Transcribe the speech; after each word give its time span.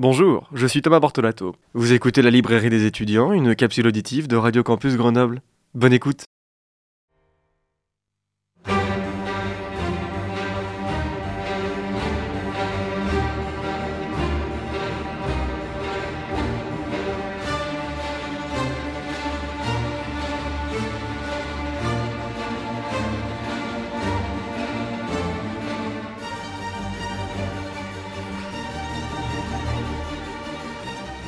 Bonjour, 0.00 0.48
je 0.54 0.68
suis 0.68 0.80
Thomas 0.80 1.00
Bortolato. 1.00 1.56
Vous 1.74 1.92
écoutez 1.92 2.22
la 2.22 2.30
librairie 2.30 2.70
des 2.70 2.86
étudiants, 2.86 3.32
une 3.32 3.56
capsule 3.56 3.88
auditive 3.88 4.28
de 4.28 4.36
Radio 4.36 4.62
Campus 4.62 4.96
Grenoble. 4.96 5.42
Bonne 5.74 5.92
écoute. 5.92 6.22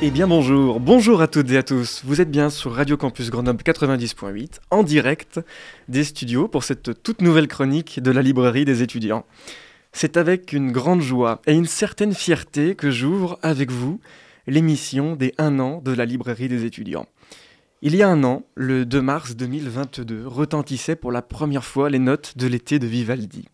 Eh 0.03 0.09
bien 0.09 0.27
bonjour, 0.27 0.79
bonjour 0.79 1.21
à 1.21 1.27
toutes 1.27 1.51
et 1.51 1.57
à 1.57 1.61
tous. 1.61 2.01
Vous 2.03 2.21
êtes 2.21 2.31
bien 2.31 2.49
sur 2.49 2.73
Radio 2.73 2.97
Campus 2.97 3.29
Grenoble 3.29 3.61
90.8 3.61 4.53
en 4.71 4.81
direct 4.81 5.39
des 5.89 6.03
studios 6.03 6.47
pour 6.47 6.63
cette 6.63 7.03
toute 7.03 7.21
nouvelle 7.21 7.47
chronique 7.47 7.99
de 7.99 8.09
la 8.09 8.23
librairie 8.23 8.65
des 8.65 8.81
étudiants. 8.81 9.27
C'est 9.93 10.17
avec 10.17 10.53
une 10.53 10.71
grande 10.71 11.01
joie 11.01 11.39
et 11.45 11.53
une 11.53 11.67
certaine 11.67 12.15
fierté 12.15 12.73
que 12.73 12.89
j'ouvre 12.89 13.37
avec 13.43 13.69
vous 13.69 13.99
l'émission 14.47 15.15
des 15.15 15.35
1 15.37 15.59
an 15.59 15.81
de 15.85 15.91
la 15.91 16.05
librairie 16.05 16.49
des 16.49 16.65
étudiants. 16.65 17.05
Il 17.83 17.95
y 17.95 18.01
a 18.01 18.09
un 18.09 18.23
an, 18.23 18.41
le 18.55 18.87
2 18.87 19.01
mars 19.03 19.35
2022, 19.35 20.25
retentissaient 20.25 20.95
pour 20.95 21.11
la 21.11 21.21
première 21.21 21.63
fois 21.63 21.91
les 21.91 21.99
notes 21.99 22.39
de 22.39 22.47
l'été 22.47 22.79
de 22.79 22.87
Vivaldi. 22.87 23.47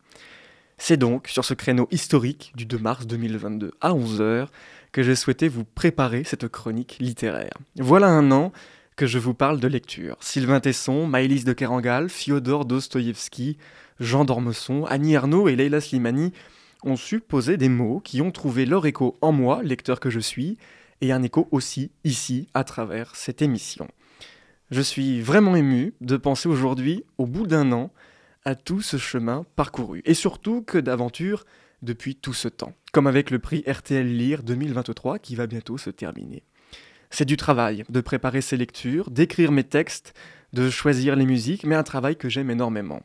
C'est 0.78 0.98
donc 0.98 1.28
sur 1.28 1.44
ce 1.44 1.56
créneau 1.56 1.88
historique 1.92 2.54
du 2.56 2.66
2 2.66 2.78
mars 2.78 3.06
2022 3.06 3.72
à 3.82 3.92
11h 3.92 4.48
que 4.98 5.04
j'ai 5.04 5.16
souhaité 5.16 5.48
vous 5.48 5.64
préparer 5.64 6.24
cette 6.24 6.48
chronique 6.48 6.98
littéraire. 7.00 7.54
Voilà 7.76 8.08
un 8.08 8.32
an 8.32 8.52
que 8.96 9.06
je 9.06 9.20
vous 9.20 9.36
parle 9.36 9.60
de 9.60 9.68
lecture. 9.68 10.18
Sylvain 10.22 10.60
Tesson, 10.60 11.06
Maëlys 11.06 11.44
de 11.44 11.54
Kerangal, 11.54 12.10
Fyodor 12.10 12.66
Dostoïevski, 12.66 13.60
Jean 14.00 14.26
d'Ormesson, 14.26 14.86
Annie 14.86 15.16
Arnaud 15.16 15.50
et 15.50 15.56
Leila 15.56 15.82
Slimani 15.82 16.34
ont 16.82 16.96
su 16.96 17.20
poser 17.20 17.58
des 17.58 17.70
mots 17.70 18.00
qui 18.00 18.24
ont 18.24 18.32
trouvé 18.32 18.66
leur 18.66 18.88
écho 18.88 19.16
en 19.22 19.32
moi, 19.32 19.62
lecteur 19.62 20.00
que 20.00 20.10
je 20.10 20.20
suis, 20.20 20.58
et 21.02 21.12
un 21.12 21.22
écho 21.22 21.48
aussi 21.52 21.92
ici 22.04 22.48
à 22.56 22.64
travers 22.64 23.16
cette 23.16 23.44
émission. 23.44 23.88
Je 24.72 24.82
suis 24.82 25.22
vraiment 25.22 25.56
ému 25.56 25.94
de 26.02 26.18
penser 26.18 26.50
aujourd'hui, 26.50 27.04
au 27.20 27.28
bout 27.28 27.46
d'un 27.46 27.72
an, 27.72 27.92
à 28.46 28.56
tout 28.56 28.82
ce 28.82 28.98
chemin 28.98 29.46
parcouru, 29.56 30.02
et 30.06 30.16
surtout 30.16 30.64
que 30.64 30.80
d'aventures 30.80 31.46
depuis 31.82 32.16
tout 32.16 32.34
ce 32.34 32.48
temps, 32.48 32.74
comme 32.92 33.08
avec 33.08 33.32
le 33.32 33.40
prix 33.40 33.64
RTL 33.68 34.08
Lire 34.08 34.44
2023 34.44 35.20
qui 35.20 35.36
va 35.36 35.48
bientôt 35.48 35.78
se 35.78 35.90
terminer. 35.90 36.44
C'est 37.10 37.26
du 37.26 37.38
travail 37.38 37.84
de 37.90 38.02
préparer 38.02 38.42
ces 38.42 38.58
lectures, 38.58 39.10
d'écrire 39.10 39.52
mes 39.52 39.64
textes, 39.64 40.14
de 40.54 40.70
choisir 40.70 41.16
les 41.16 41.26
musiques, 41.26 41.66
mais 41.66 41.76
un 41.76 41.84
travail 41.84 42.16
que 42.16 42.30
j'aime 42.30 42.50
énormément. 42.50 43.02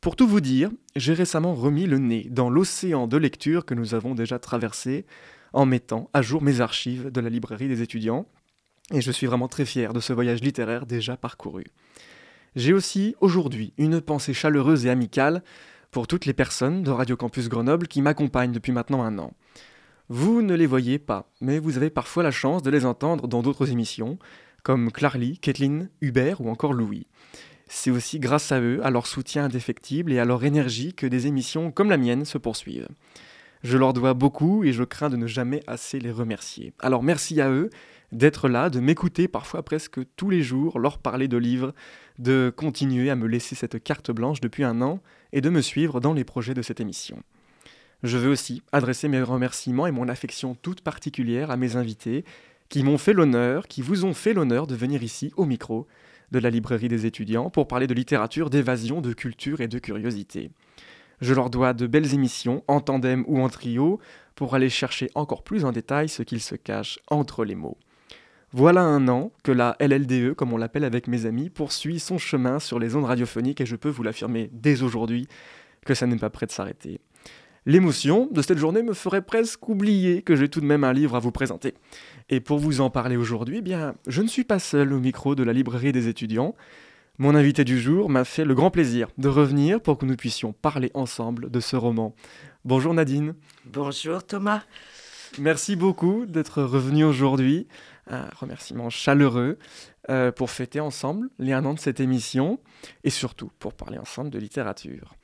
Pour 0.00 0.16
tout 0.16 0.26
vous 0.26 0.40
dire, 0.40 0.70
j'ai 0.96 1.14
récemment 1.14 1.54
remis 1.54 1.86
le 1.86 1.98
nez 1.98 2.26
dans 2.30 2.50
l'océan 2.50 3.06
de 3.06 3.16
lecture 3.16 3.64
que 3.64 3.74
nous 3.74 3.94
avons 3.94 4.14
déjà 4.14 4.38
traversé 4.38 5.06
en 5.52 5.64
mettant 5.64 6.10
à 6.12 6.22
jour 6.22 6.42
mes 6.42 6.60
archives 6.60 7.10
de 7.10 7.20
la 7.20 7.28
librairie 7.28 7.68
des 7.68 7.82
étudiants, 7.82 8.26
et 8.92 9.00
je 9.00 9.12
suis 9.12 9.26
vraiment 9.26 9.48
très 9.48 9.64
fier 9.64 9.92
de 9.92 10.00
ce 10.00 10.12
voyage 10.12 10.42
littéraire 10.42 10.86
déjà 10.86 11.16
parcouru. 11.16 11.64
J'ai 12.56 12.72
aussi 12.72 13.14
aujourd'hui 13.20 13.72
une 13.78 14.00
pensée 14.00 14.34
chaleureuse 14.34 14.86
et 14.86 14.90
amicale 14.90 15.42
pour 15.92 16.06
toutes 16.06 16.24
les 16.24 16.32
personnes 16.32 16.82
de 16.82 16.90
Radio 16.90 17.18
Campus 17.18 17.50
Grenoble 17.50 17.86
qui 17.86 18.00
m'accompagnent 18.00 18.50
depuis 18.50 18.72
maintenant 18.72 19.02
un 19.02 19.18
an. 19.18 19.34
Vous 20.08 20.40
ne 20.40 20.54
les 20.54 20.66
voyez 20.66 20.98
pas, 20.98 21.30
mais 21.42 21.58
vous 21.58 21.76
avez 21.76 21.90
parfois 21.90 22.22
la 22.22 22.30
chance 22.30 22.62
de 22.62 22.70
les 22.70 22.86
entendre 22.86 23.28
dans 23.28 23.42
d'autres 23.42 23.70
émissions, 23.70 24.18
comme 24.62 24.90
Clarly, 24.90 25.38
Kathleen, 25.38 25.90
Hubert 26.00 26.40
ou 26.40 26.48
encore 26.48 26.72
Louis. 26.72 27.06
C'est 27.68 27.90
aussi 27.90 28.18
grâce 28.18 28.52
à 28.52 28.60
eux, 28.60 28.80
à 28.82 28.90
leur 28.90 29.06
soutien 29.06 29.44
indéfectible 29.44 30.12
et 30.12 30.18
à 30.18 30.24
leur 30.24 30.44
énergie 30.44 30.94
que 30.94 31.06
des 31.06 31.26
émissions 31.26 31.70
comme 31.70 31.90
la 31.90 31.98
mienne 31.98 32.24
se 32.24 32.38
poursuivent. 32.38 32.88
Je 33.62 33.76
leur 33.76 33.92
dois 33.92 34.14
beaucoup 34.14 34.64
et 34.64 34.72
je 34.72 34.84
crains 34.84 35.10
de 35.10 35.16
ne 35.16 35.26
jamais 35.26 35.62
assez 35.66 36.00
les 36.00 36.10
remercier. 36.10 36.72
Alors 36.80 37.02
merci 37.02 37.40
à 37.40 37.50
eux 37.50 37.68
d'être 38.12 38.48
là, 38.48 38.70
de 38.70 38.80
m'écouter 38.80 39.28
parfois 39.28 39.62
presque 39.62 40.00
tous 40.16 40.30
les 40.30 40.42
jours, 40.42 40.78
leur 40.78 40.98
parler 40.98 41.28
de 41.28 41.36
livres, 41.36 41.74
de 42.18 42.52
continuer 42.54 43.10
à 43.10 43.16
me 43.16 43.26
laisser 43.26 43.54
cette 43.54 43.82
carte 43.82 44.10
blanche 44.10 44.40
depuis 44.40 44.64
un 44.64 44.80
an 44.80 45.00
et 45.32 45.40
de 45.40 45.50
me 45.50 45.60
suivre 45.60 46.00
dans 46.00 46.12
les 46.12 46.24
projets 46.24 46.54
de 46.54 46.62
cette 46.62 46.80
émission. 46.80 47.22
Je 48.02 48.18
veux 48.18 48.30
aussi 48.30 48.62
adresser 48.72 49.08
mes 49.08 49.22
remerciements 49.22 49.86
et 49.86 49.92
mon 49.92 50.08
affection 50.08 50.54
toute 50.54 50.80
particulière 50.80 51.50
à 51.50 51.56
mes 51.56 51.76
invités 51.76 52.24
qui 52.68 52.82
m'ont 52.82 52.98
fait 52.98 53.12
l'honneur, 53.12 53.68
qui 53.68 53.82
vous 53.82 54.04
ont 54.04 54.14
fait 54.14 54.32
l'honneur 54.32 54.66
de 54.66 54.74
venir 54.74 55.02
ici 55.02 55.32
au 55.36 55.44
micro 55.44 55.86
de 56.32 56.38
la 56.38 56.50
librairie 56.50 56.88
des 56.88 57.06
étudiants 57.06 57.50
pour 57.50 57.68
parler 57.68 57.86
de 57.86 57.94
littérature, 57.94 58.50
d'évasion, 58.50 59.00
de 59.00 59.12
culture 59.12 59.60
et 59.60 59.68
de 59.68 59.78
curiosité. 59.78 60.50
Je 61.20 61.34
leur 61.34 61.50
dois 61.50 61.74
de 61.74 61.86
belles 61.86 62.14
émissions, 62.14 62.64
en 62.66 62.80
tandem 62.80 63.24
ou 63.28 63.40
en 63.40 63.48
trio, 63.48 64.00
pour 64.34 64.54
aller 64.54 64.70
chercher 64.70 65.10
encore 65.14 65.44
plus 65.44 65.64
en 65.64 65.70
détail 65.70 66.08
ce 66.08 66.22
qu'il 66.22 66.40
se 66.40 66.56
cache 66.56 66.98
entre 67.08 67.44
les 67.44 67.54
mots. 67.54 67.78
Voilà 68.54 68.82
un 68.82 69.08
an 69.08 69.32
que 69.42 69.50
la 69.50 69.76
LLDE, 69.80 70.34
comme 70.34 70.52
on 70.52 70.58
l'appelle 70.58 70.84
avec 70.84 71.08
mes 71.08 71.24
amis, 71.24 71.48
poursuit 71.48 71.98
son 71.98 72.18
chemin 72.18 72.58
sur 72.58 72.78
les 72.78 72.94
ondes 72.96 73.06
radiophoniques 73.06 73.62
et 73.62 73.66
je 73.66 73.76
peux 73.76 73.88
vous 73.88 74.02
l'affirmer 74.02 74.50
dès 74.52 74.82
aujourd'hui 74.82 75.26
que 75.86 75.94
ça 75.94 76.06
n'est 76.06 76.16
pas 76.16 76.28
prêt 76.28 76.44
de 76.44 76.50
s'arrêter. 76.50 77.00
L'émotion 77.64 78.28
de 78.30 78.42
cette 78.42 78.58
journée 78.58 78.82
me 78.82 78.92
ferait 78.92 79.22
presque 79.22 79.68
oublier 79.70 80.20
que 80.20 80.36
j'ai 80.36 80.50
tout 80.50 80.60
de 80.60 80.66
même 80.66 80.84
un 80.84 80.92
livre 80.92 81.16
à 81.16 81.18
vous 81.18 81.32
présenter. 81.32 81.72
Et 82.28 82.40
pour 82.40 82.58
vous 82.58 82.82
en 82.82 82.90
parler 82.90 83.16
aujourd'hui, 83.16 83.58
eh 83.58 83.62
bien, 83.62 83.94
je 84.06 84.20
ne 84.20 84.28
suis 84.28 84.44
pas 84.44 84.58
seul 84.58 84.92
au 84.92 84.98
micro 84.98 85.34
de 85.34 85.44
la 85.44 85.54
librairie 85.54 85.92
des 85.92 86.08
étudiants. 86.08 86.54
Mon 87.18 87.34
invité 87.34 87.64
du 87.64 87.80
jour 87.80 88.10
m'a 88.10 88.24
fait 88.24 88.44
le 88.44 88.54
grand 88.54 88.70
plaisir 88.70 89.08
de 89.16 89.28
revenir 89.28 89.80
pour 89.80 89.96
que 89.96 90.04
nous 90.04 90.16
puissions 90.16 90.52
parler 90.52 90.90
ensemble 90.92 91.50
de 91.50 91.60
ce 91.60 91.76
roman. 91.76 92.14
Bonjour 92.66 92.92
Nadine. 92.92 93.34
Bonjour 93.64 94.24
Thomas. 94.24 94.62
Merci 95.38 95.76
beaucoup 95.76 96.26
d'être 96.26 96.62
revenu 96.62 97.04
aujourd'hui 97.04 97.66
un 98.06 98.28
remerciement 98.36 98.90
chaleureux 98.90 99.58
euh, 100.10 100.30
pour 100.30 100.50
fêter 100.50 100.80
ensemble 100.80 101.30
les 101.38 101.52
un 101.52 101.64
an 101.64 101.72
de 101.72 101.78
cette 101.78 102.00
émission 102.00 102.60
et 103.02 103.10
surtout 103.10 103.50
pour 103.58 103.72
parler 103.72 103.98
ensemble 103.98 104.30
de 104.30 104.38
littérature. 104.38 105.14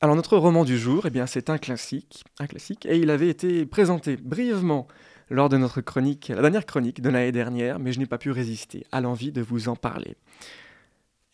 Alors 0.00 0.14
notre 0.14 0.36
roman 0.36 0.64
du 0.64 0.78
jour, 0.78 1.06
eh 1.06 1.10
bien 1.10 1.26
c'est 1.26 1.50
un 1.50 1.58
classique, 1.58 2.24
un 2.38 2.46
classique, 2.46 2.86
et 2.86 2.98
il 2.98 3.10
avait 3.10 3.28
été 3.28 3.66
présenté 3.66 4.16
brièvement 4.16 4.86
lors 5.28 5.48
de 5.48 5.56
notre 5.56 5.80
chronique, 5.80 6.28
la 6.28 6.42
dernière 6.42 6.66
chronique 6.66 7.00
de 7.00 7.10
l'année 7.10 7.32
dernière, 7.32 7.78
mais 7.78 7.92
je 7.92 7.98
n'ai 7.98 8.06
pas 8.06 8.18
pu 8.18 8.30
résister 8.30 8.86
à 8.92 9.00
l'envie 9.00 9.32
de 9.32 9.42
vous 9.42 9.68
en 9.68 9.76
parler. 9.76 10.16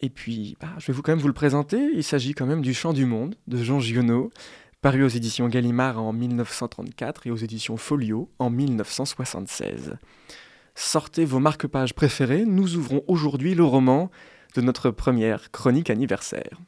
Et 0.01 0.11
puis, 0.11 0.57
bah, 0.61 0.69
je 0.79 0.87
vais 0.87 0.93
vous 0.93 1.03
quand 1.03 1.13
même 1.13 1.19
vous 1.19 1.27
le 1.27 1.35
présenter. 1.35 1.91
Il 1.93 2.05
s'agit 2.05 2.33
quand 2.33 2.47
même 2.47 2.63
du 2.63 2.73
Chant 2.73 2.93
du 2.93 3.05
Monde 3.05 3.35
de 3.49 3.57
Jean 3.57 3.81
Giono, 3.81 4.31
paru 4.81 5.03
aux 5.03 5.09
éditions 5.09 5.49
Gallimard 5.49 6.01
en 6.01 6.13
1934 6.13 7.27
et 7.27 7.31
aux 7.31 7.37
éditions 7.37 7.77
Folio 7.77 8.31
en 8.39 8.49
1976. 8.49 9.97
Sortez 10.77 11.25
vos 11.25 11.41
marque-pages 11.41 11.95
préférés, 11.95 12.45
nous 12.45 12.77
ouvrons 12.77 13.03
aujourd'hui 13.09 13.55
le 13.55 13.65
roman 13.65 14.11
de 14.55 14.61
notre 14.61 14.91
première 14.91 15.51
chronique 15.51 15.91
anniversaire. 15.91 16.61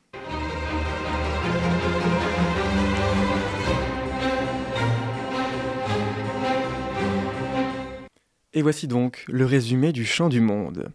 Et 8.53 8.63
voici 8.63 8.89
donc 8.89 9.25
le 9.29 9.45
résumé 9.45 9.93
du 9.93 10.05
Chant 10.05 10.29
du 10.29 10.41
Monde. 10.41 10.93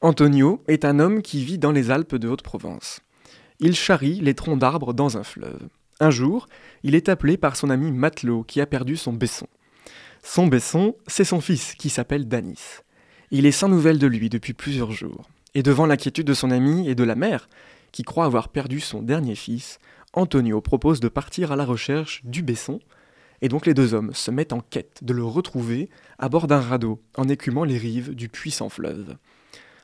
Antonio 0.00 0.62
est 0.66 0.86
un 0.86 0.98
homme 0.98 1.20
qui 1.20 1.44
vit 1.44 1.58
dans 1.58 1.72
les 1.72 1.90
Alpes 1.90 2.16
de 2.16 2.28
Haute-Provence. 2.28 3.00
Il 3.60 3.74
charrie 3.74 4.20
les 4.20 4.34
troncs 4.34 4.58
d'arbres 4.58 4.94
dans 4.94 5.18
un 5.18 5.22
fleuve. 5.22 5.68
Un 6.00 6.10
jour, 6.10 6.48
il 6.82 6.94
est 6.94 7.08
appelé 7.08 7.36
par 7.36 7.56
son 7.56 7.70
ami 7.70 7.90
Matelot 7.90 8.44
qui 8.44 8.60
a 8.60 8.66
perdu 8.66 8.96
son 8.96 9.12
besson. 9.12 9.46
Son 10.22 10.48
Besson, 10.48 10.96
c'est 11.06 11.24
son 11.24 11.40
fils 11.40 11.74
qui 11.74 11.88
s'appelle 11.88 12.26
Danis. 12.26 12.80
Il 13.30 13.46
est 13.46 13.52
sans 13.52 13.68
nouvelles 13.68 14.00
de 14.00 14.08
lui 14.08 14.28
depuis 14.28 14.54
plusieurs 14.54 14.90
jours. 14.90 15.30
Et 15.54 15.62
devant 15.62 15.86
l'inquiétude 15.86 16.26
de 16.26 16.34
son 16.34 16.50
ami 16.50 16.88
et 16.88 16.96
de 16.96 17.04
la 17.04 17.14
mère, 17.14 17.48
qui 17.92 18.02
croit 18.02 18.24
avoir 18.24 18.48
perdu 18.48 18.80
son 18.80 19.02
dernier 19.02 19.36
fils, 19.36 19.78
Antonio 20.12 20.60
propose 20.60 20.98
de 20.98 21.08
partir 21.08 21.52
à 21.52 21.56
la 21.56 21.64
recherche 21.64 22.24
du 22.24 22.42
Besson, 22.42 22.80
et 23.40 23.48
donc 23.48 23.66
les 23.66 23.72
deux 23.72 23.94
hommes 23.94 24.12
se 24.14 24.32
mettent 24.32 24.52
en 24.52 24.60
quête 24.60 24.98
de 25.02 25.12
le 25.12 25.24
retrouver 25.24 25.90
à 26.18 26.28
bord 26.28 26.48
d'un 26.48 26.60
radeau, 26.60 27.00
en 27.16 27.28
écumant 27.28 27.64
les 27.64 27.78
rives 27.78 28.14
du 28.14 28.28
puissant 28.28 28.68
fleuve. 28.68 29.16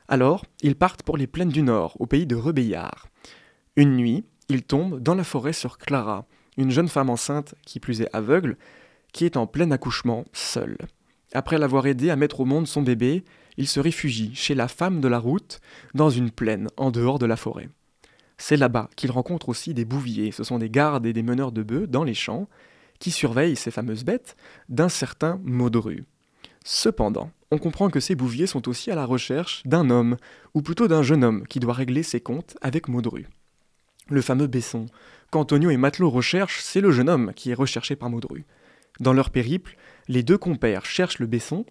Alors, 0.09 0.45
ils 0.61 0.75
partent 0.75 1.03
pour 1.03 1.15
les 1.15 1.27
plaines 1.27 1.49
du 1.49 1.63
Nord, 1.63 1.95
au 1.99 2.05
pays 2.05 2.27
de 2.27 2.35
Rebellard. 2.35 3.07
Une 3.77 3.95
nuit, 3.95 4.25
ils 4.53 4.63
tombent 4.63 4.99
dans 5.01 5.15
la 5.15 5.23
forêt 5.23 5.53
sur 5.53 5.77
Clara, 5.77 6.25
une 6.57 6.71
jeune 6.71 6.87
femme 6.87 7.09
enceinte 7.09 7.55
qui 7.65 7.79
plus 7.79 8.01
est 8.01 8.09
aveugle, 8.13 8.57
qui 9.11 9.25
est 9.25 9.37
en 9.37 9.47
plein 9.47 9.71
accouchement, 9.71 10.25
seul. 10.33 10.77
Après 11.33 11.57
l'avoir 11.57 11.87
aidé 11.87 12.09
à 12.09 12.15
mettre 12.15 12.41
au 12.41 12.45
monde 12.45 12.67
son 12.67 12.81
bébé, 12.81 13.23
il 13.57 13.67
se 13.67 13.79
réfugie 13.79 14.33
chez 14.35 14.55
la 14.55 14.67
femme 14.67 15.01
de 15.01 15.07
la 15.07 15.19
route, 15.19 15.59
dans 15.93 16.09
une 16.09 16.31
plaine 16.31 16.67
en 16.77 16.91
dehors 16.91 17.19
de 17.19 17.25
la 17.25 17.35
forêt. 17.35 17.69
C'est 18.37 18.57
là-bas 18.57 18.89
qu'il 18.95 19.11
rencontre 19.11 19.49
aussi 19.49 19.73
des 19.73 19.85
bouviers, 19.85 20.31
ce 20.31 20.43
sont 20.43 20.59
des 20.59 20.69
gardes 20.69 21.05
et 21.05 21.13
des 21.13 21.23
meneurs 21.23 21.51
de 21.51 21.63
bœufs 21.63 21.87
dans 21.87 22.03
les 22.03 22.13
champs, 22.13 22.47
qui 22.99 23.11
surveille 23.11 23.55
ces 23.55 23.71
fameuses 23.71 24.03
bêtes 24.03 24.35
d'un 24.69 24.89
certain 24.89 25.39
Maudru. 25.43 26.05
Cependant, 26.63 27.31
on 27.51 27.57
comprend 27.57 27.89
que 27.89 27.99
ces 27.99 28.15
bouviers 28.15 28.47
sont 28.47 28.67
aussi 28.69 28.89
à 28.91 28.95
la 28.95 29.05
recherche 29.05 29.61
d'un 29.65 29.89
homme, 29.89 30.17
ou 30.53 30.61
plutôt 30.61 30.87
d'un 30.87 31.03
jeune 31.03 31.23
homme, 31.23 31.45
qui 31.47 31.59
doit 31.59 31.73
régler 31.73 32.03
ses 32.03 32.21
comptes 32.21 32.57
avec 32.61 32.87
Maudru. 32.87 33.27
Le 34.09 34.21
fameux 34.21 34.47
Besson, 34.47 34.87
qu'Antonio 35.31 35.69
et 35.69 35.77
Matelot 35.77 36.09
recherchent, 36.09 36.61
c'est 36.61 36.81
le 36.81 36.91
jeune 36.91 37.09
homme 37.09 37.31
qui 37.35 37.51
est 37.51 37.55
recherché 37.55 37.95
par 37.95 38.09
Maudru. 38.09 38.45
Dans 38.99 39.13
leur 39.13 39.29
périple, 39.29 39.77
les 40.07 40.23
deux 40.23 40.37
compères 40.37 40.85
cherchent 40.85 41.19
le 41.19 41.27
Besson, 41.27 41.65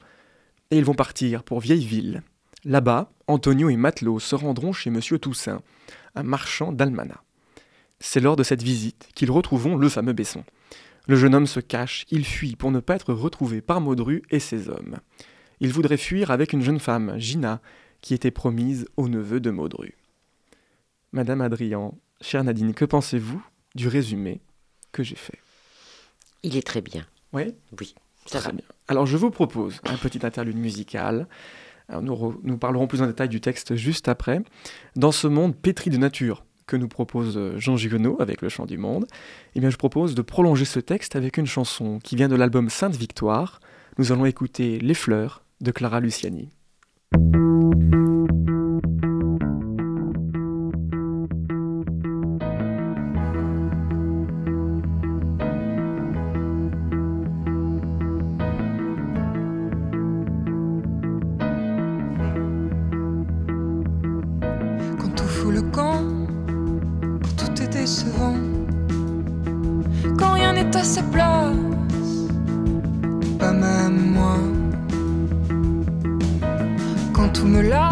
et 0.70 0.79
ils 0.79 0.84
vont 0.84 0.94
partir 0.94 1.43
pour 1.44 1.61
Vieilleville. 1.61 2.23
Là-bas, 2.64 3.12
Antonio 3.26 3.69
et 3.69 3.76
Matelot 3.76 4.19
se 4.19 4.34
rendront 4.34 4.73
chez 4.73 4.90
Monsieur 4.90 5.19
Toussaint, 5.19 5.62
un 6.14 6.23
marchand 6.23 6.73
d'Almana. 6.73 7.23
C'est 8.00 8.20
lors 8.20 8.37
de 8.37 8.43
cette 8.43 8.62
visite 8.62 9.08
qu'ils 9.14 9.31
retrouveront 9.31 9.76
le 9.76 9.88
fameux 9.88 10.12
Besson. 10.12 10.44
Le 11.08 11.17
jeune 11.17 11.34
homme 11.34 11.46
se 11.46 11.61
cache, 11.61 12.05
il 12.11 12.25
fuit 12.25 12.56
pour 12.56 12.70
ne 12.70 12.81
pas 12.81 12.94
être 12.94 13.12
retrouvé 13.12 13.61
par 13.61 13.81
Maudru 13.81 14.23
et 14.31 14.38
ses 14.38 14.69
hommes. 14.69 14.96
Il 15.61 15.73
voudrait 15.73 15.96
fuir 15.96 16.31
avec 16.31 16.52
une 16.52 16.62
jeune 16.62 16.81
femme, 16.81 17.14
Gina, 17.19 17.61
qui 18.00 18.14
était 18.14 18.31
promise 18.31 18.87
au 18.96 19.08
neveu 19.08 19.40
de 19.40 19.50
Maudru. 19.50 19.94
Madame 21.12 21.40
Adrian, 21.40 21.99
chère 22.23 22.43
Nadine, 22.45 22.73
que 22.75 22.85
pensez-vous 22.85 23.43
du 23.75 23.89
résumé 23.89 24.41
que 24.93 25.03
j'ai 25.03 25.17
fait? 25.17 25.39
Il 26.43 26.57
est 26.57 26.67
très 26.67 26.81
bien. 26.81 27.05
Oui? 27.33 27.55
Oui, 27.81 27.95
ça 28.27 28.39
Très 28.41 28.49
va. 28.51 28.57
bien. 28.57 28.65
Alors 28.89 29.07
je 29.07 29.17
vous 29.17 29.31
propose 29.31 29.81
un 29.85 29.97
petit 29.97 30.25
interlude 30.25 30.57
musical. 30.57 31.27
Alors, 31.89 32.03
nous, 32.03 32.15
re- 32.15 32.37
nous 32.43 32.57
parlerons 32.59 32.87
plus 32.87 33.03
en 33.03 33.07
détail 33.07 33.29
du 33.29 33.41
texte 33.41 33.75
juste 33.75 34.09
après. 34.09 34.41
Dans 34.97 35.13
ce 35.13 35.27
monde 35.27 35.57
pétri 35.57 35.91
de 35.91 35.97
nature 35.99 36.45
que 36.67 36.77
nous 36.77 36.89
propose 36.89 37.37
euh, 37.37 37.59
Jean 37.59 37.77
Giono 37.77 38.17
avec 38.21 38.41
le 38.41 38.49
chant 38.49 38.67
du 38.67 38.79
monde, 38.79 39.07
eh 39.55 39.61
bien 39.61 39.69
je 39.69 39.77
propose 39.77 40.15
de 40.15 40.23
prolonger 40.23 40.65
ce 40.65 40.79
texte 40.81 41.17
avec 41.17 41.37
une 41.37 41.47
chanson 41.47 41.99
qui 41.99 42.17
vient 42.17 42.29
de 42.29 42.37
l'album 42.37 42.71
Sainte 42.71 42.97
Victoire. 42.97 43.61
Nous 43.99 44.13
allons 44.13 44.25
écouter 44.27 44.79
Les 44.79 44.95
fleurs 44.95 45.43
de 45.61 45.71
Clara 45.71 46.01
Luciani. 46.01 46.49
Me 77.44 77.62
lasse, 77.62 77.92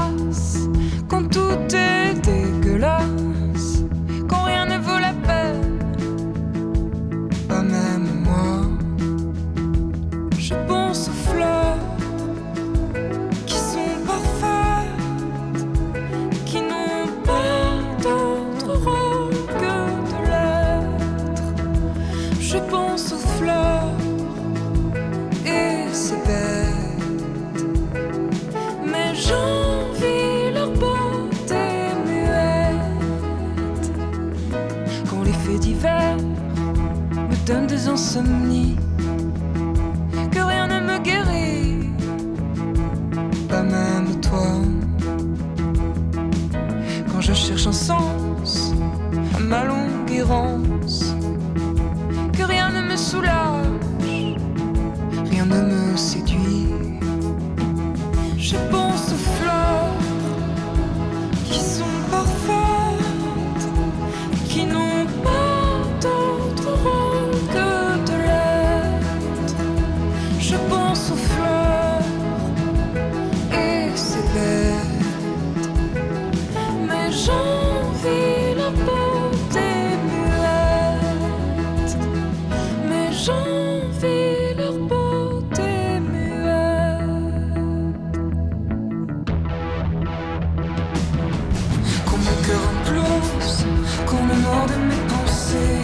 quand 94.10 94.26
le 94.26 94.34
noir 94.42 94.66
de 94.66 94.76
mes 94.90 95.02
pensées 95.12 95.82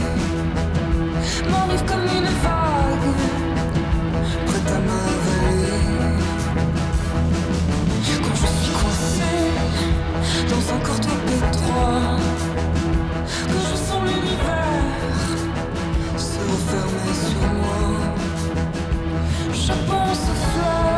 m'arrive 1.50 1.84
comme 1.84 2.06
une 2.18 2.30
vague, 2.44 3.10
prête 4.46 4.70
à 4.76 4.80
m'avaler. 4.88 5.78
Quand 8.24 8.36
je 8.42 8.46
suis 8.58 8.74
coincé 8.80 9.32
dans 10.50 10.64
un 10.74 10.78
corps 10.86 11.00
trop 11.00 11.20
étroit, 11.36 12.16
que 13.50 13.58
je 13.68 13.74
sens 13.86 14.02
l'univers 14.08 14.86
se 16.18 16.40
refermer 16.52 17.14
sur 17.28 17.42
moi. 17.60 17.82
Je 19.52 19.74
pense 19.88 20.22
aux 20.32 20.40
fleurs 20.50 20.95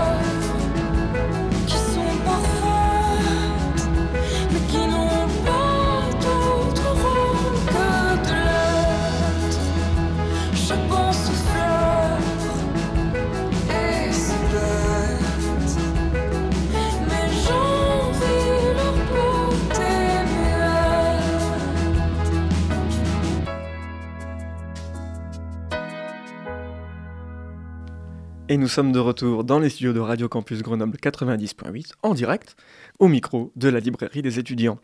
Et 28.51 28.57
nous 28.57 28.67
sommes 28.67 28.93
de 28.93 28.99
retour 28.99 29.45
dans 29.45 29.59
les 29.59 29.69
studios 29.69 29.93
de 29.93 30.01
Radio 30.01 30.27
Campus 30.27 30.63
Grenoble 30.63 30.97
90.8 30.97 31.93
en 32.03 32.15
direct 32.15 32.57
au 32.99 33.07
micro 33.07 33.53
de 33.57 33.69
la 33.69 33.79
librairie 33.79 34.23
des 34.23 34.39
étudiants. 34.39 34.79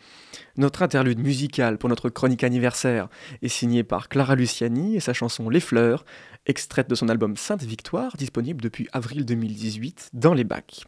Notre 0.59 0.83
interlude 0.83 1.19
musical 1.19 1.79
pour 1.79 1.89
notre 1.89 2.11
chronique 2.11 2.45
anniversaire 2.45 3.09
est 3.41 3.49
signé 3.49 3.83
par 3.83 4.11
Clara 4.11 4.35
Luciani 4.35 4.97
et 4.97 5.01
sa 5.01 5.15
chanson 5.15 5.49
Les 5.49 5.61
Fleurs, 5.61 6.05
extraite 6.45 6.91
de 6.91 6.95
son 6.95 7.09
album 7.09 7.39
Sainte 7.39 7.63
Victoire, 7.63 8.19
disponible 8.19 8.61
depuis 8.61 8.87
avril 8.93 9.25
2018 9.25 10.11
dans 10.13 10.35
les 10.35 10.45
bacs. 10.45 10.85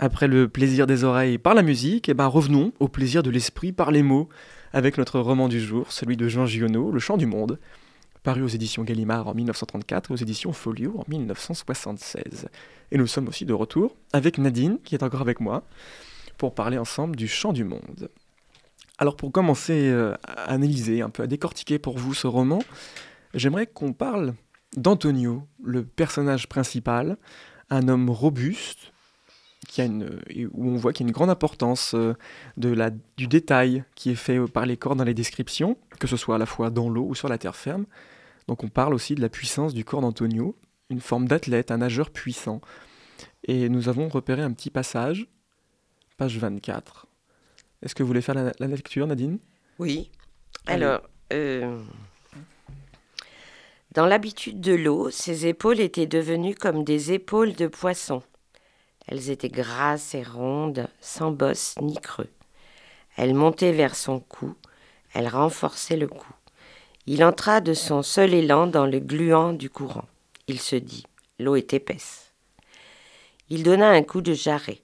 Après 0.00 0.26
le 0.26 0.48
plaisir 0.48 0.88
des 0.88 1.04
oreilles 1.04 1.38
par 1.38 1.54
la 1.54 1.62
musique, 1.62 2.08
eh 2.08 2.14
ben 2.14 2.26
revenons 2.26 2.72
au 2.80 2.88
plaisir 2.88 3.22
de 3.22 3.30
l'esprit 3.30 3.70
par 3.70 3.92
les 3.92 4.02
mots, 4.02 4.28
avec 4.72 4.98
notre 4.98 5.20
roman 5.20 5.46
du 5.46 5.60
jour, 5.60 5.92
celui 5.92 6.16
de 6.16 6.26
Jean 6.26 6.46
Giono, 6.46 6.90
Le 6.90 6.98
Chant 6.98 7.16
du 7.16 7.26
Monde, 7.26 7.60
paru 8.22 8.42
aux 8.42 8.48
éditions 8.48 8.84
Gallimard 8.84 9.28
en 9.28 9.34
1934 9.34 10.10
et 10.10 10.14
aux 10.14 10.16
éditions 10.16 10.52
Folio 10.52 10.94
en 10.98 11.04
1976. 11.08 12.48
Et 12.90 12.98
nous 12.98 13.06
sommes 13.06 13.28
aussi 13.28 13.44
de 13.44 13.52
retour 13.52 13.96
avec 14.12 14.38
Nadine, 14.38 14.78
qui 14.84 14.94
est 14.94 15.02
encore 15.02 15.20
avec 15.20 15.40
moi, 15.40 15.64
pour 16.38 16.54
parler 16.54 16.78
ensemble 16.78 17.16
du 17.16 17.28
Chant 17.28 17.52
du 17.52 17.64
Monde. 17.64 18.10
Alors 18.98 19.16
pour 19.16 19.32
commencer 19.32 19.88
euh, 19.90 20.14
à 20.24 20.52
analyser, 20.52 21.02
un 21.02 21.10
peu 21.10 21.22
à 21.22 21.26
décortiquer 21.26 21.78
pour 21.78 21.98
vous 21.98 22.14
ce 22.14 22.26
roman, 22.26 22.60
j'aimerais 23.34 23.66
qu'on 23.66 23.92
parle 23.92 24.34
d'Antonio, 24.76 25.46
le 25.62 25.84
personnage 25.84 26.48
principal, 26.48 27.16
un 27.70 27.88
homme 27.88 28.10
robuste, 28.10 28.91
qui 29.72 29.80
a 29.80 29.86
une, 29.86 30.20
et 30.28 30.44
où 30.44 30.68
on 30.68 30.76
voit 30.76 30.92
qu'il 30.92 31.06
y 31.06 31.08
a 31.08 31.08
une 31.08 31.14
grande 31.14 31.30
importance 31.30 31.94
euh, 31.94 32.12
de 32.58 32.68
la, 32.68 32.90
du 33.16 33.26
détail 33.26 33.84
qui 33.94 34.10
est 34.10 34.16
fait 34.16 34.38
par 34.46 34.66
les 34.66 34.76
corps 34.76 34.96
dans 34.96 35.04
les 35.04 35.14
descriptions, 35.14 35.78
que 35.98 36.06
ce 36.06 36.18
soit 36.18 36.34
à 36.34 36.38
la 36.38 36.44
fois 36.44 36.68
dans 36.68 36.90
l'eau 36.90 37.06
ou 37.08 37.14
sur 37.14 37.30
la 37.30 37.38
terre 37.38 37.56
ferme. 37.56 37.86
Donc 38.48 38.64
on 38.64 38.68
parle 38.68 38.92
aussi 38.92 39.14
de 39.14 39.22
la 39.22 39.30
puissance 39.30 39.72
du 39.72 39.82
corps 39.82 40.02
d'Antonio, 40.02 40.58
une 40.90 41.00
forme 41.00 41.26
d'athlète, 41.26 41.70
un 41.70 41.78
nageur 41.78 42.10
puissant. 42.10 42.60
Et 43.44 43.70
nous 43.70 43.88
avons 43.88 44.08
repéré 44.08 44.42
un 44.42 44.52
petit 44.52 44.68
passage, 44.68 45.26
page 46.18 46.36
24. 46.36 47.06
Est-ce 47.80 47.94
que 47.94 48.02
vous 48.02 48.08
voulez 48.08 48.20
faire 48.20 48.34
la, 48.34 48.52
la 48.58 48.66
lecture, 48.66 49.06
Nadine? 49.06 49.38
Oui. 49.78 50.10
Allez. 50.66 50.84
Alors, 50.84 51.00
euh, 51.32 51.80
dans 53.92 54.04
l'habitude 54.04 54.60
de 54.60 54.74
l'eau, 54.74 55.08
ses 55.08 55.46
épaules 55.46 55.80
étaient 55.80 56.06
devenues 56.06 56.56
comme 56.56 56.84
des 56.84 57.12
épaules 57.12 57.54
de 57.54 57.68
poisson. 57.68 58.22
Elles 59.06 59.30
étaient 59.30 59.48
grasses 59.48 60.14
et 60.14 60.22
rondes, 60.22 60.88
sans 61.00 61.30
bosse 61.30 61.74
ni 61.80 61.96
creux. 61.96 62.30
Elles 63.16 63.34
montaient 63.34 63.72
vers 63.72 63.94
son 63.94 64.20
cou, 64.20 64.54
elles 65.12 65.28
renforçaient 65.28 65.96
le 65.96 66.08
cou. 66.08 66.32
Il 67.06 67.24
entra 67.24 67.60
de 67.60 67.74
son 67.74 68.02
seul 68.02 68.32
élan 68.32 68.66
dans 68.66 68.86
le 68.86 69.00
gluant 69.00 69.52
du 69.52 69.68
courant. 69.68 70.06
Il 70.46 70.60
se 70.60 70.76
dit, 70.76 71.04
l'eau 71.38 71.56
est 71.56 71.74
épaisse. 71.74 72.32
Il 73.48 73.64
donna 73.64 73.90
un 73.90 74.02
coup 74.02 74.20
de 74.20 74.32
jarret. 74.32 74.82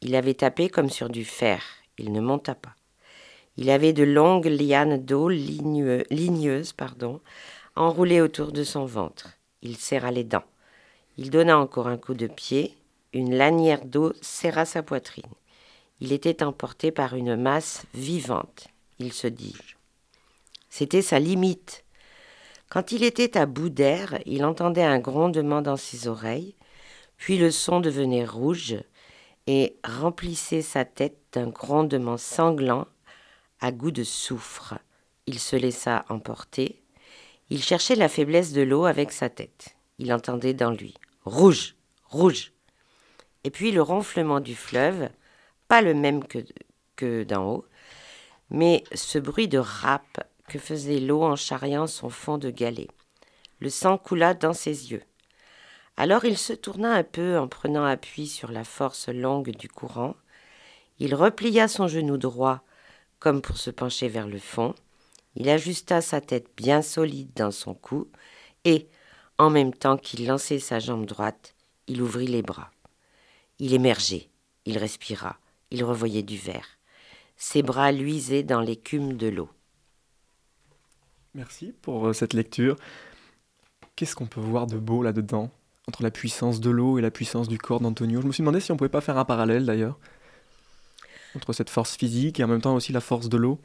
Il 0.00 0.16
avait 0.16 0.34
tapé 0.34 0.68
comme 0.68 0.90
sur 0.90 1.08
du 1.08 1.24
fer. 1.24 1.62
Il 1.98 2.12
ne 2.12 2.20
monta 2.20 2.54
pas. 2.54 2.74
Il 3.56 3.70
avait 3.70 3.92
de 3.92 4.04
longues 4.04 4.46
lianes 4.46 5.04
d'eau 5.04 5.28
ligneuses 5.28 6.72
pardon, 6.72 7.20
enroulées 7.74 8.20
autour 8.20 8.52
de 8.52 8.62
son 8.64 8.86
ventre. 8.86 9.30
Il 9.62 9.76
serra 9.76 10.12
les 10.12 10.24
dents. 10.24 10.44
Il 11.16 11.30
donna 11.30 11.58
encore 11.58 11.88
un 11.88 11.98
coup 11.98 12.14
de 12.14 12.28
pied. 12.28 12.77
Une 13.12 13.34
lanière 13.34 13.84
d'eau 13.84 14.12
serra 14.20 14.64
sa 14.64 14.82
poitrine. 14.82 15.24
Il 16.00 16.12
était 16.12 16.42
emporté 16.42 16.90
par 16.90 17.14
une 17.14 17.36
masse 17.36 17.84
vivante. 17.94 18.68
Il 18.98 19.12
se 19.12 19.26
dit. 19.26 19.56
C'était 20.68 21.02
sa 21.02 21.18
limite. 21.18 21.84
Quand 22.68 22.92
il 22.92 23.02
était 23.02 23.38
à 23.38 23.46
bout 23.46 23.70
d'air, 23.70 24.18
il 24.26 24.44
entendait 24.44 24.84
un 24.84 24.98
grondement 24.98 25.62
dans 25.62 25.78
ses 25.78 26.06
oreilles, 26.06 26.54
puis 27.16 27.38
le 27.38 27.50
son 27.50 27.80
devenait 27.80 28.26
rouge 28.26 28.76
et 29.46 29.78
remplissait 29.82 30.62
sa 30.62 30.84
tête 30.84 31.18
d'un 31.32 31.48
grondement 31.48 32.18
sanglant 32.18 32.86
à 33.60 33.72
goût 33.72 33.90
de 33.90 34.04
soufre. 34.04 34.74
Il 35.26 35.38
se 35.38 35.56
laissa 35.56 36.04
emporter. 36.10 36.82
Il 37.48 37.62
cherchait 37.62 37.96
la 37.96 38.10
faiblesse 38.10 38.52
de 38.52 38.60
l'eau 38.60 38.84
avec 38.84 39.10
sa 39.12 39.30
tête. 39.30 39.74
Il 39.98 40.12
entendait 40.12 40.54
dans 40.54 40.70
lui 40.70 40.94
Rouge, 41.24 41.76
rouge. 42.04 42.52
Et 43.44 43.50
puis 43.50 43.72
le 43.72 43.82
ronflement 43.82 44.40
du 44.40 44.54
fleuve, 44.54 45.08
pas 45.68 45.82
le 45.82 45.94
même 45.94 46.22
que, 46.96 47.22
d'en 47.24 47.44
haut, 47.46 47.64
mais 48.50 48.82
ce 48.94 49.18
bruit 49.18 49.48
de 49.48 49.58
râpe 49.58 50.20
que 50.48 50.58
faisait 50.58 51.00
l'eau 51.00 51.22
en 51.22 51.36
charriant 51.36 51.86
son 51.86 52.10
fond 52.10 52.38
de 52.38 52.50
galet. 52.50 52.88
Le 53.60 53.70
sang 53.70 53.98
coula 53.98 54.34
dans 54.34 54.54
ses 54.54 54.90
yeux. 54.90 55.02
Alors 55.96 56.24
il 56.24 56.38
se 56.38 56.52
tourna 56.52 56.92
un 56.92 57.04
peu 57.04 57.38
en 57.38 57.48
prenant 57.48 57.84
appui 57.84 58.26
sur 58.26 58.50
la 58.50 58.64
force 58.64 59.08
longue 59.08 59.50
du 59.50 59.68
courant. 59.68 60.14
Il 60.98 61.14
replia 61.14 61.68
son 61.68 61.88
genou 61.88 62.16
droit 62.16 62.62
comme 63.18 63.42
pour 63.42 63.58
se 63.58 63.70
pencher 63.70 64.08
vers 64.08 64.28
le 64.28 64.38
fond. 64.38 64.74
Il 65.34 65.48
ajusta 65.48 66.00
sa 66.00 66.20
tête 66.20 66.48
bien 66.56 66.82
solide 66.82 67.32
dans 67.34 67.50
son 67.50 67.74
cou 67.74 68.08
et, 68.64 68.88
en 69.38 69.50
même 69.50 69.74
temps 69.74 69.96
qu'il 69.96 70.26
lançait 70.26 70.58
sa 70.58 70.78
jambe 70.78 71.06
droite, 71.06 71.54
il 71.86 72.02
ouvrit 72.02 72.26
les 72.26 72.42
bras. 72.42 72.70
Il 73.60 73.74
émergeait, 73.74 74.28
il 74.66 74.78
respira, 74.78 75.38
il 75.70 75.82
revoyait 75.82 76.22
du 76.22 76.36
verre. 76.36 76.78
Ses 77.36 77.62
bras 77.62 77.90
luisaient 77.90 78.44
dans 78.44 78.60
l'écume 78.60 79.16
de 79.16 79.28
l'eau. 79.28 79.48
Merci 81.34 81.72
pour 81.82 82.08
euh, 82.08 82.12
cette 82.12 82.34
lecture. 82.34 82.76
Qu'est-ce 83.96 84.14
qu'on 84.14 84.26
peut 84.26 84.40
voir 84.40 84.66
de 84.66 84.78
beau 84.78 85.02
là-dedans 85.02 85.50
Entre 85.88 86.02
la 86.02 86.10
puissance 86.10 86.60
de 86.60 86.70
l'eau 86.70 86.98
et 86.98 87.02
la 87.02 87.10
puissance 87.10 87.48
du 87.48 87.58
corps 87.58 87.80
d'Antonio? 87.80 88.20
Je 88.20 88.26
me 88.26 88.32
suis 88.32 88.42
demandé 88.42 88.60
si 88.60 88.70
on 88.70 88.76
pouvait 88.76 88.88
pas 88.88 89.00
faire 89.00 89.18
un 89.18 89.24
parallèle 89.24 89.66
d'ailleurs. 89.66 89.98
Entre 91.34 91.52
cette 91.52 91.70
force 91.70 91.96
physique 91.96 92.38
et 92.38 92.44
en 92.44 92.48
même 92.48 92.60
temps 92.60 92.74
aussi 92.74 92.92
la 92.92 93.00
force 93.00 93.28
de 93.28 93.36
l'eau. 93.36 93.60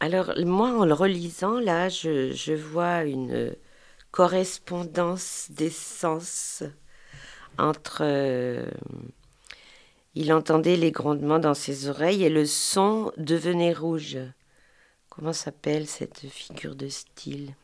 Alors, 0.00 0.32
moi, 0.44 0.70
en 0.78 0.84
le 0.84 0.92
relisant, 0.92 1.58
là, 1.58 1.88
je, 1.88 2.32
je 2.32 2.52
vois 2.52 3.04
une 3.04 3.54
correspondance 4.10 5.48
des 5.50 5.70
sens 5.70 6.62
entre. 7.58 8.02
Il 10.16 10.32
entendait 10.32 10.76
les 10.76 10.90
grondements 10.92 11.38
dans 11.38 11.52
ses 11.52 11.88
oreilles 11.88 12.24
et 12.24 12.30
le 12.30 12.46
son 12.46 13.12
devenait 13.18 13.74
rouge. 13.74 14.16
Comment 15.10 15.34
s'appelle 15.34 15.86
cette 15.86 16.20
figure 16.20 16.74
de 16.74 16.88
style? 16.88 17.54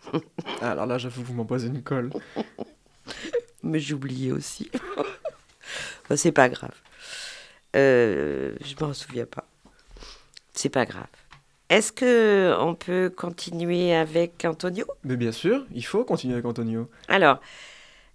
Ah, 0.61 0.73
alors 0.73 0.85
là, 0.85 0.99
j'avoue, 0.99 1.23
vous 1.23 1.32
m'emposez 1.32 1.68
une 1.68 1.82
colle. 1.82 2.11
Mais 3.62 3.80
j'oubliais 3.80 4.30
aussi. 4.30 4.71
Bon, 6.09 6.16
c'est 6.16 6.32
pas 6.32 6.49
grave. 6.49 6.75
Euh, 7.76 8.56
je 8.62 8.75
m'en 8.85 8.92
souviens 8.92 9.25
pas. 9.25 9.47
C'est 10.52 10.68
pas 10.68 10.85
grave. 10.85 11.06
Est-ce 11.71 11.92
que 11.92 12.54
on 12.59 12.75
peut 12.75 13.11
continuer 13.16 13.94
avec 13.94 14.44
Antonio? 14.44 14.85
Mais 15.04 15.16
bien 15.16 15.32
sûr, 15.32 15.64
il 15.73 15.85
faut 15.87 16.04
continuer 16.04 16.35
avec 16.35 16.44
Antonio. 16.44 16.90
Alors, 17.09 17.38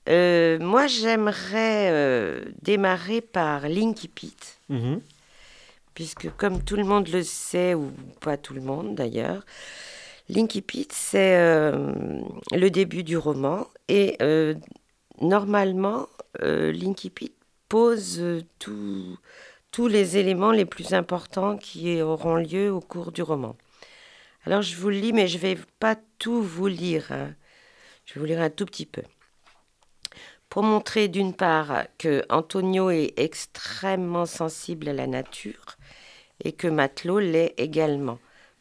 euh, 0.07 0.57
moi 0.59 0.87
j'aimerais 0.87 1.89
euh, 1.91 2.45
démarrer 2.61 3.21
par 3.21 3.67
Linky 3.67 4.07
Pit, 4.07 4.59
Mhm. 4.69 5.01
puisque 5.93 6.29
comme 6.37 6.63
tout 6.63 6.75
le 6.75 6.83
monde 6.83 7.07
le 7.09 7.23
sait, 7.23 7.73
ou 7.73 7.91
pas 8.21 8.37
tout 8.37 8.53
le 8.53 8.61
monde 8.61 8.95
d'ailleurs, 8.95 9.45
Linky 10.29 10.61
Pit 10.61 10.91
c'est 10.93 11.37
euh, 11.37 11.93
le 12.51 12.69
début 12.69 13.03
du 13.03 13.17
roman 13.17 13.67
et 13.87 14.17
normalement 15.21 16.07
Linky 16.41 17.09
Pit 17.09 17.33
pose 17.69 18.21
tout- 18.59 19.17
tous 19.71 19.87
les 19.87 20.17
éléments 20.17 20.51
les 20.51 20.65
plus 20.65 20.93
importants 20.93 21.57
qui 21.57 22.01
auront 22.01 22.35
lieu 22.35 22.71
au 22.71 22.79
cours 22.79 23.11
du 23.11 23.21
roman. 23.21 23.55
Alors 24.45 24.61
je 24.61 24.75
vous 24.77 24.89
le 24.89 24.97
lis, 24.97 25.13
mais 25.13 25.27
je 25.27 25.37
vais 25.37 25.57
pas 25.79 25.95
tout 26.19 26.41
vous 26.41 26.67
lire. 26.67 27.07
hein. 27.11 27.33
Je 28.05 28.13
vais 28.13 28.19
vous 28.21 28.25
lire 28.25 28.41
un 28.41 28.49
tout 28.49 28.65
petit 28.65 28.85
peu. 28.85 29.01
Pour 30.49 30.63
montrer 30.63 31.07
d'une 31.07 31.33
part 31.33 31.85
que 31.97 32.23
Antonio 32.29 32.89
est 32.89 33.13
extrêmement 33.17 34.25
sensible 34.25 34.89
à 34.89 34.93
la 34.93 35.07
nature 35.07 35.77
et 36.43 36.53
que 36.53 36.67
Matelot 36.67 37.19
l'est 37.19 37.53
également, 37.57 38.19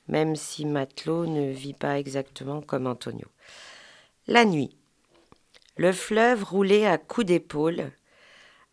même 0.09 0.37
si 0.37 0.67
Matelot 0.67 1.27
ne 1.27 1.51
vit 1.51 1.75
pas 1.75 1.99
exactement 1.99 2.61
comme 2.61 2.87
Antonio. 2.87 3.29
La 4.27 4.45
nuit. 4.45 4.77
Le 5.77 5.93
fleuve 5.93 6.43
roulait 6.43 6.87
à 6.87 6.99
coups 6.99 7.27
d'épaule 7.27 7.93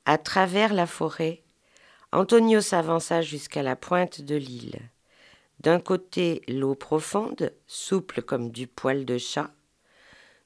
à 0.05 0.17
travers 0.17 0.74
la 0.74 0.88
forêt. 0.88 1.43
Antonio 2.12 2.62
s'avança 2.62 3.22
jusqu'à 3.22 3.63
la 3.63 3.75
pointe 3.75 4.22
de 4.22 4.36
l'île. 4.36 4.79
D'un 5.60 5.79
côté, 5.79 6.41
l'eau 6.48 6.75
profonde, 6.75 7.53
souple 7.67 8.22
comme 8.22 8.51
du 8.51 8.67
poil 8.67 9.05
de 9.05 9.17
chat. 9.17 9.51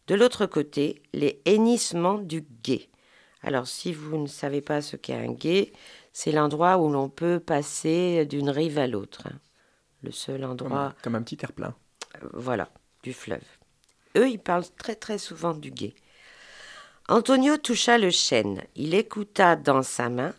De 0.08 0.16
l'autre 0.16 0.46
côté, 0.46 1.02
les 1.14 1.42
hennissements 1.46 2.18
du 2.18 2.46
gué. 2.64 2.90
Alors, 3.44 3.68
si 3.68 3.94
vous 3.94 4.18
ne 4.18 4.28
savez 4.28 4.62
pas 4.62 4.82
ce 4.82 4.96
qu'est 4.96 5.14
un 5.14 5.32
gué, 5.34 5.74
c'est 6.14 6.32
l'endroit 6.32 6.78
où 6.78 6.90
l'on 6.90 7.10
peut 7.10 7.40
passer 7.40 8.26
d'une 8.26 8.50
rive 8.50 8.78
à 8.80 8.88
l'autre. 8.88 9.28
Le 10.04 10.12
seul 10.12 10.46
endroit, 10.46 10.96
comme 11.04 11.16
un 11.16 11.22
petit 11.22 11.38
terre-plein. 11.38 11.76
euh, 12.24 12.28
voilà, 12.34 12.70
du 13.04 13.14
fleuve. 13.14 13.44
Eux, 14.16 14.30
ils 14.30 14.40
parlent 14.40 14.66
très 14.78 14.96
très 14.96 15.18
souvent 15.18 15.54
du 15.54 15.72
gué. 15.72 15.94
Antonio 17.10 17.58
toucha 17.58 17.98
le 17.98 18.10
chêne. 18.10 18.64
Il 18.76 18.94
écouta 18.94 19.56
dans 19.56 19.84
sa 19.84 20.10
main 20.10 20.34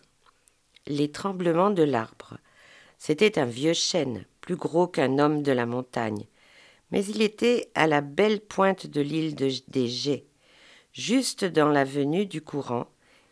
les 0.86 1.10
tremblements 1.10 1.70
de 1.70 1.82
l'arbre. 1.82 2.38
C'était 2.98 3.38
un 3.38 3.44
vieux 3.44 3.74
chêne, 3.74 4.24
plus 4.40 4.56
gros 4.56 4.86
qu'un 4.88 5.18
homme 5.18 5.42
de 5.42 5.52
la 5.52 5.66
montagne. 5.66 6.26
Mais 6.90 7.04
il 7.04 7.22
était 7.22 7.70
à 7.74 7.86
la 7.86 8.00
belle 8.00 8.40
pointe 8.40 8.86
de 8.86 9.00
l'île 9.00 9.34
de- 9.34 9.50
des 9.68 10.24
juste 10.92 11.44
dans 11.44 11.68
la 11.68 11.84
venue 11.84 12.26
du 12.26 12.40
courant, 12.42 12.88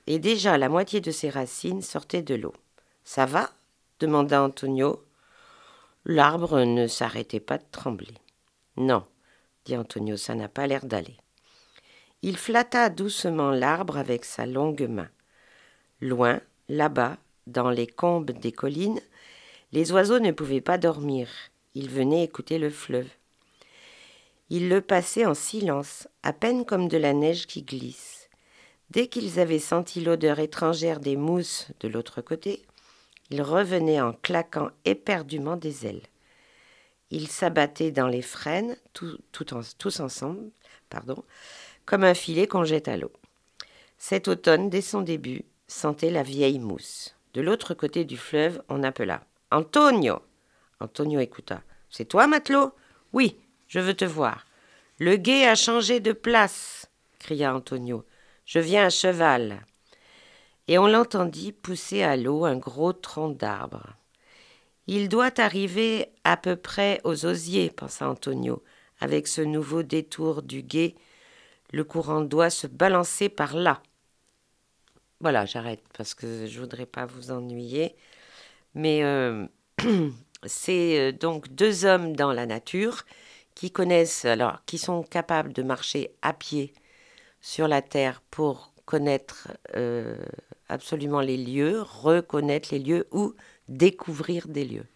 et 0.07 0.19
déjà 0.19 0.57
la 0.57 0.69
moitié 0.69 1.01
de 1.01 1.11
ses 1.11 1.31
racines 1.31 1.83
sortaient 1.83 2.23
de 2.23 2.35
l'eau. 2.35 2.55
Ça 3.05 3.27
va? 3.27 3.51
demanda 3.99 4.43
Antonio. 4.43 5.05
L'arbre 6.05 6.61
ne 6.65 6.87
s'arrêtait 6.87 7.41
pas 7.41 7.59
de 7.59 7.65
trembler. 7.73 8.15
Non, 8.77 9.05
dit 9.65 9.77
Antonio, 9.77 10.17
ça 10.17 10.35
n'a 10.35 10.49
pas 10.49 10.67
l'air 10.67 10.87
d'aller. 10.87 11.17
Il 12.23 12.37
flatta 12.37 12.89
doucement 12.89 13.51
l'arbre 13.51 13.97
avec 13.97 14.25
sa 14.25 14.47
longue 14.47 14.87
main. 14.89 15.09
Loin, 16.01 16.41
là-bas, 16.69 17.17
dans 17.47 17.71
les 17.71 17.87
combes 17.87 18.31
des 18.31 18.53
collines, 18.53 19.01
les 19.73 19.93
oiseaux 19.93 20.21
ne 20.21 20.31
pouvaient 20.31 20.61
pas 20.61 20.79
dormir. 20.79 21.29
Ils 21.75 21.91
venaient 21.91 22.25
écouter 22.25 22.59
le 22.59 22.71
fleuve. 22.71 23.09
Ils 24.49 24.69
le 24.69 24.81
passaient 24.81 25.27
en 25.27 25.35
silence, 25.35 26.09
à 26.23 26.33
peine 26.33 26.65
comme 26.65 26.89
de 26.89 26.97
la 26.97 27.13
neige 27.13 27.47
qui 27.47 27.63
glisse. 27.63 28.29
Dès 28.91 29.09
qu'ils 29.09 29.41
avaient 29.41 29.59
senti 29.59 30.01
l'odeur 30.01 30.39
étrangère 30.39 31.01
des 31.01 31.17
mousses 31.17 31.69
de 31.81 31.89
l'autre 31.89 32.21
côté, 32.21 32.65
ils 33.31 33.43
revenaient 33.43 34.01
en 34.01 34.13
claquant 34.13 34.71
éperdument 34.85 35.57
des 35.57 35.87
ailes. 35.87 36.07
Ils 37.11 37.27
s'abattaient 37.27 37.91
dans 37.91 38.07
les 38.07 38.23
frênes, 38.23 38.77
tous 38.93 40.01
ensemble, 40.01 40.51
pardon, 40.91 41.25
comme 41.85 42.05
un 42.05 42.15
filet 42.15 42.47
qu'on 42.47 42.65
jette 42.65 42.87
à 42.87 42.97
l'eau. 42.97 43.13
Cet 43.99 44.29
automne, 44.29 44.71
dès 44.71 44.81
son 44.81 45.03
début, 45.03 45.45
sentait 45.67 46.11
la 46.11 46.23
vieille 46.23 46.61
mousse. 46.61 47.17
De 47.35 47.41
l'autre 47.41 47.75
côté 47.75 48.05
du 48.05 48.17
fleuve, 48.17 48.63
on 48.69 48.85
appela 48.85 49.25
Antonio. 49.51 50.21
Antonio 50.81 51.19
écouta. 51.19 51.63
C'est 51.91 52.05
toi, 52.05 52.27
matelot? 52.27 52.73
Oui, 53.13 53.39
je 53.69 53.81
veux 53.81 53.95
te 53.95 54.05
voir. 54.05 54.47
Le 54.99 55.17
guet 55.17 55.47
a 55.47 55.55
changé 55.55 56.01
de 56.01 56.13
place, 56.13 56.89
cria 57.19 57.55
Antonio. 57.55 58.05
Je 58.45 58.59
viens 58.59 58.87
à 58.87 58.91
cheval. 58.91 59.61
Et 60.69 60.79
on 60.79 60.87
l'entendit 60.87 61.53
pousser 61.53 62.03
à 62.03 62.17
l'eau 62.17 62.45
un 62.45 62.57
gros 62.57 62.93
tronc 62.93 63.31
d'arbre. 63.31 63.95
Il 64.87 65.09
doit 65.09 65.41
arriver 65.41 66.09
à 66.25 66.37
peu 66.37 66.57
près 66.57 67.01
aux 67.05 67.27
osiers, 67.27 67.71
pensa 67.71 68.09
Antonio. 68.09 68.63
Avec 69.01 69.27
ce 69.27 69.43
nouveau 69.43 69.83
détour 69.83 70.43
du 70.43 70.63
guet, 70.63 70.95
le 71.73 71.85
courant 71.85 72.21
doit 72.21 72.51
se 72.51 72.67
balancer 72.67 73.29
par 73.29 73.57
là. 73.57 73.83
Voilà, 75.21 75.45
j'arrête 75.45 75.83
parce 75.97 76.15
que 76.15 76.47
je 76.47 76.61
voudrais 76.61 76.87
pas 76.87 77.07
vous 77.07 77.31
ennuyer. 77.31 77.97
Mais 78.75 79.03
euh, 79.03 79.47
c'est 80.45 80.99
euh, 80.99 81.13
donc 81.13 81.49
deux 81.49 81.85
hommes 81.85 82.15
dans 82.15 82.33
la 82.33 82.47
nature 82.47 83.05
qui 83.57 83.73
connaissent, 83.73 84.25
alors, 84.25 84.61
qui 84.67 84.79
sont 84.79 85.03
capables 85.03 85.53
de 85.53 85.63
marcher 85.65 86.13
à 86.23 86.33
pied 86.33 86.73
sur 87.41 87.67
la 87.67 87.83
terre 87.83 88.23
pour 88.31 88.73
connaître 88.85 89.49
euh, 89.75 90.17
absolument 90.69 91.21
les 91.21 91.39
lieux, 91.39 91.81
reconnaître 91.83 92.69
les 92.71 92.79
lieux 92.79 93.09
ou 93.11 93.35
découvrir 93.69 94.47
des 94.47 94.65
lieux. 94.65 94.87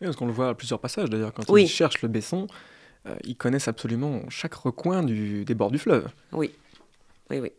Oui, 0.00 0.06
parce 0.06 0.16
qu'on 0.16 0.26
le 0.26 0.32
voit 0.32 0.50
à 0.50 0.54
plusieurs 0.54 0.80
passages 0.80 1.08
d'ailleurs, 1.08 1.32
quand 1.32 1.48
ils 1.56 1.68
cherchent 1.68 2.02
le 2.02 2.08
Besson, 2.08 2.48
euh, 3.06 3.16
ils 3.24 3.36
connaissent 3.36 3.68
absolument 3.68 4.28
chaque 4.28 4.54
recoin 4.54 5.02
du, 5.02 5.44
des 5.44 5.54
bords 5.54 5.70
du 5.70 5.78
fleuve. 5.78 6.08
Oui, 6.32 6.52
oui, 7.30 7.38
oui. 7.38 7.52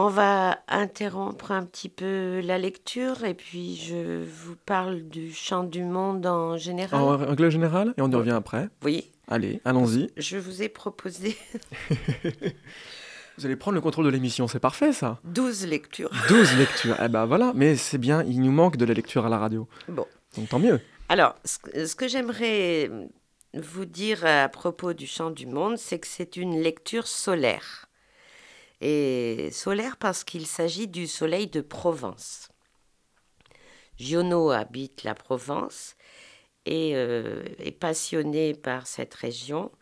On 0.00 0.10
va 0.10 0.60
interrompre 0.68 1.50
un 1.50 1.64
petit 1.64 1.88
peu 1.88 2.38
la 2.38 2.56
lecture 2.56 3.24
et 3.24 3.34
puis 3.34 3.74
je 3.74 4.22
vous 4.22 4.54
parle 4.54 5.02
du 5.02 5.32
chant 5.34 5.64
du 5.64 5.82
monde 5.82 6.24
en 6.24 6.56
général. 6.56 7.02
En 7.02 7.20
anglais 7.20 7.50
général 7.50 7.94
Et 7.98 8.02
on 8.02 8.08
y 8.08 8.14
revient 8.14 8.30
après 8.30 8.68
Oui. 8.84 9.10
Allez, 9.26 9.60
allons-y. 9.64 10.08
Je 10.16 10.36
vous 10.36 10.62
ai 10.62 10.68
proposé 10.68 11.36
Vous 13.38 13.44
allez 13.44 13.56
prendre 13.56 13.74
le 13.74 13.80
contrôle 13.80 14.04
de 14.04 14.10
l'émission, 14.10 14.46
c'est 14.46 14.60
parfait 14.60 14.92
ça 14.92 15.18
12 15.24 15.66
lectures. 15.66 16.12
12 16.28 16.56
lectures, 16.58 16.96
eh 17.02 17.08
ben 17.08 17.26
voilà, 17.26 17.50
mais 17.56 17.74
c'est 17.74 17.98
bien, 17.98 18.22
il 18.22 18.40
nous 18.40 18.52
manque 18.52 18.76
de 18.76 18.84
la 18.84 18.94
lecture 18.94 19.26
à 19.26 19.28
la 19.28 19.38
radio. 19.38 19.66
Bon. 19.88 20.06
Donc 20.36 20.48
tant 20.48 20.60
mieux. 20.60 20.80
Alors, 21.08 21.34
ce 21.44 21.96
que 21.96 22.06
j'aimerais 22.06 22.88
vous 23.52 23.84
dire 23.84 24.24
à 24.24 24.48
propos 24.48 24.92
du 24.92 25.08
chant 25.08 25.32
du 25.32 25.46
monde, 25.48 25.76
c'est 25.76 25.98
que 25.98 26.06
c'est 26.06 26.36
une 26.36 26.60
lecture 26.60 27.08
solaire. 27.08 27.87
Et 28.80 29.50
solaire 29.52 29.96
parce 29.96 30.24
qu'il 30.24 30.46
s'agit 30.46 30.86
du 30.86 31.06
soleil 31.06 31.48
de 31.48 31.60
Provence. 31.60 32.48
Giono 33.98 34.50
habite 34.50 35.02
la 35.02 35.14
Provence 35.14 35.96
et 36.64 36.92
euh, 36.94 37.42
est 37.58 37.72
passionné 37.72 38.54
par 38.54 38.86
cette 38.86 39.14
région 39.14 39.72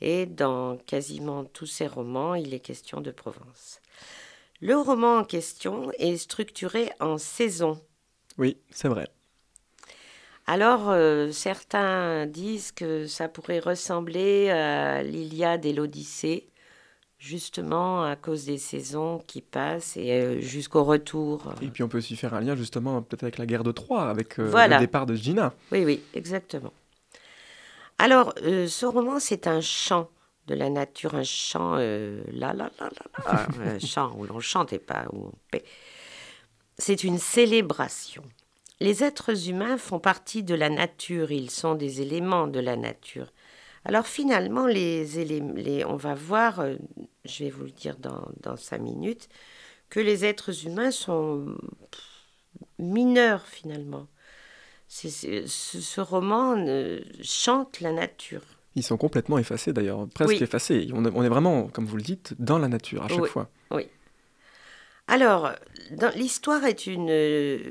et 0.00 0.26
dans 0.26 0.76
quasiment 0.76 1.44
tous 1.44 1.66
ses 1.66 1.86
romans, 1.86 2.34
il 2.34 2.52
est 2.54 2.60
question 2.60 3.00
de 3.00 3.10
Provence. 3.10 3.80
Le 4.60 4.76
roman 4.76 5.18
en 5.18 5.24
question 5.24 5.90
est 5.98 6.16
structuré 6.16 6.90
en 7.00 7.18
saisons. 7.18 7.80
Oui, 8.38 8.58
c'est 8.70 8.88
vrai. 8.88 9.08
Alors, 10.46 10.90
euh, 10.90 11.30
certains 11.32 12.26
disent 12.26 12.70
que 12.72 13.06
ça 13.06 13.28
pourrait 13.28 13.60
ressembler 13.60 14.50
à 14.50 15.02
l'Iliade 15.02 15.64
et 15.64 15.72
l'Odyssée, 15.72 16.50
justement 17.24 18.04
à 18.04 18.16
cause 18.16 18.44
des 18.44 18.58
saisons 18.58 19.22
qui 19.26 19.40
passent 19.40 19.96
et 19.96 20.12
euh, 20.12 20.40
jusqu'au 20.40 20.84
retour. 20.84 21.54
Et 21.62 21.68
puis 21.68 21.82
on 21.82 21.88
peut 21.88 21.98
aussi 21.98 22.16
faire 22.16 22.34
un 22.34 22.40
lien 22.40 22.54
justement 22.54 23.00
peut-être 23.00 23.22
avec 23.22 23.38
la 23.38 23.46
guerre 23.46 23.64
de 23.64 23.72
Troie, 23.72 24.10
avec 24.10 24.38
euh, 24.38 24.52
le 24.68 24.78
départ 24.78 25.06
de 25.06 25.14
Gina. 25.14 25.54
Oui, 25.72 25.84
oui, 25.86 26.02
exactement. 26.12 26.72
Alors, 27.98 28.34
euh, 28.42 28.66
ce 28.66 28.84
roman, 28.84 29.20
c'est 29.20 29.46
un 29.46 29.62
chant 29.62 30.10
de 30.48 30.54
la 30.54 30.68
nature, 30.68 31.14
un 31.14 31.22
chant 31.22 31.76
euh, 31.78 32.22
là, 32.30 32.52
là, 32.52 32.70
là, 32.78 32.90
là, 32.90 33.46
un 33.64 33.78
chant 33.78 34.14
où 34.18 34.26
l'on 34.26 34.40
chante 34.40 34.74
et 34.74 34.78
pas 34.78 35.06
où 35.12 35.28
on 35.28 35.32
paie. 35.50 35.64
C'est 36.76 37.04
une 37.04 37.18
célébration. 37.18 38.22
Les 38.80 39.02
êtres 39.02 39.48
humains 39.48 39.78
font 39.78 40.00
partie 40.00 40.42
de 40.42 40.54
la 40.54 40.68
nature, 40.68 41.32
ils 41.32 41.50
sont 41.50 41.74
des 41.74 42.02
éléments 42.02 42.48
de 42.48 42.60
la 42.60 42.76
nature. 42.76 43.32
Alors 43.84 44.06
finalement, 44.06 44.66
les, 44.66 45.04
les 45.04 45.84
on 45.84 45.96
va 45.96 46.14
voir, 46.14 46.60
euh, 46.60 46.76
je 47.24 47.44
vais 47.44 47.50
vous 47.50 47.64
le 47.64 47.70
dire 47.70 47.96
dans, 47.98 48.28
dans 48.40 48.56
cinq 48.56 48.80
minutes, 48.80 49.28
que 49.90 50.00
les 50.00 50.24
êtres 50.24 50.66
humains 50.66 50.90
sont 50.90 51.56
mineurs 52.78 53.46
finalement 53.46 54.08
ce, 54.88 56.00
roman 56.00 56.56
chante 57.22 57.80
la 57.80 57.92
nature. 57.92 58.42
Ils 58.76 58.82
sont 58.82 58.96
complètement 58.96 59.38
effacés 59.38 59.72
d'ailleurs, 59.72 60.08
presque 60.08 60.42
effacés. 60.42 60.88
On, 60.92 61.04
est 61.04 61.28
vraiment, 61.28 61.68
comme 61.68 61.86
vous 61.86 61.96
le 61.96 62.02
dites, 62.02 62.34
dans 62.38 62.58
la 62.58 62.68
nature 62.68 63.04
à 63.04 63.08
chaque 63.08 63.26
fois. 63.26 63.48
Oui. 63.70 63.86
Alors, 65.06 65.50
l'histoire 66.16 66.64
est 66.64 66.86
une 66.86 67.62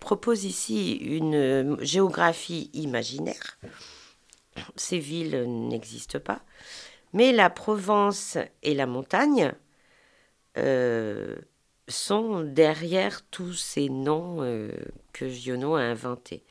propose 0.00 0.44
ici 0.44 0.94
une 0.94 1.76
géographie 1.82 2.70
imaginaire. 2.72 3.58
Ces 4.76 4.98
villes 4.98 5.44
n'existent 5.46 6.20
pas, 6.20 6.42
mais 7.12 7.32
la 7.32 7.50
Provence 7.50 8.38
et 8.62 8.74
la 8.74 8.86
montagne 8.86 9.52
euh, 10.56 11.36
sont 11.88 12.40
derrière 12.40 13.22
tous 13.30 13.54
ces 13.54 13.88
noms 13.88 14.42
euh, 14.42 14.70
que 15.12 15.28
Giono 15.28 15.74
a 15.74 15.80
inventés. 15.80 16.44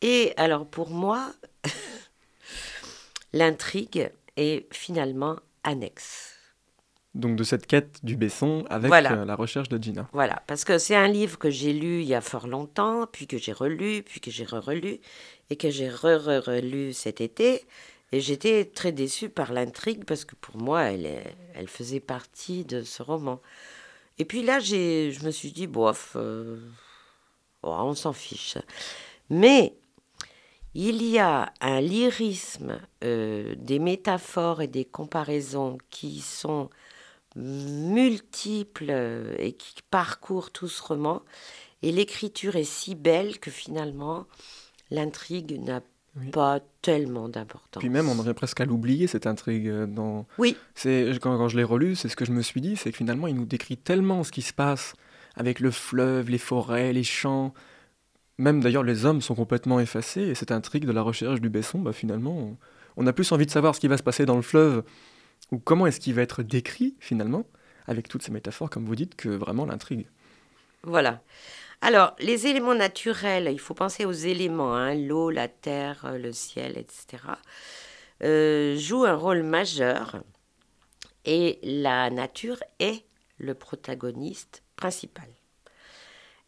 Et 0.00 0.34
alors 0.36 0.66
pour 0.66 0.90
moi, 0.90 1.32
l'intrigue 3.32 4.10
est 4.36 4.72
finalement 4.74 5.36
annexe. 5.62 6.33
Donc 7.14 7.36
de 7.36 7.44
cette 7.44 7.66
quête 7.66 8.00
du 8.02 8.16
Besson 8.16 8.64
avec 8.70 8.92
euh, 8.92 9.24
la 9.24 9.36
recherche 9.36 9.68
de 9.68 9.80
Gina. 9.80 10.08
Voilà, 10.12 10.42
parce 10.46 10.64
que 10.64 10.78
c'est 10.78 10.96
un 10.96 11.06
livre 11.06 11.38
que 11.38 11.48
j'ai 11.48 11.72
lu 11.72 12.00
il 12.00 12.06
y 12.06 12.14
a 12.14 12.20
fort 12.20 12.48
longtemps, 12.48 13.06
puis 13.10 13.26
que 13.26 13.38
j'ai 13.38 13.52
relu, 13.52 14.02
puis 14.02 14.20
que 14.20 14.32
j'ai 14.32 14.44
re-relu, 14.44 14.98
et 15.50 15.56
que 15.56 15.70
j'ai 15.70 15.88
re-relu 15.88 16.92
cet 16.92 17.20
été. 17.20 17.64
Et 18.10 18.20
j'étais 18.20 18.64
très 18.64 18.92
déçue 18.92 19.28
par 19.28 19.52
l'intrigue, 19.52 20.04
parce 20.04 20.24
que 20.24 20.34
pour 20.34 20.56
moi, 20.56 20.82
elle, 20.82 21.22
elle 21.54 21.68
faisait 21.68 22.00
partie 22.00 22.64
de 22.64 22.82
ce 22.82 23.02
roman. 23.02 23.40
Et 24.18 24.24
puis 24.24 24.42
là, 24.42 24.60
je 24.60 25.24
me 25.24 25.30
suis 25.30 25.52
dit, 25.52 25.66
bof, 25.66 26.12
euh, 26.16 26.58
oh, 27.62 27.74
on 27.78 27.94
s'en 27.94 28.12
fiche. 28.12 28.58
Mais 29.30 29.74
il 30.74 31.04
y 31.04 31.18
a 31.18 31.52
un 31.60 31.80
lyrisme, 31.80 32.80
euh, 33.02 33.54
des 33.56 33.78
métaphores 33.78 34.62
et 34.62 34.66
des 34.66 34.84
comparaisons 34.84 35.78
qui 35.90 36.20
sont 36.20 36.70
multiples 37.36 38.86
euh, 38.90 39.34
et 39.38 39.52
qui 39.52 39.74
parcourent 39.90 40.50
tout 40.50 40.68
ce 40.68 40.82
roman. 40.82 41.22
Et 41.82 41.92
l'écriture 41.92 42.56
est 42.56 42.64
si 42.64 42.94
belle 42.94 43.38
que 43.38 43.50
finalement, 43.50 44.26
l'intrigue 44.90 45.60
n'a 45.60 45.80
pas 46.30 46.60
tellement 46.80 47.28
d'importance. 47.28 47.80
Puis 47.80 47.88
même, 47.88 48.08
on 48.08 48.18
en 48.18 48.22
vient 48.22 48.34
presque 48.34 48.60
à 48.60 48.64
l'oublier, 48.64 49.06
cette 49.06 49.26
intrigue. 49.26 49.68
Euh, 49.68 49.86
dans... 49.86 50.26
Oui. 50.38 50.56
Quand, 50.84 51.36
quand 51.36 51.48
je 51.48 51.56
l'ai 51.56 51.64
relu, 51.64 51.96
c'est 51.96 52.08
ce 52.08 52.16
que 52.16 52.24
je 52.24 52.32
me 52.32 52.42
suis 52.42 52.60
dit, 52.60 52.76
c'est 52.76 52.92
que 52.92 52.96
finalement, 52.96 53.26
il 53.26 53.34
nous 53.34 53.46
décrit 53.46 53.76
tellement 53.76 54.22
ce 54.22 54.30
qui 54.30 54.42
se 54.42 54.52
passe 54.52 54.94
avec 55.34 55.58
le 55.58 55.72
fleuve, 55.72 56.30
les 56.30 56.38
forêts, 56.38 56.92
les 56.92 57.02
champs, 57.02 57.52
même 58.38 58.60
d'ailleurs, 58.60 58.82
les 58.82 59.04
hommes 59.04 59.20
sont 59.20 59.34
complètement 59.34 59.80
effacés, 59.80 60.22
et 60.22 60.34
cette 60.34 60.50
intrigue 60.50 60.84
de 60.84 60.92
la 60.92 61.02
recherche 61.02 61.40
du 61.40 61.48
Besson, 61.48 61.78
bah, 61.78 61.92
finalement, 61.92 62.56
on 62.96 63.06
a 63.06 63.12
plus 63.12 63.30
envie 63.32 63.46
de 63.46 63.50
savoir 63.50 63.74
ce 63.74 63.80
qui 63.80 63.88
va 63.88 63.96
se 63.96 64.02
passer 64.02 64.26
dans 64.26 64.36
le 64.36 64.42
fleuve, 64.42 64.82
ou 65.52 65.58
comment 65.58 65.86
est-ce 65.86 66.00
qu'il 66.00 66.14
va 66.14 66.22
être 66.22 66.42
décrit, 66.42 66.94
finalement, 67.00 67.44
avec 67.86 68.08
toutes 68.08 68.22
ces 68.22 68.32
métaphores, 68.32 68.70
comme 68.70 68.86
vous 68.86 68.96
dites, 68.96 69.14
que 69.14 69.28
vraiment 69.28 69.66
l'intrigue? 69.66 70.06
Voilà. 70.82 71.22
Alors, 71.80 72.14
les 72.18 72.46
éléments 72.46 72.74
naturels, 72.74 73.48
il 73.52 73.60
faut 73.60 73.74
penser 73.74 74.04
aux 74.04 74.12
éléments, 74.12 74.74
hein, 74.74 74.94
l'eau, 74.94 75.30
la 75.30 75.48
terre, 75.48 76.14
le 76.18 76.32
ciel, 76.32 76.78
etc., 76.78 77.22
euh, 78.22 78.76
jouent 78.78 79.04
un 79.04 79.16
rôle 79.16 79.42
majeur, 79.42 80.22
et 81.24 81.58
la 81.62 82.10
nature 82.10 82.62
est 82.78 83.04
le 83.38 83.54
protagoniste 83.54 84.62
principal. 84.76 85.28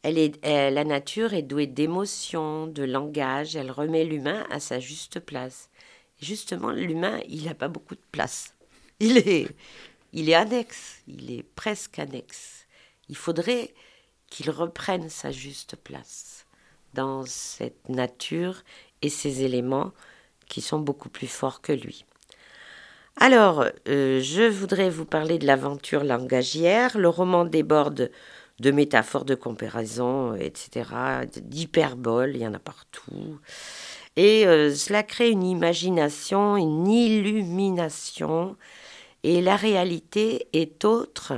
Elle 0.02 0.18
est, 0.18 0.44
la 0.44 0.84
nature 0.84 1.34
est 1.34 1.42
douée 1.42 1.66
d'émotions, 1.66 2.66
de 2.66 2.84
langage, 2.84 3.56
elle 3.56 3.70
remet 3.70 4.04
l'humain 4.04 4.46
à 4.50 4.60
sa 4.60 4.78
juste 4.78 5.20
place. 5.20 5.68
justement, 6.20 6.70
l'humain, 6.70 7.20
il 7.28 7.44
n'a 7.44 7.54
pas 7.54 7.68
beaucoup 7.68 7.94
de 7.94 8.00
place. 8.12 8.55
Il 9.00 9.18
est, 9.18 9.48
il 10.12 10.30
est 10.30 10.34
annexe, 10.34 11.02
il 11.06 11.30
est 11.30 11.42
presque 11.42 11.98
annexe. 11.98 12.66
Il 13.08 13.16
faudrait 13.16 13.74
qu'il 14.30 14.50
reprenne 14.50 15.10
sa 15.10 15.30
juste 15.30 15.76
place 15.76 16.46
dans 16.94 17.24
cette 17.26 17.88
nature 17.90 18.62
et 19.02 19.10
ces 19.10 19.42
éléments 19.42 19.92
qui 20.48 20.62
sont 20.62 20.78
beaucoup 20.78 21.10
plus 21.10 21.26
forts 21.26 21.60
que 21.60 21.72
lui. 21.72 22.06
Alors, 23.18 23.66
euh, 23.88 24.20
je 24.22 24.42
voudrais 24.42 24.90
vous 24.90 25.04
parler 25.04 25.38
de 25.38 25.46
l'aventure 25.46 26.04
langagière. 26.04 26.96
Le 26.96 27.08
roman 27.08 27.44
déborde 27.44 28.10
de 28.60 28.70
métaphores, 28.70 29.24
de 29.24 29.34
comparaisons, 29.34 30.34
etc., 30.34 30.90
d'hyperboles, 31.36 32.36
il 32.36 32.42
y 32.42 32.46
en 32.46 32.54
a 32.54 32.58
partout. 32.58 33.38
Et 34.16 34.46
euh, 34.46 34.74
cela 34.74 35.02
crée 35.02 35.30
une 35.30 35.44
imagination, 35.44 36.56
une 36.56 36.86
illumination, 36.86 38.56
et 39.26 39.42
la 39.42 39.56
réalité 39.56 40.46
est 40.52 40.84
autre. 40.84 41.32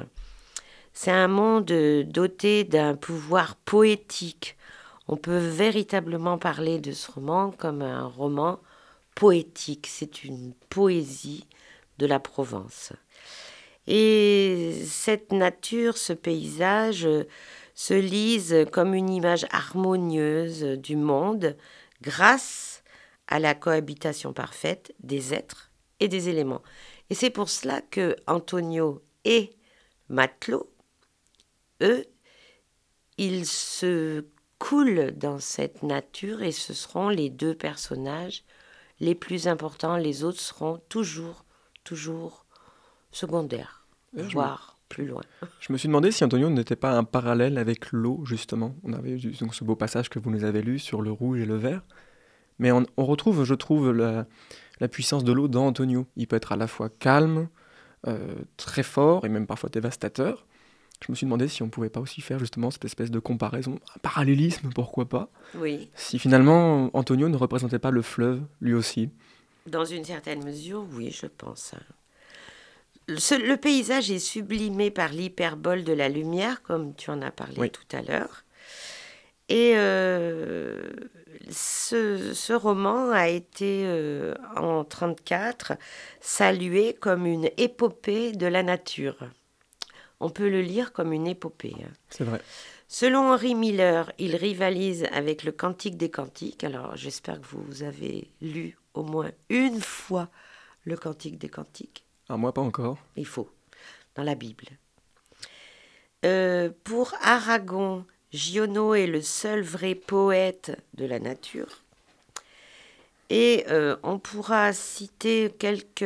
C'est 0.92 1.10
un 1.10 1.26
monde 1.26 1.72
doté 2.04 2.64
d'un 2.64 2.94
pouvoir 2.94 3.56
poétique. 3.56 4.58
On 5.06 5.16
peut 5.16 5.38
véritablement 5.38 6.36
parler 6.36 6.80
de 6.80 6.92
ce 6.92 7.10
roman 7.10 7.50
comme 7.50 7.80
un 7.80 8.04
roman 8.04 8.60
poétique. 9.14 9.86
C'est 9.88 10.22
une 10.22 10.52
poésie 10.68 11.46
de 11.96 12.04
la 12.04 12.20
Provence. 12.20 12.92
Et 13.86 14.74
cette 14.84 15.32
nature, 15.32 15.96
ce 15.96 16.12
paysage 16.12 17.08
se 17.74 17.94
lise 17.94 18.66
comme 18.70 18.92
une 18.92 19.08
image 19.08 19.46
harmonieuse 19.50 20.62
du 20.62 20.96
monde 20.96 21.56
grâce 22.02 22.82
à 23.28 23.38
la 23.38 23.54
cohabitation 23.54 24.34
parfaite 24.34 24.94
des 25.00 25.32
êtres 25.32 25.70
et 26.00 26.08
des 26.08 26.28
éléments. 26.28 26.62
Et 27.10 27.14
c'est 27.14 27.30
pour 27.30 27.48
cela 27.48 27.80
que 27.80 28.16
Antonio 28.26 29.02
et 29.24 29.50
Matelot, 30.08 30.70
eux, 31.82 32.04
ils 33.16 33.46
se 33.46 34.24
coulent 34.58 35.12
dans 35.16 35.38
cette 35.38 35.82
nature 35.82 36.42
et 36.42 36.52
ce 36.52 36.74
seront 36.74 37.08
les 37.08 37.30
deux 37.30 37.54
personnages 37.54 38.44
les 39.00 39.14
plus 39.14 39.48
importants. 39.48 39.96
Les 39.96 40.24
autres 40.24 40.40
seront 40.40 40.80
toujours, 40.88 41.44
toujours 41.84 42.46
secondaires 43.12 43.86
voire 44.12 44.78
plus 44.88 45.06
loin. 45.06 45.22
Je 45.60 45.72
me 45.72 45.78
suis 45.78 45.88
demandé 45.88 46.10
si 46.10 46.24
Antonio 46.24 46.50
n'était 46.50 46.76
pas 46.76 46.96
un 46.96 47.04
parallèle 47.04 47.58
avec 47.58 47.92
l'eau, 47.92 48.24
justement. 48.24 48.74
On 48.84 48.92
avait 48.92 49.16
donc 49.16 49.54
ce 49.54 49.64
beau 49.64 49.76
passage 49.76 50.08
que 50.08 50.18
vous 50.18 50.30
nous 50.30 50.44
avez 50.44 50.62
lu 50.62 50.78
sur 50.78 51.02
le 51.02 51.10
rouge 51.10 51.40
et 51.40 51.46
le 51.46 51.56
vert. 51.56 51.82
Mais 52.58 52.72
on, 52.72 52.86
retrouve, 52.96 53.44
je 53.44 53.54
trouve, 53.54 53.92
la, 53.92 54.26
puissance 54.86 55.24
de 55.24 55.32
l'eau 55.32 55.48
dans 55.48 55.66
Antonio. 55.66 56.06
Il 56.16 56.28
peut 56.28 56.36
être 56.36 56.52
à 56.52 56.56
la 56.56 56.68
fois 56.68 56.88
calme, 56.88 57.48
euh, 58.06 58.36
très 58.56 58.84
fort 58.84 59.24
et 59.24 59.28
même 59.28 59.48
parfois 59.48 59.70
dévastateur. 59.70 60.46
Je 61.04 61.10
me 61.10 61.16
suis 61.16 61.26
demandé 61.26 61.48
si 61.48 61.64
on 61.64 61.68
pouvait 61.68 61.90
pas 61.90 62.00
aussi 62.00 62.20
faire 62.20 62.38
justement 62.38 62.70
cette 62.70 62.84
espèce 62.84 63.10
de 63.10 63.18
comparaison, 63.18 63.80
un 63.96 63.98
parallélisme, 63.98 64.68
pourquoi 64.74 65.08
pas 65.08 65.30
Oui. 65.56 65.90
Si 65.96 66.20
finalement 66.20 66.90
Antonio 66.96 67.28
ne 67.28 67.36
représentait 67.36 67.80
pas 67.80 67.90
le 67.90 68.02
fleuve, 68.02 68.42
lui 68.60 68.74
aussi. 68.74 69.10
Dans 69.66 69.84
une 69.84 70.04
certaine 70.04 70.44
mesure, 70.44 70.86
oui, 70.92 71.10
je 71.10 71.26
pense 71.26 71.74
le 73.08 73.54
paysage 73.56 74.10
est 74.10 74.18
sublimé 74.18 74.90
par 74.90 75.10
l'hyperbole 75.10 75.84
de 75.84 75.92
la 75.92 76.08
lumière, 76.08 76.62
comme 76.62 76.94
tu 76.94 77.10
en 77.10 77.22
as 77.22 77.30
parlé 77.30 77.70
tout 77.70 77.96
à 77.96 78.02
l'heure. 78.02 78.44
Et 79.48 79.72
euh, 79.76 80.82
ce, 81.50 82.52
roman 82.52 83.10
a 83.10 83.28
été, 83.28 83.84
euh, 83.86 84.34
en 84.56 84.82
1934, 84.82 85.72
salué 86.20 86.94
comme 86.94 87.26
une 87.26 87.50
épopée 87.56 88.32
de 88.32 88.46
la 88.46 88.62
nature. 88.62 89.16
On 90.20 90.30
peut 90.30 90.48
le 90.48 90.60
lire 90.60 90.92
comme 90.92 91.12
une 91.12 91.26
épopée. 91.26 91.76
Hein. 91.82 91.92
C'est 92.10 92.24
vrai. 92.24 92.40
Selon 92.88 93.32
Henri 93.32 93.54
Miller, 93.54 94.12
il 94.18 94.34
rivalise 94.34 95.06
avec 95.12 95.44
le 95.44 95.52
Cantique 95.52 95.96
des 95.96 96.10
Cantiques. 96.10 96.64
Alors 96.64 96.96
j'espère 96.96 97.40
que 97.40 97.46
vous 97.46 97.82
avez 97.82 98.30
lu 98.40 98.78
au 98.94 99.02
moins 99.02 99.30
une 99.50 99.80
fois 99.80 100.28
le 100.84 100.96
Cantique 100.96 101.38
des 101.38 101.50
Cantiques. 101.50 102.04
Ah, 102.28 102.36
moi, 102.36 102.52
pas 102.52 102.62
encore. 102.62 102.98
Il 103.16 103.26
faut, 103.26 103.50
dans 104.14 104.22
la 104.22 104.34
Bible. 104.34 104.66
Euh, 106.24 106.70
pour 106.84 107.14
Aragon, 107.22 108.04
Giono 108.32 108.94
est 108.94 109.06
le 109.06 109.22
seul 109.22 109.62
vrai 109.62 109.94
poète 109.94 110.76
de 110.94 111.06
la 111.06 111.18
nature. 111.18 111.82
Et 113.30 113.64
euh, 113.68 113.96
on 114.02 114.18
pourra 114.18 114.72
citer 114.72 115.50
quelques 115.58 116.04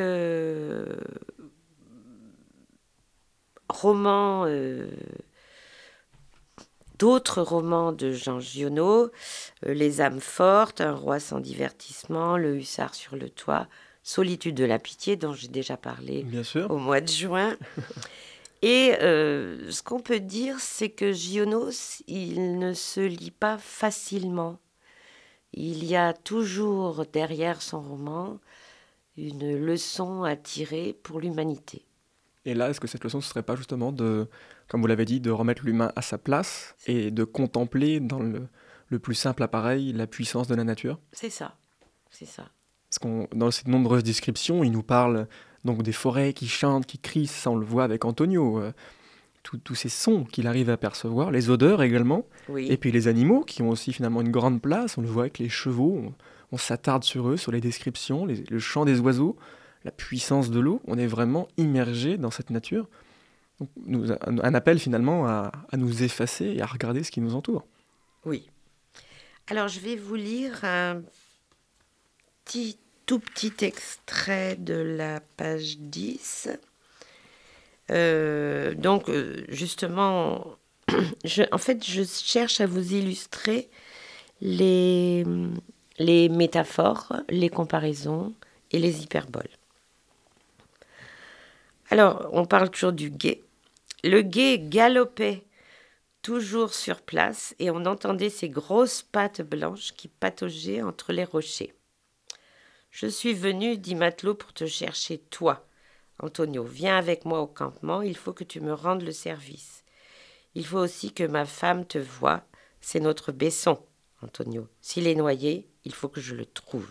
romans, 3.68 4.44
euh, 4.46 4.88
d'autres 6.98 7.42
romans 7.42 7.92
de 7.92 8.12
Jean 8.12 8.40
Giono, 8.40 9.10
Les 9.64 10.00
âmes 10.00 10.20
fortes, 10.20 10.80
Un 10.80 10.94
roi 10.94 11.20
sans 11.20 11.40
divertissement, 11.40 12.36
Le 12.36 12.56
hussard 12.56 12.94
sur 12.94 13.16
le 13.16 13.30
toit, 13.30 13.68
Solitude 14.04 14.56
de 14.56 14.64
la 14.64 14.80
pitié, 14.80 15.14
dont 15.16 15.32
j'ai 15.32 15.46
déjà 15.46 15.76
parlé 15.76 16.26
au 16.68 16.76
mois 16.76 17.00
de 17.00 17.08
juin. 17.08 17.56
Et 18.62 18.94
euh, 19.00 19.70
ce 19.70 19.82
qu'on 19.82 20.00
peut 20.00 20.20
dire, 20.20 20.60
c'est 20.60 20.90
que 20.90 21.12
Gionos, 21.12 22.02
il 22.06 22.58
ne 22.58 22.72
se 22.72 23.00
lit 23.00 23.32
pas 23.32 23.58
facilement. 23.58 24.60
Il 25.52 25.84
y 25.84 25.96
a 25.96 26.12
toujours 26.12 27.04
derrière 27.12 27.60
son 27.60 27.82
roman 27.82 28.38
une 29.16 29.56
leçon 29.58 30.22
à 30.22 30.36
tirer 30.36 30.96
pour 31.02 31.20
l'humanité. 31.20 31.84
Et 32.44 32.54
là, 32.54 32.70
est-ce 32.70 32.80
que 32.80 32.86
cette 32.86 33.04
leçon, 33.04 33.20
ce 33.20 33.28
serait 33.28 33.42
pas 33.42 33.56
justement 33.56 33.92
de, 33.92 34.28
comme 34.68 34.80
vous 34.80 34.86
l'avez 34.86 35.04
dit, 35.04 35.20
de 35.20 35.30
remettre 35.30 35.64
l'humain 35.64 35.92
à 35.96 36.02
sa 36.02 36.16
place 36.16 36.74
et 36.86 37.10
de 37.10 37.24
contempler 37.24 38.00
dans 38.00 38.20
le, 38.20 38.48
le 38.88 38.98
plus 38.98 39.14
simple 39.14 39.42
appareil 39.42 39.92
la 39.92 40.06
puissance 40.06 40.46
de 40.48 40.54
la 40.54 40.64
nature? 40.64 40.98
C'est 41.12 41.30
ça, 41.30 41.56
c'est 42.10 42.26
ça. 42.26 42.50
Parce 42.88 42.98
qu'on, 42.98 43.28
dans 43.34 43.50
ces 43.50 43.68
nombreuses 43.68 44.04
descriptions, 44.04 44.64
il 44.64 44.70
nous 44.70 44.82
parle 44.82 45.28
donc 45.64 45.82
des 45.82 45.92
forêts 45.92 46.32
qui 46.32 46.48
chantent, 46.48 46.86
qui 46.86 46.98
crient, 46.98 47.26
ça 47.26 47.50
on 47.50 47.56
le 47.56 47.64
voit 47.64 47.84
avec 47.84 48.04
Antonio. 48.04 48.60
Euh, 48.60 48.72
tous 49.64 49.74
ces 49.74 49.88
sons 49.88 50.24
qu'il 50.24 50.46
arrive 50.46 50.70
à 50.70 50.76
percevoir, 50.76 51.32
les 51.32 51.50
odeurs 51.50 51.82
également, 51.82 52.24
et 52.56 52.76
puis 52.76 52.92
les 52.92 53.08
animaux 53.08 53.42
qui 53.42 53.60
ont 53.62 53.70
aussi 53.70 53.92
finalement 53.92 54.20
une 54.20 54.30
grande 54.30 54.62
place. 54.62 54.96
On 54.98 55.02
le 55.02 55.08
voit 55.08 55.24
avec 55.24 55.40
les 55.40 55.48
chevaux, 55.48 56.14
on, 56.52 56.56
s'attarde 56.56 57.02
sur 57.02 57.28
eux, 57.28 57.36
sur 57.36 57.50
les 57.50 57.60
descriptions, 57.60 58.24
le 58.24 58.58
chant 58.60 58.84
des 58.84 59.00
oiseaux, 59.00 59.36
la 59.84 59.90
puissance 59.90 60.50
de 60.52 60.60
l'eau. 60.60 60.80
On 60.86 60.96
est 60.96 61.08
vraiment 61.08 61.48
immergé 61.56 62.18
dans 62.18 62.30
cette 62.30 62.50
nature. 62.50 62.88
Donc, 63.58 63.68
nous, 63.84 64.12
un 64.12 64.54
appel 64.54 64.78
finalement 64.78 65.26
à, 65.26 65.50
à 65.70 65.76
nous 65.76 66.04
effacer 66.04 66.46
et 66.46 66.62
à 66.62 66.66
regarder 66.66 67.02
ce 67.02 67.10
qui 67.10 67.20
nous 67.20 67.34
entoure. 67.34 67.66
Oui. 68.24 68.48
Alors 69.48 69.68
je 69.68 69.80
vais 69.80 69.96
vous 69.96 70.14
lire 70.14 70.64
un 70.64 71.02
petit 72.44 72.78
tout 73.06 73.18
petit 73.18 73.52
extrait 73.64 74.56
de 74.56 74.74
la 74.74 75.20
page 75.36 75.78
10. 75.78 76.48
Euh, 77.90 78.74
donc, 78.74 79.08
euh, 79.08 79.44
justement, 79.48 80.56
je, 81.24 81.42
en 81.52 81.58
fait, 81.58 81.84
je 81.84 82.02
cherche 82.04 82.60
à 82.60 82.66
vous 82.66 82.94
illustrer 82.94 83.68
les, 84.40 85.24
les 85.98 86.28
métaphores, 86.28 87.12
les 87.28 87.48
comparaisons 87.48 88.32
et 88.70 88.78
les 88.78 89.02
hyperboles. 89.02 89.48
Alors, 91.90 92.28
on 92.32 92.46
parle 92.46 92.70
toujours 92.70 92.92
du 92.92 93.10
guet. 93.10 93.42
Le 94.02 94.22
guet 94.22 94.58
galopait 94.58 95.44
toujours 96.22 96.72
sur 96.72 97.02
place 97.02 97.54
et 97.58 97.70
on 97.70 97.84
entendait 97.84 98.30
ses 98.30 98.48
grosses 98.48 99.02
pattes 99.02 99.42
blanches 99.42 99.92
qui 99.92 100.08
pataugeaient 100.08 100.82
entre 100.82 101.12
les 101.12 101.24
rochers. 101.24 101.74
Je 102.92 103.06
suis 103.06 103.32
venu, 103.32 103.78
dit 103.78 103.94
Matelot, 103.94 104.34
pour 104.34 104.52
te 104.52 104.66
chercher, 104.66 105.16
toi. 105.16 105.66
Antonio, 106.18 106.62
viens 106.62 106.98
avec 106.98 107.24
moi 107.24 107.40
au 107.40 107.46
campement, 107.46 108.02
il 108.02 108.14
faut 108.14 108.34
que 108.34 108.44
tu 108.44 108.60
me 108.60 108.74
rendes 108.74 109.02
le 109.02 109.12
service. 109.12 109.82
Il 110.54 110.66
faut 110.66 110.78
aussi 110.78 111.10
que 111.10 111.24
ma 111.24 111.46
femme 111.46 111.86
te 111.86 111.96
voie, 111.96 112.44
c'est 112.82 113.00
notre 113.00 113.32
Besson, 113.32 113.82
Antonio. 114.20 114.68
S'il 114.82 115.06
est 115.06 115.14
noyé, 115.14 115.70
il 115.86 115.94
faut 115.94 116.10
que 116.10 116.20
je 116.20 116.34
le 116.34 116.44
trouve. 116.44 116.90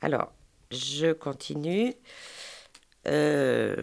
Alors, 0.00 0.32
je 0.72 1.12
continue. 1.12 1.94
Euh, 3.06 3.76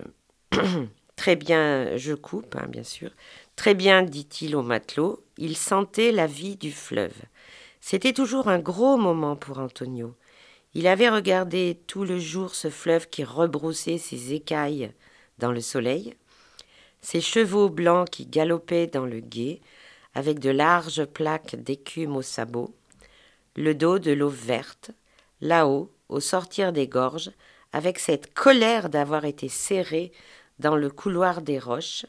très 1.16 1.38
bien, 1.38 1.96
je 1.96 2.14
coupe, 2.14 2.58
hein, 2.58 2.68
bien 2.68 2.84
sûr. 2.84 3.12
Très 3.56 3.76
bien, 3.76 4.04
dit-il 4.04 4.58
au 4.58 4.62
matelot, 4.62 5.26
il 5.38 5.56
sentait 5.56 6.12
la 6.12 6.28
vie 6.28 6.58
du 6.58 6.74
fleuve. 6.74 7.16
C'était 7.80 8.14
toujours 8.14 8.50
un 8.50 8.60
gros 8.60 8.98
moment 8.98 9.38
pour 9.38 9.60
Antonio. 9.60 10.18
Il 10.76 10.86
avait 10.88 11.10
regardé 11.10 11.80
tout 11.88 12.04
le 12.04 12.20
jour 12.20 12.54
ce 12.54 12.70
fleuve 12.70 13.10
qui 13.10 13.24
rebroussait 13.24 13.98
ses 13.98 14.34
écailles 14.34 14.92
dans 15.40 15.52
le 15.52 15.62
soleil, 15.62 16.16
ses 17.02 17.22
chevaux 17.22 17.70
blancs 17.70 18.10
qui 18.10 18.26
galopaient 18.26 18.88
dans 18.88 19.06
le 19.06 19.20
gué, 19.20 19.62
avec 20.14 20.40
de 20.40 20.50
larges 20.50 21.06
plaques 21.06 21.56
d'écume 21.56 22.16
aux 22.16 22.22
sabots, 22.22 22.76
le 23.56 23.74
dos 23.74 24.00
de 24.00 24.12
l'eau 24.12 24.30
verte, 24.30 24.92
là-haut, 25.42 25.92
au 26.08 26.20
sortir 26.20 26.72
des 26.72 26.88
gorges, 26.88 27.32
avec 27.72 28.00
cette 28.00 28.34
colère 28.34 28.90
d'avoir 28.90 29.26
été 29.26 29.48
serré 29.48 30.12
dans 30.60 30.76
le 30.76 30.90
couloir 30.90 31.42
des 31.42 31.60
roches, 31.60 32.06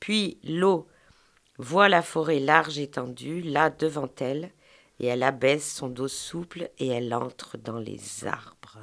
puis 0.00 0.38
l'eau 0.44 0.86
voit 1.58 1.88
la 1.88 2.02
forêt 2.02 2.40
large 2.40 2.78
étendue, 2.78 3.42
là 3.42 3.70
devant 3.70 4.10
elle, 4.20 4.50
et 5.00 5.06
elle 5.06 5.22
abaisse 5.22 5.74
son 5.74 5.88
dos 5.88 6.08
souple 6.08 6.70
et 6.78 6.88
elle 6.88 7.14
entre 7.14 7.56
dans 7.56 7.78
les 7.78 8.26
arbres. 8.26 8.78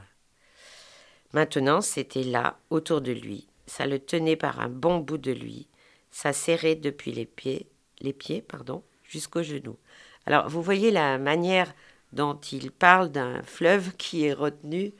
Maintenant, 1.34 1.82
c'était 1.82 2.24
là, 2.24 2.58
autour 2.70 3.02
de 3.02 3.12
lui. 3.12 3.48
Ça 3.68 3.86
le 3.86 4.00
tenait 4.00 4.38
par 4.38 4.60
un 4.60 4.70
bon 4.70 5.00
bout 5.00 5.18
de 5.18 5.32
lui. 5.32 5.68
Ça 6.12 6.32
serrait 6.32 6.76
depuis 6.76 7.12
les 7.12 7.26
pieds, 7.26 7.68
les 8.00 8.14
pieds, 8.14 8.42
pardon, 8.42 8.84
jusqu'aux 9.04 9.44
genoux. 9.44 9.78
Alors, 10.26 10.48
vous 10.48 10.62
voyez 10.62 10.92
la 10.92 11.18
manière 11.18 11.74
dont 12.14 12.40
il 12.52 12.72
parle 12.72 13.12
d'un 13.12 13.42
fleuve 13.44 13.96
qui 13.98 14.26
est 14.26 14.34
retenu 14.34 14.94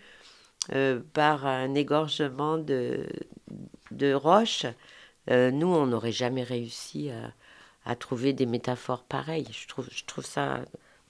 euh, 0.74 1.00
par 1.14 1.46
un 1.46 1.74
égorgement 1.74 2.58
de, 2.58 3.08
roches. 4.14 4.66
Euh, 5.32 5.52
nous, 5.52 5.68
on 5.68 5.88
n'aurait 5.88 6.12
jamais 6.12 6.44
réussi 6.44 7.10
à, 7.12 7.32
à 7.86 7.96
trouver 7.96 8.34
des 8.34 8.46
métaphores 8.46 9.04
pareilles. 9.04 9.48
Je 9.52 9.68
trouve, 9.68 9.88
je 9.90 10.04
trouve 10.04 10.26
ça 10.26 10.66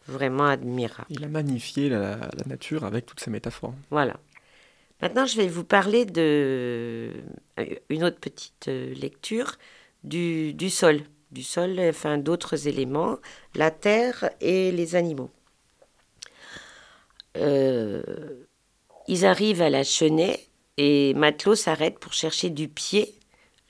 vraiment 0.07 0.45
admirable. 0.45 1.07
Il 1.09 1.23
a 1.23 1.27
magnifié 1.27 1.89
la, 1.89 2.15
la 2.15 2.45
nature 2.47 2.83
avec 2.83 3.05
toutes 3.05 3.19
ces 3.19 3.31
métaphores. 3.31 3.73
Voilà. 3.89 4.17
Maintenant, 5.01 5.25
je 5.25 5.37
vais 5.37 5.47
vous 5.47 5.63
parler 5.63 6.05
de 6.05 7.11
euh, 7.59 7.75
une 7.89 8.03
autre 8.03 8.19
petite 8.19 8.67
euh, 8.69 8.93
lecture 8.95 9.57
du, 10.03 10.53
du 10.53 10.69
sol, 10.69 11.01
du 11.31 11.43
sol, 11.43 11.79
enfin 11.79 12.17
d'autres 12.17 12.67
éléments, 12.67 13.17
la 13.55 13.71
terre 13.71 14.29
et 14.39 14.71
les 14.71 14.95
animaux. 14.95 15.31
Euh, 17.37 18.01
ils 19.07 19.25
arrivent 19.25 19.61
à 19.61 19.69
la 19.69 19.83
chenet 19.83 20.47
et 20.77 21.13
Matelot 21.13 21.55
s'arrête 21.55 21.99
pour 21.99 22.13
chercher 22.13 22.49
du 22.49 22.67
pied 22.67 23.19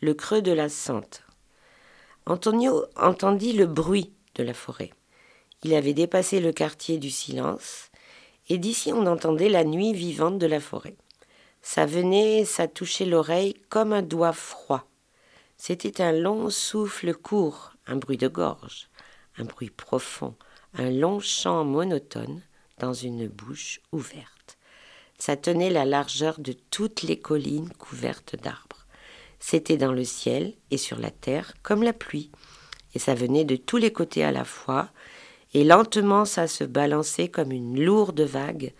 le 0.02 0.14
creux 0.14 0.42
de 0.42 0.52
la 0.52 0.70
sente. 0.70 1.24
Antonio 2.28 2.86
entendit 2.96 3.54
le 3.54 3.66
bruit 3.66 4.14
de 4.36 4.44
la 4.44 4.54
forêt. 4.54 4.92
Il 5.66 5.74
avait 5.74 5.96
dépassé 5.96 6.42
le 6.42 6.52
quartier 6.52 7.00
du 7.00 7.10
silence, 7.10 7.90
et 8.50 8.60
d'ici 8.60 8.94
on 8.94 9.08
entendait 9.08 9.50
la 9.50 9.64
nuit 9.64 9.94
vivante 9.94 10.38
de 10.38 10.46
la 10.46 10.60
forêt. 10.60 10.96
Ça 11.64 11.88
venait, 11.88 12.46
ça 12.46 12.68
touchait 12.68 13.08
l'oreille 13.08 13.56
comme 13.70 13.92
un 13.92 14.04
doigt 14.04 14.32
froid. 14.32 14.88
C'était 15.58 16.04
un 16.04 16.12
long 16.12 16.52
souffle 16.52 17.16
court, 17.16 17.74
un 17.88 17.96
bruit 17.96 18.18
de 18.18 18.28
gorge, 18.28 18.90
un 19.40 19.46
bruit 19.46 19.72
profond, 19.72 20.36
un 20.76 20.92
long 20.92 21.20
chant 21.20 21.66
monotone 21.66 22.44
dans 22.78 22.94
une 22.94 23.28
bouche 23.28 23.82
ouverte. 23.92 24.60
Ça 25.18 25.36
tenait 25.36 25.72
la 25.72 25.86
largeur 25.86 26.38
de 26.38 26.54
toutes 26.70 27.02
les 27.02 27.18
collines 27.18 27.74
couvertes 27.80 28.36
d'arbres. 28.36 28.86
C'était 29.40 29.78
dans 29.78 29.94
le 29.94 30.04
ciel 30.04 30.54
et 30.70 30.78
sur 30.78 31.00
la 31.00 31.10
terre 31.10 31.56
comme 31.64 31.82
la 31.82 31.94
pluie, 31.94 32.30
et 32.94 33.00
ça 33.00 33.16
venait 33.16 33.46
de 33.46 33.56
tous 33.56 33.78
les 33.78 33.92
côtés 33.92 34.24
à 34.24 34.32
la 34.32 34.46
fois, 34.46 34.92
et 35.56 35.64
lentement 35.64 36.26
ça 36.26 36.48
se 36.48 36.66
balançait 36.66 37.30
comme 37.30 37.54
une 37.54 37.82
lourde 37.82 38.20
vague 38.20 38.74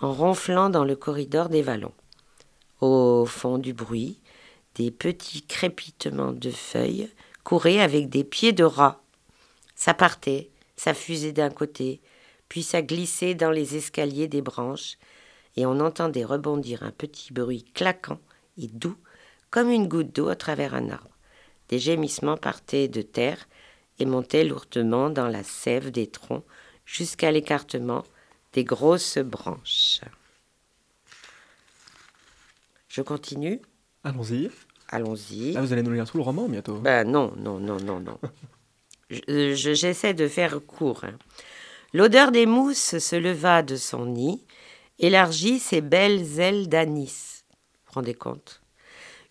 en 0.00 0.12
ronflant 0.12 0.70
dans 0.70 0.84
le 0.84 0.94
corridor 0.94 1.48
des 1.48 1.60
vallons. 1.60 1.92
Au 2.80 3.26
fond 3.26 3.58
du 3.58 3.72
bruit, 3.72 4.20
des 4.76 4.92
petits 4.92 5.42
crépitements 5.42 6.32
de 6.32 6.50
feuilles 6.50 7.10
couraient 7.42 7.80
avec 7.80 8.08
des 8.10 8.22
pieds 8.22 8.52
de 8.52 8.62
rat. 8.62 9.02
Ça 9.74 9.92
partait, 9.92 10.50
ça 10.76 10.94
fusait 10.94 11.32
d'un 11.32 11.50
côté, 11.50 12.00
puis 12.48 12.62
ça 12.62 12.80
glissait 12.80 13.34
dans 13.34 13.50
les 13.50 13.76
escaliers 13.76 14.28
des 14.28 14.40
branches, 14.40 14.98
et 15.56 15.66
on 15.66 15.80
entendait 15.80 16.24
rebondir 16.24 16.84
un 16.84 16.92
petit 16.92 17.32
bruit 17.32 17.64
claquant 17.74 18.20
et 18.56 18.68
doux 18.68 18.96
comme 19.50 19.68
une 19.68 19.88
goutte 19.88 20.14
d'eau 20.14 20.28
à 20.28 20.36
travers 20.36 20.74
un 20.74 20.90
arbre. 20.90 21.10
Des 21.70 21.80
gémissements 21.80 22.36
partaient 22.36 22.86
de 22.86 23.02
terre 23.02 23.48
et 23.98 24.06
montaient 24.06 24.44
lourdement 24.44 25.10
dans 25.10 25.28
la 25.28 25.42
sève 25.42 25.90
des 25.90 26.06
troncs 26.06 26.44
jusqu'à 26.84 27.30
l'écartement 27.30 28.02
des 28.52 28.64
grosses 28.64 29.18
branches. 29.18 30.00
Je 32.88 33.02
continue 33.02 33.60
Allons-y. 34.04 34.50
Allons-y. 34.88 35.52
Là, 35.52 35.60
vous 35.62 35.72
allez 35.72 35.82
nous 35.82 35.92
lire 35.92 36.08
tout 36.08 36.18
le 36.18 36.22
roman 36.22 36.48
bientôt. 36.48 36.78
Ben 36.78 37.10
non, 37.10 37.32
non, 37.36 37.58
non, 37.58 37.78
non, 37.80 38.00
non. 38.00 38.18
Je- 39.10 39.54
je- 39.54 39.74
J'essaie 39.74 40.14
de 40.14 40.28
faire 40.28 40.60
court. 40.66 41.04
hein. 41.04 41.18
L'odeur 41.92 42.32
des 42.32 42.46
mousses 42.46 42.98
se 42.98 43.16
leva 43.16 43.62
de 43.62 43.76
son 43.76 44.06
nid, 44.06 44.44
élargit 44.98 45.58
ses 45.58 45.80
belles 45.80 46.40
ailes 46.40 46.68
d'anis. 46.68 47.44
Vous 47.50 47.86
vous 47.86 47.92
rendez 47.94 48.14
compte? 48.14 48.60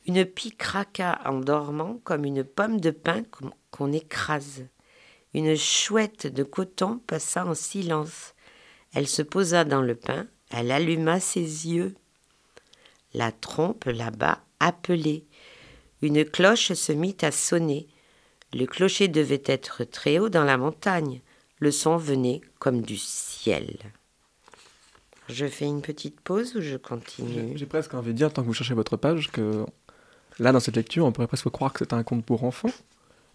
Une 0.06 0.26
pie 0.26 0.52
craqua 0.56 1.20
en 1.26 1.40
dormant 1.40 2.00
comme 2.04 2.26
une 2.26 2.44
pomme 2.44 2.80
de 2.80 2.92
pin 2.92 3.24
qu'on- 3.72 3.92
écrase. 3.94 4.66
Une 5.34 5.56
chouette 5.58 6.28
de 6.28 6.44
coton 6.44 7.00
passa 7.08 7.46
en 7.46 7.56
silence. 7.56 8.34
Elle 8.94 9.08
se 9.08 9.22
posa 9.22 9.64
dans 9.66 9.82
le 9.82 9.96
pain, 9.96 10.28
elle 10.52 10.72
alluma 10.72 11.20
ses 11.20 11.68
yeux. 11.68 11.96
La 13.14 13.32
trompe 13.32 13.86
là-bas 13.86 14.40
appelait. 14.60 15.26
Une 16.02 16.24
cloche 16.26 16.74
se 16.74 16.92
mit 16.92 17.18
à 17.22 17.32
sonner. 17.32 17.88
Le 18.54 18.66
clocher 18.66 19.08
devait 19.08 19.42
être 19.46 19.84
très 19.84 20.20
haut 20.20 20.30
dans 20.30 20.44
la 20.44 20.58
montagne. 20.58 21.22
Le 21.60 21.72
son 21.72 21.98
venait 21.98 22.42
comme 22.60 22.82
du 22.82 22.98
ciel. 22.98 23.78
Je 25.30 25.46
fais 25.48 25.66
une 25.66 25.82
petite 25.82 26.20
pause 26.22 26.56
ou 26.56 26.62
je 26.62 26.76
continue? 26.78 27.58
J'ai 27.58 27.66
presque 27.66 27.94
envie 27.94 28.12
de 28.12 28.18
dire, 28.18 28.32
tant 28.32 28.42
que 28.42 28.48
vous 28.48 28.54
cherchez 28.54 28.74
votre 28.74 28.98
page, 28.98 29.32
que 29.32 29.66
là, 30.40 30.52
dans 30.52 30.60
cette 30.60 30.76
lecture, 30.76 31.06
on 31.06 31.12
pourrait 31.12 31.28
presque 31.28 31.50
croire 31.50 31.74
que 31.74 31.80
c'est 31.80 31.94
un 31.94 32.04
conte 32.04 32.26
pour 32.26 32.44
enfants. 32.44 32.72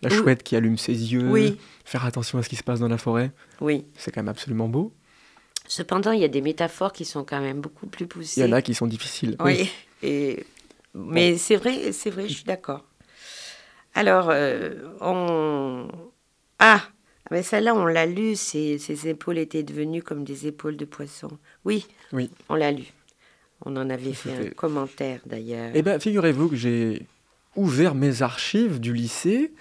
La 0.02 0.10
chouette 0.10 0.44
qui 0.44 0.54
allume 0.54 0.78
ses 0.78 0.92
yeux, 1.12 1.28
Oui, 1.28 1.58
faire 1.84 2.04
attention 2.04 2.38
à 2.38 2.42
ce 2.44 2.48
qui 2.48 2.54
se 2.54 2.62
passe 2.62 2.78
dans 2.78 2.86
la 2.88 2.98
forêt, 2.98 3.32
oui. 3.60 3.84
c'est 3.96 4.12
quand 4.12 4.20
même 4.20 4.28
absolument 4.28 4.68
beau. 4.68 4.92
Cependant, 5.66 6.12
il 6.12 6.20
y 6.20 6.24
a 6.24 6.28
des 6.28 6.40
métaphores 6.40 6.92
qui 6.92 7.04
sont 7.04 7.24
quand 7.24 7.40
même 7.40 7.60
beaucoup 7.60 7.88
plus 7.88 8.06
poussées. 8.06 8.40
Il 8.40 8.46
y 8.46 8.48
en 8.48 8.52
a 8.52 8.62
qui 8.62 8.74
sont 8.74 8.86
difficiles. 8.86 9.36
Oui. 9.40 9.68
Et... 10.02 10.46
Mais 10.94 11.36
c'est 11.36 11.56
vrai, 11.56 11.90
c'est 11.92 12.10
vrai, 12.10 12.28
je 12.28 12.34
suis 12.34 12.44
d'accord. 12.44 12.84
Alors, 13.94 14.28
euh, 14.30 14.74
on... 15.00 15.88
Ah 16.60 16.82
mais 17.30 17.42
celle-là, 17.42 17.74
on 17.74 17.84
l'a 17.84 18.06
lu, 18.06 18.36
ses, 18.36 18.78
ses 18.78 19.06
épaules 19.08 19.36
étaient 19.36 19.62
devenues 19.62 20.02
comme 20.02 20.24
des 20.24 20.46
épaules 20.46 20.78
de 20.78 20.86
poisson. 20.86 21.28
Oui, 21.66 21.86
Oui. 22.12 22.30
on 22.48 22.54
l'a 22.54 22.70
lu. 22.72 22.84
On 23.64 23.76
en 23.76 23.90
avait 23.90 24.12
fait 24.12 24.48
un 24.48 24.50
commentaire 24.50 25.20
d'ailleurs. 25.26 25.70
Eh 25.74 25.82
bien, 25.82 25.98
figurez-vous 25.98 26.48
que 26.48 26.56
j'ai 26.56 27.06
ouvert 27.56 27.94
mes 27.94 28.22
archives 28.22 28.78
du 28.80 28.92
lycée, 28.92 29.52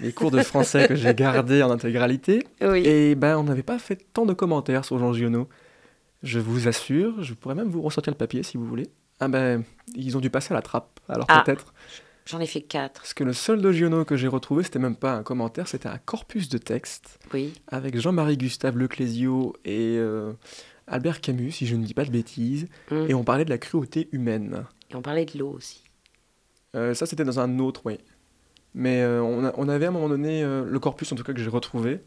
les 0.00 0.12
cours 0.12 0.30
de 0.30 0.42
français 0.42 0.88
que 0.88 0.94
j'ai 0.94 1.14
gardés 1.14 1.62
en 1.62 1.70
intégralité, 1.70 2.46
Oui. 2.62 2.82
et 2.86 3.14
ben 3.14 3.36
on 3.36 3.44
n'avait 3.44 3.62
pas 3.62 3.78
fait 3.78 4.06
tant 4.14 4.24
de 4.26 4.32
commentaires 4.32 4.84
sur 4.84 4.98
Jean 4.98 5.12
Giono. 5.12 5.48
Je 6.22 6.38
vous 6.38 6.66
assure, 6.68 7.22
je 7.22 7.34
pourrais 7.34 7.54
même 7.54 7.68
vous 7.68 7.82
ressortir 7.82 8.12
le 8.12 8.16
papier 8.16 8.42
si 8.42 8.56
vous 8.56 8.66
voulez. 8.66 8.88
Ah 9.20 9.28
ben, 9.28 9.64
ils 9.94 10.16
ont 10.16 10.20
dû 10.20 10.30
passer 10.30 10.52
à 10.52 10.56
la 10.56 10.62
trappe, 10.62 10.98
alors 11.08 11.26
Ah. 11.28 11.42
peut-être. 11.44 11.74
J'en 12.24 12.38
ai 12.38 12.46
fait 12.46 12.60
quatre. 12.62 13.00
Parce 13.00 13.14
que 13.14 13.24
le 13.24 13.32
seul 13.32 13.60
de 13.60 13.72
Giono 13.72 14.04
que 14.04 14.16
j'ai 14.16 14.28
retrouvé, 14.28 14.62
c'était 14.62 14.78
même 14.78 14.94
pas 14.96 15.12
un 15.14 15.24
commentaire, 15.24 15.66
c'était 15.66 15.88
un 15.88 15.98
corpus 15.98 16.48
de 16.48 16.56
texte 16.58 17.18
Oui. 17.34 17.52
avec 17.66 17.98
Jean-Marie 17.98 18.36
Gustave 18.36 18.78
Leclésio 18.78 19.54
et 19.64 19.96
euh, 19.98 20.32
Albert 20.92 21.20
Camus, 21.20 21.50
si 21.52 21.66
je 21.66 21.74
ne 21.76 21.84
dis 21.84 21.94
pas 21.94 22.04
de 22.04 22.10
bêtises, 22.10 22.68
Mm. 22.90 23.06
et 23.08 23.14
on 23.14 23.24
parlait 23.24 23.44
de 23.44 23.50
la 23.50 23.58
cruauté 23.58 24.08
humaine. 24.12 24.64
Et 24.90 24.94
on 24.94 25.02
parlait 25.02 25.24
de 25.24 25.38
l'eau 25.38 25.50
aussi. 25.50 25.82
Euh, 26.76 26.94
ça, 26.94 27.06
c'était 27.06 27.24
dans 27.24 27.40
un 27.40 27.58
autre, 27.58 27.82
oui. 27.84 27.98
Mais 28.74 29.02
euh, 29.02 29.20
on, 29.22 29.44
a- 29.44 29.52
on 29.56 29.68
avait 29.68 29.86
à 29.86 29.88
un 29.88 29.92
moment 29.92 30.08
donné, 30.08 30.42
euh, 30.42 30.64
le 30.64 30.78
corpus 30.78 31.10
en 31.12 31.16
tout 31.16 31.24
cas 31.24 31.32
que 31.32 31.40
j'ai 31.42 31.50
retrouvé, 31.50 32.00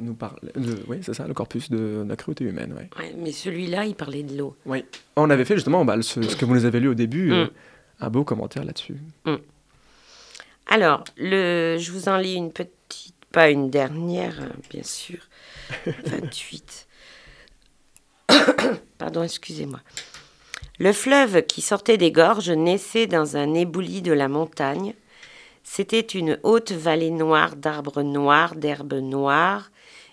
nous 0.00 0.14
parle. 0.14 0.40
de- 0.56 0.82
Oui, 0.88 0.98
c'est 1.02 1.14
ça, 1.14 1.26
le 1.28 1.34
corpus 1.34 1.70
de, 1.70 2.04
la 2.08 2.16
cruauté 2.16 2.42
humaine. 2.44 2.74
Ouais, 2.98 3.14
mais 3.16 3.30
celui-là, 3.30 3.84
il 3.84 3.94
parlait 3.94 4.24
de 4.24 4.36
l'eau. 4.36 4.56
Oui. 4.66 4.84
On 5.14 5.30
avait 5.30 5.44
fait 5.44 5.54
justement 5.54 5.84
bah, 5.84 6.02
ce, 6.02 6.20
ce 6.20 6.34
que 6.34 6.44
vous 6.44 6.54
nous 6.54 6.64
avez 6.64 6.80
lu 6.80 6.88
au 6.88 6.94
début, 6.94 7.30
Mm. 7.32 7.50
un 8.00 8.10
beau 8.10 8.24
commentaire 8.24 8.64
là-dessus. 8.64 8.96
Alors, 10.66 11.04
le... 11.16 11.76
je 11.78 11.92
vous 11.92 12.08
en 12.08 12.16
lis 12.16 12.34
une 12.34 12.52
petite, 12.52 13.14
pas 13.30 13.50
une 13.50 13.70
dernière, 13.70 14.40
hein, 14.40 14.52
bien 14.70 14.82
sûr. 14.82 15.18
28. 15.86 16.86
Pardon, 19.02 19.24
excusez-moi. 19.24 19.80
Le 20.78 20.92
fleuve 20.92 21.42
qui 21.42 21.60
sortait 21.60 21.96
des 21.96 22.12
gorges 22.12 22.50
naissait 22.50 23.08
dans 23.08 23.36
un 23.36 23.52
éboulis 23.52 24.00
de 24.00 24.12
la 24.12 24.28
montagne. 24.28 24.94
C'était 25.64 25.98
une 25.98 26.38
haute 26.44 26.70
vallée 26.70 27.10
noire 27.10 27.56
d'arbres 27.56 28.02
noirs, 28.02 28.54
d'herbes 28.54 28.94
noires 28.94 29.72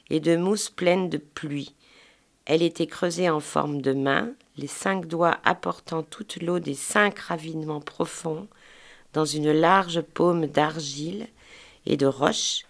et 0.10 0.20
de 0.20 0.36
mousse 0.36 0.72
pleine 0.72 1.08
de 1.08 1.20
pluie. 1.20 1.76
Elle 2.46 2.64
était 2.64 2.88
creusée 2.88 3.30
en 3.30 3.40
forme 3.40 3.80
de 3.80 3.94
main, 3.94 4.32
les 4.58 4.66
cinq 4.66 5.06
doigts 5.06 5.38
apportant 5.44 6.02
toute 6.02 6.42
l'eau 6.42 6.58
des 6.58 6.74
cinq 6.74 7.20
ravinements 7.20 7.82
profonds 7.82 8.48
dans 9.14 9.26
une 9.26 9.52
large 9.52 10.02
paume 10.02 10.48
d'argile 10.48 11.28
et 11.86 11.96
de 11.96 12.08
roche, 12.08 12.64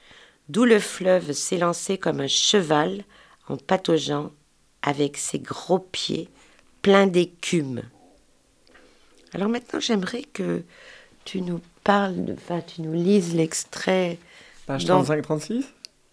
d'où 0.49 0.65
le 0.65 0.79
fleuve 0.79 1.32
s'élançait 1.32 1.97
comme 1.97 2.19
un 2.19 2.27
cheval 2.27 3.05
en 3.47 3.55
pataugeant 3.55 4.32
avec 4.81 5.17
ses 5.17 5.39
gros 5.39 5.79
pieds 5.79 6.29
pleins 6.81 7.07
d'écume. 7.07 7.81
Alors 9.33 9.49
maintenant, 9.49 9.79
j'aimerais 9.79 10.23
que 10.23 10.63
tu 11.25 11.41
nous 11.41 11.61
parles, 11.83 12.25
de- 12.25 12.33
enfin, 12.33 12.61
tu 12.61 12.81
nous 12.81 12.93
lises 12.93 13.35
l'extrait, 13.35 14.17
Page 14.65 14.85
Donc- 14.85 15.05
35-36 15.05 15.65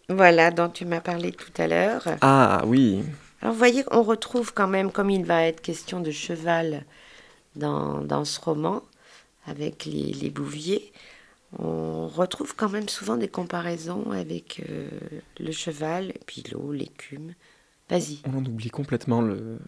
voilà, 0.09 0.52
dont 0.52 0.68
tu 0.68 0.85
m'as 0.85 1.00
parlé 1.00 1.33
tout 1.33 1.50
à 1.59 1.66
l'heure. 1.66 2.05
Ah 2.20 2.62
oui. 2.64 3.02
Alors, 3.42 3.52
vous 3.55 3.59
voyez, 3.59 3.85
on 3.90 4.02
retrouve 4.05 4.55
quand 4.55 4.68
même, 4.68 4.92
comme 4.92 5.11
il 5.11 5.24
va 5.24 5.42
être 5.46 5.61
question 5.61 5.98
de 5.98 6.12
cheval 6.12 6.85
dans, 7.57 8.00
dans 8.02 8.24
ce 8.24 8.40
roman, 8.40 8.83
avec 9.48 9.85
les, 9.85 10.12
les, 10.12 10.31
bouviers, 10.31 10.92
on 11.59 12.07
retrouve 12.07 12.55
quand 12.55 12.68
même 12.68 12.88
souvent 12.88 13.16
des 13.16 13.26
comparaisons 13.26 14.12
avec 14.12 14.62
euh, 14.70 14.88
le 15.40 15.50
cheval, 15.50 16.11
et 16.11 16.20
puis 16.24 16.44
l'eau, 16.52 16.70
l'écume. 16.72 17.35
Vas-y. 17.88 18.20
On 18.27 18.38
en 18.38 18.44
oublie 18.44 18.70
complètement 18.70 19.22
le 19.22 19.59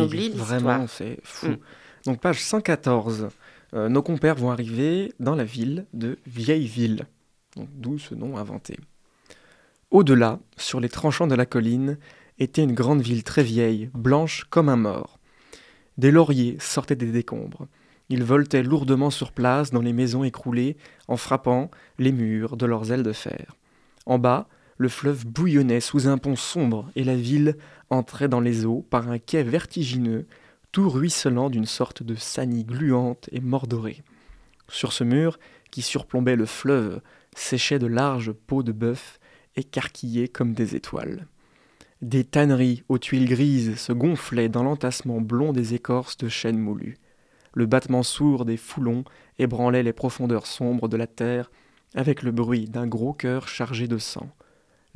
oublie 0.00 0.30
Vraiment, 0.30 0.86
c'est 0.86 1.18
fou. 1.22 1.48
Mm. 1.48 1.58
Donc 2.06 2.20
page 2.20 2.40
114. 2.40 3.28
Euh, 3.74 3.88
nos 3.88 4.02
compères 4.02 4.36
vont 4.36 4.50
arriver 4.50 5.12
dans 5.18 5.34
la 5.34 5.44
ville 5.44 5.86
de 5.92 6.18
Vieilleville, 6.26 7.06
d'où 7.56 7.98
ce 7.98 8.14
nom 8.14 8.36
inventé. 8.36 8.78
Au-delà, 9.90 10.38
sur 10.56 10.78
les 10.78 10.88
tranchants 10.88 11.26
de 11.26 11.34
la 11.34 11.46
colline, 11.46 11.98
était 12.38 12.62
une 12.62 12.74
grande 12.74 13.00
ville 13.00 13.24
très 13.24 13.42
vieille, 13.42 13.90
blanche 13.94 14.44
comme 14.50 14.68
un 14.68 14.76
mort. 14.76 15.18
Des 15.98 16.10
lauriers 16.10 16.56
sortaient 16.60 16.96
des 16.96 17.10
décombres. 17.10 17.66
Ils 18.08 18.22
voltaient 18.22 18.62
lourdement 18.62 19.10
sur 19.10 19.32
place 19.32 19.70
dans 19.70 19.82
les 19.82 19.92
maisons 19.92 20.22
écroulées 20.22 20.76
en 21.08 21.16
frappant 21.16 21.70
les 21.98 22.12
murs 22.12 22.56
de 22.56 22.66
leurs 22.66 22.92
ailes 22.92 23.02
de 23.02 23.12
fer. 23.12 23.56
En 24.04 24.18
bas, 24.18 24.48
le 24.78 24.88
fleuve 24.88 25.26
bouillonnait 25.26 25.80
sous 25.80 26.08
un 26.08 26.18
pont 26.18 26.36
sombre 26.36 26.90
et 26.96 27.04
la 27.04 27.16
ville 27.16 27.56
entrait 27.90 28.28
dans 28.28 28.40
les 28.40 28.66
eaux 28.66 28.86
par 28.90 29.08
un 29.08 29.18
quai 29.18 29.42
vertigineux, 29.42 30.26
tout 30.72 30.88
ruisselant 30.88 31.48
d'une 31.48 31.66
sorte 31.66 32.02
de 32.02 32.14
sanie 32.14 32.64
gluante 32.64 33.28
et 33.32 33.40
mordorée. 33.40 34.02
Sur 34.68 34.92
ce 34.92 35.04
mur, 35.04 35.38
qui 35.70 35.82
surplombait 35.82 36.36
le 36.36 36.46
fleuve, 36.46 37.00
séchaient 37.34 37.78
de 37.78 37.86
larges 37.86 38.32
pots 38.32 38.62
de 38.62 38.72
bœuf 38.72 39.18
écarquillés 39.56 40.28
comme 40.28 40.52
des 40.52 40.74
étoiles. 40.74 41.26
Des 42.02 42.24
tanneries 42.24 42.82
aux 42.88 42.98
tuiles 42.98 43.28
grises 43.28 43.76
se 43.76 43.92
gonflaient 43.92 44.50
dans 44.50 44.62
l'entassement 44.62 45.20
blond 45.20 45.52
des 45.52 45.72
écorces 45.72 46.18
de 46.18 46.28
chêne 46.28 46.58
moulu. 46.58 46.98
Le 47.54 47.64
battement 47.64 48.02
sourd 48.02 48.44
des 48.44 48.58
foulons 48.58 49.04
ébranlait 49.38 49.82
les 49.82 49.94
profondeurs 49.94 50.46
sombres 50.46 50.88
de 50.88 50.98
la 50.98 51.06
terre 51.06 51.50
avec 51.94 52.22
le 52.22 52.32
bruit 52.32 52.66
d'un 52.66 52.86
gros 52.86 53.14
cœur 53.14 53.48
chargé 53.48 53.88
de 53.88 53.96
sang. 53.96 54.28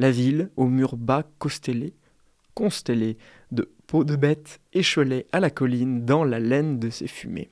La 0.01 0.11
ville, 0.11 0.49
aux 0.57 0.67
murs 0.67 0.97
bas 0.97 1.25
constellés, 1.39 1.93
constellés 2.55 3.19
de 3.53 3.71
peaux 3.87 4.03
de 4.03 4.17
bêtes, 4.17 4.59
échelait 4.73 5.27
à 5.31 5.41
la 5.41 5.51
colline 5.51 6.07
dans 6.07 6.25
la 6.25 6.39
laine 6.39 6.79
de 6.79 6.89
ses 6.89 7.07
fumées. 7.07 7.51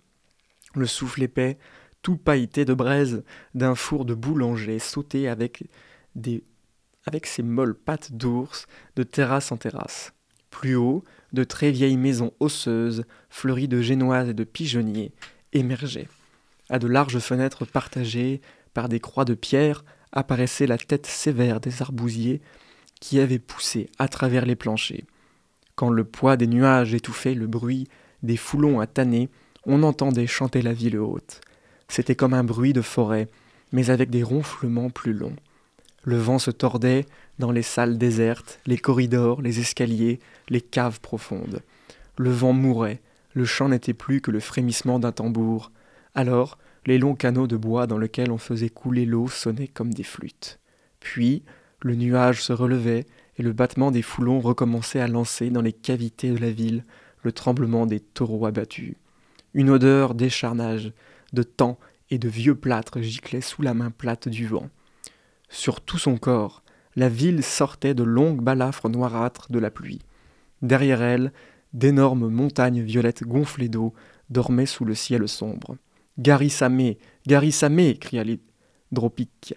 Le 0.74 0.86
souffle 0.86 1.22
épais, 1.22 1.58
tout 2.00 2.16
pailleté 2.16 2.64
de 2.64 2.72
braise, 2.72 3.22
d'un 3.54 3.74
four 3.74 4.06
de 4.06 4.14
boulanger 4.14 4.78
sautait 4.78 5.28
avec 5.28 5.62
avec 7.04 7.26
ses 7.26 7.42
molles 7.42 7.74
pattes 7.74 8.12
d'ours, 8.12 8.66
de 8.96 9.02
terrasse 9.02 9.52
en 9.52 9.58
terrasse. 9.58 10.14
Plus 10.48 10.74
haut, 10.74 11.04
de 11.34 11.44
très 11.44 11.70
vieilles 11.70 11.98
maisons 11.98 12.32
osseuses, 12.40 13.04
fleuries 13.28 13.68
de 13.68 13.82
génoises 13.82 14.30
et 14.30 14.34
de 14.34 14.44
pigeonniers, 14.44 15.12
émergeaient. 15.52 16.08
À 16.70 16.78
de 16.78 16.86
larges 16.86 17.18
fenêtres 17.18 17.66
partagées 17.66 18.40
par 18.72 18.88
des 18.88 19.00
croix 19.00 19.26
de 19.26 19.34
pierre 19.34 19.84
apparaissait 20.12 20.66
la 20.66 20.78
tête 20.78 21.06
sévère 21.06 21.60
des 21.60 21.82
arbousiers 21.82 22.40
qui 23.00 23.20
avaient 23.20 23.38
poussé 23.38 23.88
à 23.98 24.08
travers 24.08 24.46
les 24.46 24.56
planchers. 24.56 25.04
Quand 25.74 25.90
le 25.90 26.04
poids 26.04 26.36
des 26.36 26.46
nuages 26.46 26.94
étouffait 26.94 27.34
le 27.34 27.46
bruit 27.46 27.88
des 28.22 28.36
foulons 28.36 28.80
à 28.80 28.86
tanner, 28.86 29.28
on 29.64 29.82
entendait 29.82 30.26
chanter 30.26 30.62
la 30.62 30.72
ville 30.72 30.98
haute. 30.98 31.40
C'était 31.88 32.16
comme 32.16 32.34
un 32.34 32.44
bruit 32.44 32.72
de 32.72 32.82
forêt, 32.82 33.28
mais 33.72 33.90
avec 33.90 34.10
des 34.10 34.22
ronflements 34.22 34.90
plus 34.90 35.12
longs. 35.12 35.36
Le 36.02 36.16
vent 36.16 36.38
se 36.38 36.50
tordait 36.50 37.06
dans 37.38 37.50
les 37.50 37.62
salles 37.62 37.98
désertes, 37.98 38.60
les 38.66 38.78
corridors, 38.78 39.42
les 39.42 39.60
escaliers, 39.60 40.20
les 40.48 40.60
caves 40.60 41.00
profondes. 41.00 41.62
Le 42.16 42.30
vent 42.30 42.52
mourait, 42.52 43.00
le 43.34 43.44
chant 43.44 43.68
n'était 43.68 43.94
plus 43.94 44.20
que 44.20 44.30
le 44.30 44.40
frémissement 44.40 44.98
d'un 44.98 45.12
tambour. 45.12 45.70
Alors, 46.14 46.58
les 46.88 46.96
longs 46.96 47.14
canaux 47.14 47.46
de 47.46 47.58
bois 47.58 47.86
dans 47.86 47.98
lesquels 47.98 48.32
on 48.32 48.38
faisait 48.38 48.70
couler 48.70 49.04
l'eau 49.04 49.28
sonnaient 49.28 49.68
comme 49.68 49.92
des 49.92 50.02
flûtes. 50.02 50.58
Puis, 51.00 51.42
le 51.82 51.94
nuage 51.94 52.42
se 52.42 52.54
relevait 52.54 53.04
et 53.36 53.42
le 53.42 53.52
battement 53.52 53.90
des 53.90 54.00
foulons 54.00 54.40
recommençait 54.40 54.98
à 54.98 55.06
lancer 55.06 55.50
dans 55.50 55.60
les 55.60 55.74
cavités 55.74 56.30
de 56.30 56.38
la 56.38 56.50
ville 56.50 56.86
le 57.22 57.32
tremblement 57.32 57.84
des 57.84 58.00
taureaux 58.00 58.46
abattus. 58.46 58.94
Une 59.52 59.68
odeur 59.68 60.14
d'écharnage, 60.14 60.94
de 61.34 61.42
temps 61.42 61.78
et 62.08 62.16
de 62.16 62.28
vieux 62.28 62.54
plâtre 62.54 63.02
giclait 63.02 63.42
sous 63.42 63.60
la 63.60 63.74
main 63.74 63.90
plate 63.90 64.30
du 64.30 64.46
vent. 64.46 64.70
Sur 65.50 65.82
tout 65.82 65.98
son 65.98 66.16
corps, 66.16 66.62
la 66.96 67.10
ville 67.10 67.44
sortait 67.44 67.92
de 67.92 68.02
longues 68.02 68.40
balafres 68.40 68.88
noirâtres 68.88 69.52
de 69.52 69.58
la 69.58 69.70
pluie. 69.70 70.00
Derrière 70.62 71.02
elle, 71.02 71.34
d'énormes 71.74 72.28
montagnes 72.30 72.80
violettes 72.80 73.24
gonflées 73.24 73.68
d'eau 73.68 73.92
dormaient 74.30 74.64
sous 74.64 74.86
le 74.86 74.94
ciel 74.94 75.28
sombre. 75.28 75.76
Garissamé, 76.18 76.98
Garissamé 77.26 77.96
cria 77.96 78.24
l'hydropique. 78.24 79.54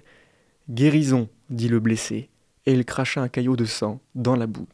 Guérison, 0.70 1.28
dit 1.50 1.68
le 1.68 1.80
blessé, 1.80 2.30
et 2.66 2.74
il 2.74 2.86
cracha 2.86 3.22
un 3.22 3.28
caillot 3.28 3.56
de 3.56 3.66
sang 3.66 4.00
dans 4.16 4.36
la 4.36 4.48
boue. 4.48 4.68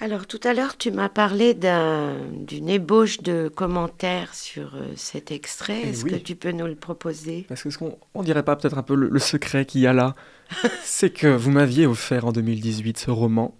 Alors 0.00 0.26
tout 0.26 0.40
à 0.42 0.52
l'heure, 0.52 0.76
tu 0.76 0.90
m'as 0.90 1.08
parlé 1.08 1.54
d'une 1.54 2.68
ébauche 2.68 3.20
de 3.20 3.46
commentaires 3.46 4.34
sur 4.34 4.74
euh, 4.74 4.92
cet 4.96 5.30
extrait. 5.30 5.82
Eh 5.84 5.88
Est-ce 5.90 6.04
que 6.04 6.16
tu 6.16 6.34
peux 6.34 6.50
nous 6.50 6.66
le 6.66 6.74
proposer? 6.74 7.44
Parce 7.48 7.62
que 7.62 7.70
ce 7.70 7.78
qu'on 7.78 7.96
on 8.14 8.24
dirait 8.24 8.42
pas 8.42 8.56
peut-être 8.56 8.78
un 8.78 8.82
peu 8.82 8.96
le, 8.96 9.18
secret 9.20 9.64
qu'il 9.64 9.82
y 9.82 9.86
a 9.86 9.92
là, 9.92 10.16
c'est 10.82 11.10
que 11.10 11.28
vous 11.28 11.52
m'aviez 11.52 11.86
offert 11.86 12.24
en 12.24 12.32
2018 12.32 12.98
ce 12.98 13.12
roman. 13.12 13.56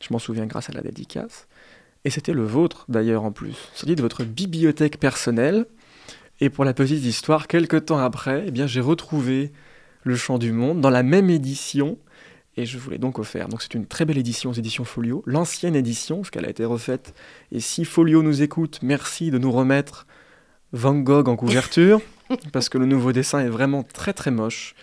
Je 0.00 0.08
m'en 0.12 0.18
souviens 0.18 0.46
grâce 0.46 0.70
à 0.70 0.72
la 0.72 0.80
dédicace. 0.80 1.46
Et 2.04 2.10
c'était 2.10 2.32
le 2.32 2.44
vôtre 2.44 2.84
d'ailleurs 2.88 3.24
en 3.24 3.32
plus. 3.32 3.54
Sorti 3.74 3.94
de 3.94 4.02
votre 4.02 4.24
bibliothèque 4.24 4.98
personnelle. 4.98 5.66
Et 6.40 6.50
pour 6.50 6.64
la 6.64 6.74
petite 6.74 7.04
histoire, 7.04 7.46
quelques 7.46 7.86
temps 7.86 7.98
après, 7.98 8.44
eh 8.46 8.50
bien 8.50 8.66
j'ai 8.66 8.80
retrouvé 8.80 9.52
Le 10.02 10.16
Chant 10.16 10.38
du 10.38 10.52
Monde 10.52 10.80
dans 10.80 10.90
la 10.90 11.02
même 11.02 11.30
édition 11.30 11.98
et 12.56 12.66
je 12.66 12.78
vous 12.78 12.90
l'ai 12.90 12.98
donc 12.98 13.18
offert. 13.18 13.48
Donc 13.48 13.62
c'est 13.62 13.74
une 13.74 13.86
très 13.86 14.04
belle 14.04 14.18
édition 14.18 14.50
aux 14.50 14.54
éditions 14.54 14.84
Folio, 14.84 15.22
l'ancienne 15.26 15.74
édition, 15.74 16.18
parce 16.18 16.30
qu'elle 16.30 16.44
a 16.44 16.50
été 16.50 16.64
refaite. 16.64 17.14
Et 17.50 17.60
si 17.60 17.84
Folio 17.84 18.22
nous 18.22 18.42
écoute, 18.42 18.80
merci 18.82 19.30
de 19.30 19.38
nous 19.38 19.50
remettre 19.50 20.06
Van 20.72 20.94
Gogh 20.94 21.28
en 21.28 21.36
couverture, 21.36 22.00
parce 22.52 22.68
que 22.68 22.78
le 22.78 22.86
nouveau 22.86 23.12
dessin 23.12 23.40
est 23.40 23.48
vraiment 23.48 23.82
très 23.82 24.12
très 24.12 24.30
moche. 24.30 24.74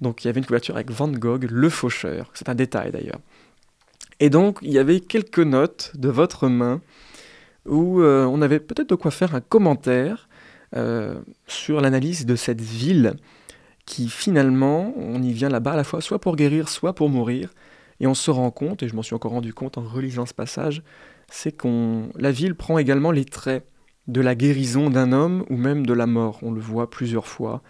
Donc 0.00 0.22
il 0.22 0.28
y 0.28 0.30
avait 0.30 0.38
une 0.38 0.46
couverture 0.46 0.76
avec 0.76 0.90
Van 0.90 1.08
Gogh, 1.08 1.46
le 1.50 1.68
faucheur. 1.68 2.30
C'est 2.34 2.48
un 2.48 2.54
détail 2.54 2.92
d'ailleurs. 2.92 3.18
Et 4.20 4.30
donc 4.30 4.58
il 4.62 4.72
y 4.72 4.78
avait 4.78 5.00
quelques 5.00 5.38
notes 5.38 5.92
de 5.94 6.08
votre 6.08 6.48
main 6.48 6.80
où 7.66 8.00
euh, 8.00 8.24
on 8.24 8.40
avait 8.42 8.60
peut-être 8.60 8.88
de 8.88 8.94
quoi 8.94 9.10
faire 9.10 9.34
un 9.34 9.40
commentaire 9.40 10.28
euh, 10.76 11.20
sur 11.46 11.80
l'analyse 11.80 12.26
de 12.26 12.36
cette 12.36 12.60
ville 12.60 13.14
qui 13.88 14.10
finalement, 14.10 14.92
on 14.96 15.22
y 15.22 15.32
vient 15.32 15.48
là-bas 15.48 15.72
à 15.72 15.76
la 15.76 15.84
fois 15.84 16.02
soit 16.02 16.20
pour 16.20 16.36
guérir, 16.36 16.68
soit 16.68 16.94
pour 16.94 17.08
mourir. 17.08 17.54
Et 18.00 18.06
on 18.06 18.14
se 18.14 18.30
rend 18.30 18.50
compte, 18.50 18.82
et 18.82 18.88
je 18.88 18.94
m'en 18.94 19.02
suis 19.02 19.14
encore 19.14 19.32
rendu 19.32 19.54
compte 19.54 19.78
en 19.78 19.82
relisant 19.82 20.26
ce 20.26 20.34
passage, 20.34 20.82
c'est 21.30 21.56
qu'on 21.56 22.10
la 22.14 22.30
ville 22.30 22.54
prend 22.54 22.78
également 22.78 23.10
les 23.10 23.24
traits 23.24 23.66
de 24.06 24.20
la 24.20 24.34
guérison 24.34 24.90
d'un 24.90 25.12
homme 25.12 25.44
ou 25.48 25.56
même 25.56 25.86
de 25.86 25.94
la 25.94 26.06
mort. 26.06 26.38
On 26.42 26.52
le 26.52 26.60
voit 26.60 26.90
plusieurs 26.90 27.26
fois. 27.26 27.62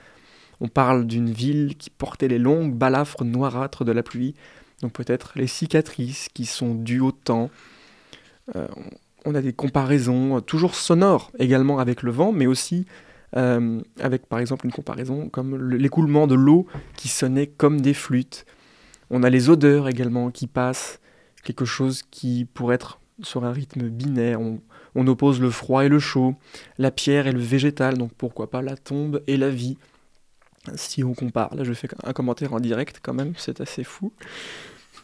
On 0.61 0.69
parle 0.69 1.07
d'une 1.07 1.31
ville 1.31 1.77
qui 1.77 1.89
portait 1.89 2.29
les 2.29 2.39
longues 2.39 2.75
balafres 2.75 3.25
noirâtres 3.25 3.85
de 3.85 3.93
la 3.93 4.03
pluie, 4.03 4.35
donc 4.83 4.93
peut-être 4.93 5.33
les 5.37 5.47
cicatrices 5.47 6.29
qui 6.33 6.47
sont 6.47 6.75
dues 6.75 7.01
au 7.01 7.13
temps. 7.13 7.51
Euh, 8.57 8.67
on 9.25 9.35
a 9.35 9.43
des 9.43 9.53
comparaisons 9.53 10.41
toujours 10.41 10.75
sonores 10.75 11.31
également 11.39 11.79
avec 11.79 12.03
le 12.03 12.11
vent, 12.11 12.33
mais 12.33 12.47
aussi 12.47 12.87
euh, 13.37 13.81
avec 14.01 14.27
par 14.27 14.39
exemple 14.39 14.65
une 14.65 14.73
comparaison 14.73 15.29
comme 15.29 15.71
l'écoulement 15.71 16.27
de 16.27 16.35
l'eau 16.35 16.67
qui 16.97 17.09
sonnait 17.09 17.47
comme 17.47 17.81
des 17.81 17.95
flûtes. 17.95 18.47
On 19.11 19.23
a 19.23 19.31
les 19.31 19.51
odeurs 19.51 19.89
également 19.89 20.31
qui 20.31 20.47
passent, 20.47 21.01
quelque 21.45 21.65
chose 21.65 22.03
qui 22.11 22.47
pourrait 22.53 22.77
être 22.77 23.01
sur 23.23 23.45
un 23.45 23.53
rythme 23.53 23.89
binaire. 23.89 24.41
On, 24.41 24.61
oppose 25.07 25.41
le 25.41 25.51
froid 25.51 25.85
et 25.85 25.89
le 25.89 26.01
chaud, 26.01 26.35
la 26.77 26.91
pierre 26.91 27.29
et 27.29 27.33
le 27.33 27.39
végétal, 27.39 27.97
donc 27.99 28.13
pourquoi 28.15 28.51
pas 28.51 28.63
la 28.63 28.77
tombe 28.77 29.23
et 29.29 29.37
la 29.37 29.49
vie. 29.49 29.79
Si 30.77 31.05
on 31.05 31.15
compare, 31.15 31.55
là 31.55 31.65
je 31.65 31.73
fais 31.73 31.89
un 32.05 32.13
commentaire 32.13 32.53
en 32.53 32.61
direct 32.61 33.01
quand 33.03 33.15
même, 33.15 33.35
c'est 33.37 33.61
assez 33.61 33.85
fou. 33.85 34.13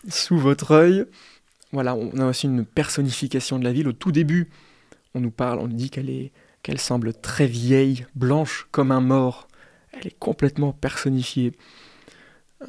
Sous 0.08 0.38
votre 0.38 0.72
œil, 0.72 1.06
voilà, 1.72 1.94
on 1.94 2.18
a 2.18 2.26
aussi 2.26 2.46
une 2.46 2.64
personnification 2.64 3.58
de 3.58 3.64
la 3.64 3.72
ville. 3.72 3.88
Au 3.88 3.92
tout 3.92 4.12
début, 4.12 4.48
on 5.14 5.20
nous 5.20 5.30
parle, 5.30 5.58
on 5.58 5.68
nous 5.68 5.76
dit 5.76 5.90
qu'elle 5.90 6.10
est 6.10 6.32
qu'elle 6.62 6.80
semble 6.80 7.12
très 7.12 7.46
vieille, 7.46 8.06
blanche 8.14 8.68
comme 8.70 8.90
un 8.90 9.02
mort. 9.02 9.48
Elle 9.92 10.06
est 10.08 10.18
complètement 10.18 10.72
personnifiée. 10.72 11.52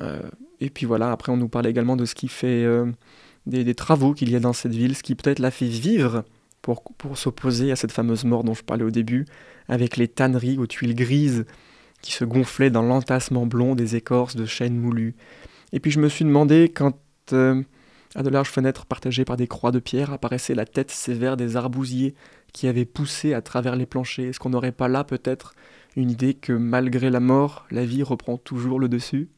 Euh, 0.02 0.22
et 0.60 0.70
puis 0.70 0.86
voilà, 0.86 1.12
après 1.12 1.32
on 1.32 1.38
nous 1.38 1.48
parle 1.48 1.66
également 1.68 1.96
de 1.96 2.06
ce 2.06 2.14
qui 2.14 2.28
fait 2.28 2.64
euh, 2.66 2.92
des, 3.46 3.74
travaux 3.74 4.14
qu'il 4.14 4.30
y 4.30 4.36
a 4.36 4.40
dans 4.40 4.54
cette 4.54 4.74
ville, 4.74 4.96
ce 4.96 5.04
qui 5.04 5.16
peut-être 5.16 5.40
la 5.40 5.50
fait 5.50 5.68
vivre 5.68 6.26
pour, 6.62 6.84
pour 6.98 7.18
s'opposer 7.18 7.72
à 7.72 7.76
cette 7.76 7.94
fameuse 7.94 8.26
mort 8.26 8.44
dont 8.44 8.54
je 8.54 8.64
parlais 8.64 8.84
au 8.84 8.92
début, 8.92 9.26
avec 9.70 9.96
les 9.96 10.10
tanneries 10.10 10.58
aux 10.58 10.68
tuiles 10.68 10.96
grises 10.96 11.46
qui 12.06 12.12
se 12.14 12.24
gonflaient 12.24 12.70
dans 12.70 12.84
l'entassement 12.84 13.48
blond 13.48 13.74
des 13.74 13.96
écorces 13.96 14.36
de 14.36 14.46
chêne 14.46 14.78
moulu. 14.78 15.16
Et 15.74 15.80
puis 15.80 15.90
je 15.90 16.00
me 16.00 16.08
suis 16.08 16.24
demandé 16.24 16.72
quand, 16.74 16.96
euh, 17.34 17.64
À 18.14 18.22
de 18.24 18.30
larges 18.30 18.52
fenêtres 18.52 18.86
partagées 18.86 19.26
par 19.26 19.36
des 19.36 19.48
croix 19.48 19.72
de 19.72 19.80
pierre 19.80 20.14
apparaissait 20.14 20.54
la 20.56 20.66
tête 20.66 20.92
sévère 20.92 21.36
des 21.36 21.58
arbousiers 21.58 22.14
qui 22.54 22.68
avaient 22.68 22.86
poussé 22.86 23.34
à 23.34 23.42
travers 23.42 23.76
les 23.76 23.88
planchers. 23.88 24.30
Est-ce 24.30 24.40
qu'on 24.40 24.52
n'aurait 24.52 24.72
pas 24.72 24.88
là 24.88 25.04
peut-être 25.04 25.54
une 25.96 26.12
idée 26.12 26.36
que 26.36 26.54
malgré 26.54 27.10
la 27.10 27.20
mort, 27.20 27.66
la 27.72 27.84
vie 27.86 28.04
reprend 28.04 28.38
toujours 28.38 28.80
le 28.80 28.88
dessus? 28.88 29.30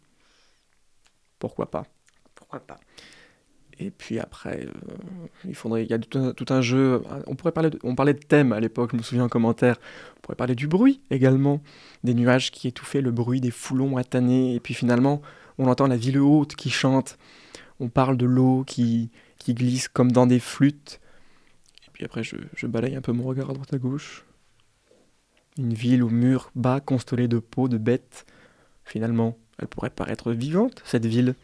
Pourquoi 1.39 1.72
pas? 1.72 1.86
Pourquoi 2.36 2.59
pas? 2.59 2.78
Et 3.80 3.91
puis 3.91 4.19
après, 4.19 4.65
euh, 4.65 4.71
il 5.45 5.53
faudrait, 5.53 5.84
il 5.84 5.89
y 5.89 5.93
a 5.93 5.99
tout 5.99 6.45
un, 6.49 6.61
jeu. 6.61 7.03
On 7.28 7.36
pourrait 7.36 7.51
parler, 7.51 7.69
on 7.84 7.95
parlait 7.95 8.13
de 8.13 8.19
thème 8.19 8.51
à 8.51 8.59
l'époque. 8.59 8.91
Je 8.93 8.97
me 8.97 9.03
souviens 9.03 9.25
en 9.25 9.30
commentaire. 9.30 9.80
On 10.17 10.21
pourrait 10.21 10.36
parler 10.36 10.55
du 10.55 10.67
bruit 10.67 11.01
également, 11.11 11.61
des 12.03 12.15
nuages 12.15 12.49
qui 12.51 12.67
étouffaient 12.67 13.01
le 13.01 13.11
bruit 13.11 13.39
des 13.39 13.51
foulons 13.51 13.97
attanés. 13.97 14.55
Et 14.55 14.59
puis 14.59 14.73
finalement, 14.73 15.21
on 15.59 15.67
entend 15.67 15.88
la 15.88 15.97
ville 15.97 16.19
haute 16.19 16.55
qui 16.55 16.71
chante. 16.71 17.17
On 17.80 17.89
parle 17.89 18.17
de 18.17 18.25
l'eau 18.25 18.63
qui, 18.65 19.11
qui 19.38 19.53
glisse 19.53 19.88
comme 19.88 20.11
dans 20.11 20.25
des 20.25 20.39
flûtes. 20.39 20.99
Et 21.88 21.91
puis 21.93 22.03
après, 22.03 22.23
je, 22.23 22.36
je 22.55 22.65
balaye 22.65 22.95
un 22.95 23.01
peu 23.01 23.11
mon 23.11 23.23
regard 23.23 23.51
à 23.51 23.53
droite 23.53 23.73
à 23.73 23.78
gauche. 23.78 24.25
Une 25.59 25.73
ville 25.73 26.01
aux 26.01 26.09
murs 26.09 26.51
bas 26.55 26.80
constellés 26.80 27.28
de 27.28 27.38
peaux 27.38 27.67
de 27.67 27.78
bêtes. 27.78 28.25
Finalement, 28.86 29.38
elle 29.59 29.67
pourrait 29.67 29.89
paraître 29.89 30.32
vivante, 30.32 30.82
cette 30.86 31.05
ville, 31.05 31.36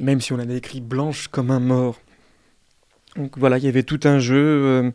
Même 0.00 0.20
si 0.20 0.32
on 0.32 0.36
la 0.36 0.44
décrit 0.44 0.80
blanche 0.80 1.28
comme 1.28 1.50
un 1.50 1.60
mort. 1.60 2.00
Donc 3.16 3.38
voilà, 3.38 3.58
il 3.58 3.64
y 3.64 3.68
avait 3.68 3.82
tout 3.82 4.00
un 4.04 4.18
jeu 4.18 4.36
euh, 4.36 4.90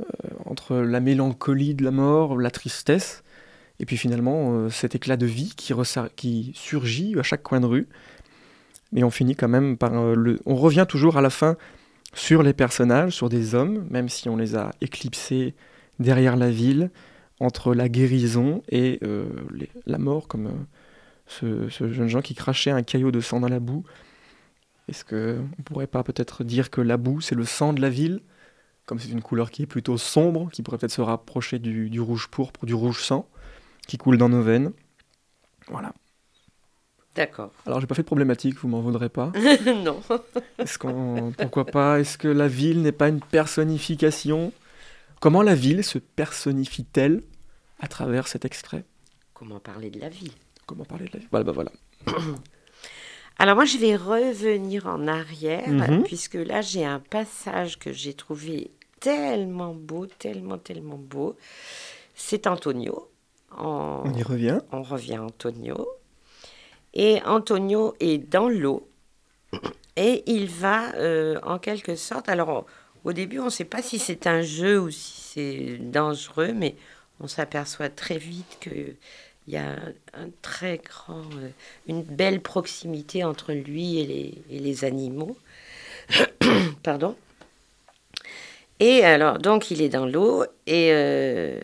euh, 0.00 0.04
entre 0.46 0.76
la 0.76 1.00
mélancolie 1.00 1.74
de 1.74 1.84
la 1.84 1.90
mort, 1.90 2.38
la 2.38 2.50
tristesse, 2.50 3.22
et 3.80 3.86
puis 3.86 3.96
finalement 3.96 4.52
euh, 4.52 4.70
cet 4.70 4.94
éclat 4.94 5.16
de 5.16 5.26
vie 5.26 5.52
qui, 5.56 5.74
qui 6.16 6.52
surgit 6.54 7.18
à 7.18 7.22
chaque 7.22 7.42
coin 7.42 7.60
de 7.60 7.66
rue. 7.66 7.88
Mais 8.92 9.02
on 9.02 9.10
finit 9.10 9.34
quand 9.34 9.48
même 9.48 9.76
par 9.76 10.14
le... 10.14 10.38
On 10.46 10.54
revient 10.54 10.86
toujours 10.88 11.16
à 11.16 11.20
la 11.20 11.30
fin 11.30 11.56
sur 12.14 12.44
les 12.44 12.52
personnages, 12.52 13.12
sur 13.12 13.28
des 13.28 13.56
hommes, 13.56 13.86
même 13.90 14.08
si 14.08 14.28
on 14.28 14.36
les 14.36 14.54
a 14.54 14.70
éclipsés 14.80 15.54
derrière 15.98 16.36
la 16.36 16.48
ville, 16.48 16.90
entre 17.40 17.74
la 17.74 17.88
guérison 17.88 18.62
et 18.68 19.00
la 19.86 19.98
mort, 19.98 20.28
comme 20.28 20.48
ce, 21.26 21.68
ce 21.68 21.92
jeune 21.92 22.08
Jean 22.08 22.20
qui 22.20 22.34
crachait 22.34 22.70
un 22.70 22.82
caillot 22.82 23.10
de 23.10 23.20
sang 23.20 23.40
dans 23.40 23.48
la 23.48 23.60
boue. 23.60 23.84
Est-ce 24.88 25.04
que 25.04 25.40
on 25.58 25.62
pourrait 25.62 25.86
pas 25.86 26.02
peut-être 26.02 26.44
dire 26.44 26.70
que 26.70 26.80
la 26.80 26.96
boue, 26.96 27.20
c'est 27.20 27.34
le 27.34 27.44
sang 27.44 27.72
de 27.72 27.80
la 27.80 27.88
ville 27.88 28.20
Comme 28.86 28.98
c'est 28.98 29.08
une 29.08 29.22
couleur 29.22 29.50
qui 29.50 29.62
est 29.62 29.66
plutôt 29.66 29.96
sombre, 29.96 30.50
qui 30.50 30.62
pourrait 30.62 30.78
peut-être 30.78 30.92
se 30.92 31.00
rapprocher 31.00 31.58
du, 31.58 31.88
du 31.88 32.00
rouge 32.00 32.28
pourpre, 32.28 32.66
du 32.66 32.74
rouge 32.74 33.02
sang, 33.02 33.28
qui 33.86 33.96
coule 33.96 34.18
dans 34.18 34.28
nos 34.28 34.42
veines? 34.42 34.72
Voilà. 35.68 35.92
D'accord. 37.14 37.52
Alors 37.64 37.80
j'ai 37.80 37.86
pas 37.86 37.94
fait 37.94 38.02
de 38.02 38.06
problématique, 38.06 38.56
vous 38.58 38.68
m'en 38.68 38.80
voudrez 38.80 39.08
pas. 39.08 39.32
non. 39.84 40.00
Est-ce 40.58 40.78
qu'on, 40.78 41.32
pourquoi 41.38 41.64
pas? 41.64 42.00
Est-ce 42.00 42.18
que 42.18 42.28
la 42.28 42.48
ville 42.48 42.82
n'est 42.82 42.92
pas 42.92 43.08
une 43.08 43.20
personnification? 43.20 44.52
Comment 45.20 45.42
la 45.42 45.54
ville 45.54 45.84
se 45.84 45.98
personnifie-t-elle 45.98 47.22
à 47.78 47.86
travers 47.86 48.26
cet 48.26 48.44
extrait? 48.44 48.84
Comment 49.32 49.60
parler 49.60 49.90
de 49.90 50.00
la 50.00 50.08
ville? 50.08 50.32
Comment 50.66 50.84
parler 50.84 51.06
de 51.06 51.18
la 51.18 51.24
Voilà, 51.30 51.44
bah 51.44 51.52
voilà. 51.52 51.72
Alors 53.38 53.56
moi, 53.56 53.64
je 53.64 53.78
vais 53.78 53.96
revenir 53.96 54.86
en 54.86 55.08
arrière, 55.08 55.68
Mhm. 55.68 56.04
puisque 56.04 56.34
là, 56.34 56.60
j'ai 56.60 56.84
un 56.84 57.00
passage 57.00 57.78
que 57.78 57.92
j'ai 57.92 58.14
trouvé 58.14 58.70
tellement 59.00 59.74
beau, 59.74 60.06
tellement, 60.06 60.56
tellement 60.58 60.96
beau. 60.98 61.36
C'est 62.14 62.46
Antonio. 62.46 63.08
En- 63.56 64.02
On 64.06 64.14
y 64.14 64.22
revient. 64.22 64.58
on 64.72 64.82
revient 64.82 65.16
à 65.16 65.22
Antonio. 65.24 65.88
Et 66.94 67.20
Antonio 67.24 67.94
est 68.00 68.18
dans 68.18 68.48
l'eau. 68.48 68.88
Et 69.96 70.24
il 70.26 70.46
va, 70.48 70.92
euh, 70.96 71.38
en 71.44 71.58
quelque 71.58 71.94
sorte, 71.96 72.28
alors 72.28 72.48
on- 72.48 72.64
au 73.08 73.12
début, 73.12 73.38
on 73.40 73.44
ne 73.46 73.50
sait 73.50 73.64
pas 73.64 73.82
si 73.82 73.98
c'est 73.98 74.26
un 74.26 74.42
jeu 74.42 74.80
ou 74.80 74.90
si 74.90 75.20
c'est 75.20 75.76
dangereux, 75.78 76.52
mais 76.52 76.74
on 77.20 77.26
s'aperçoit 77.28 77.90
très 77.90 78.18
vite 78.18 78.58
qu'il 79.44 79.54
y 79.54 79.56
a 79.56 79.76
un 80.14 80.28
très 80.42 80.78
grand, 80.78 81.22
euh, 81.36 81.48
une 81.86 82.02
belle 82.02 82.40
proximité 82.40 83.24
entre 83.24 83.52
lui 83.52 84.00
et 84.00 84.06
les, 84.06 84.34
et 84.50 84.58
les 84.58 84.84
animaux. 84.84 85.36
Pardon. 86.82 87.16
Et 88.80 89.04
alors, 89.04 89.38
donc, 89.38 89.70
il 89.70 89.80
est 89.82 89.88
dans 89.88 90.06
l'eau 90.06 90.44
et 90.66 90.90
euh, 90.92 91.60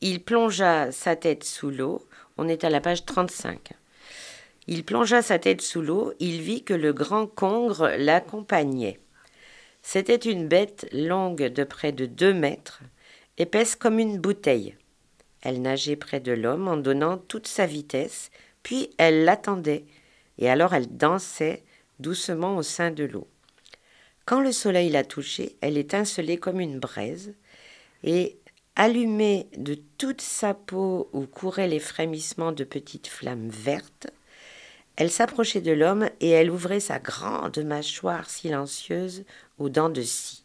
il 0.00 0.22
plongea 0.22 0.90
sa 0.92 1.16
tête 1.16 1.44
sous 1.44 1.70
l'eau. 1.70 2.06
On 2.38 2.48
est 2.48 2.64
à 2.64 2.70
la 2.70 2.80
page 2.80 3.04
35. 3.04 3.72
Il 4.66 4.84
plongea 4.84 5.20
sa 5.22 5.38
tête 5.38 5.60
sous 5.60 5.82
l'eau. 5.82 6.14
Il 6.20 6.40
vit 6.40 6.62
que 6.62 6.74
le 6.74 6.92
grand 6.92 7.26
congre 7.26 7.90
l'accompagnait. 7.98 8.98
C'était 9.82 10.16
une 10.16 10.48
bête 10.48 10.88
longue 10.92 11.44
de 11.44 11.64
près 11.64 11.92
de 11.92 12.06
deux 12.06 12.34
mètres, 12.34 12.80
épaisse 13.38 13.76
comme 13.76 13.98
une 13.98 14.18
bouteille. 14.18 14.76
Elle 15.42 15.62
nageait 15.62 15.96
près 15.96 16.20
de 16.20 16.32
l'homme 16.32 16.68
en 16.68 16.76
donnant 16.76 17.18
toute 17.18 17.46
sa 17.46 17.66
vitesse, 17.66 18.30
puis 18.62 18.90
elle 18.98 19.24
l'attendait, 19.24 19.84
et 20.38 20.50
alors 20.50 20.74
elle 20.74 20.96
dansait 20.96 21.62
doucement 21.98 22.56
au 22.56 22.62
sein 22.62 22.90
de 22.90 23.04
l'eau. 23.04 23.26
Quand 24.26 24.40
le 24.40 24.52
soleil 24.52 24.90
la 24.90 25.04
touchait, 25.04 25.56
elle 25.60 25.76
étincelait 25.76 26.36
comme 26.36 26.60
une 26.60 26.78
braise, 26.78 27.34
et 28.04 28.38
allumée 28.76 29.48
de 29.56 29.78
toute 29.98 30.20
sa 30.20 30.54
peau 30.54 31.10
où 31.12 31.26
couraient 31.26 31.68
les 31.68 31.80
frémissements 31.80 32.52
de 32.52 32.64
petites 32.64 33.08
flammes 33.08 33.48
vertes, 33.48 34.08
elle 34.96 35.10
s'approchait 35.10 35.62
de 35.62 35.72
l'homme 35.72 36.10
et 36.20 36.28
elle 36.28 36.50
ouvrait 36.50 36.80
sa 36.80 36.98
grande 36.98 37.58
mâchoire 37.58 38.28
silencieuse 38.28 39.24
aux 39.58 39.70
dents 39.70 39.88
de 39.88 40.02
scie. 40.02 40.44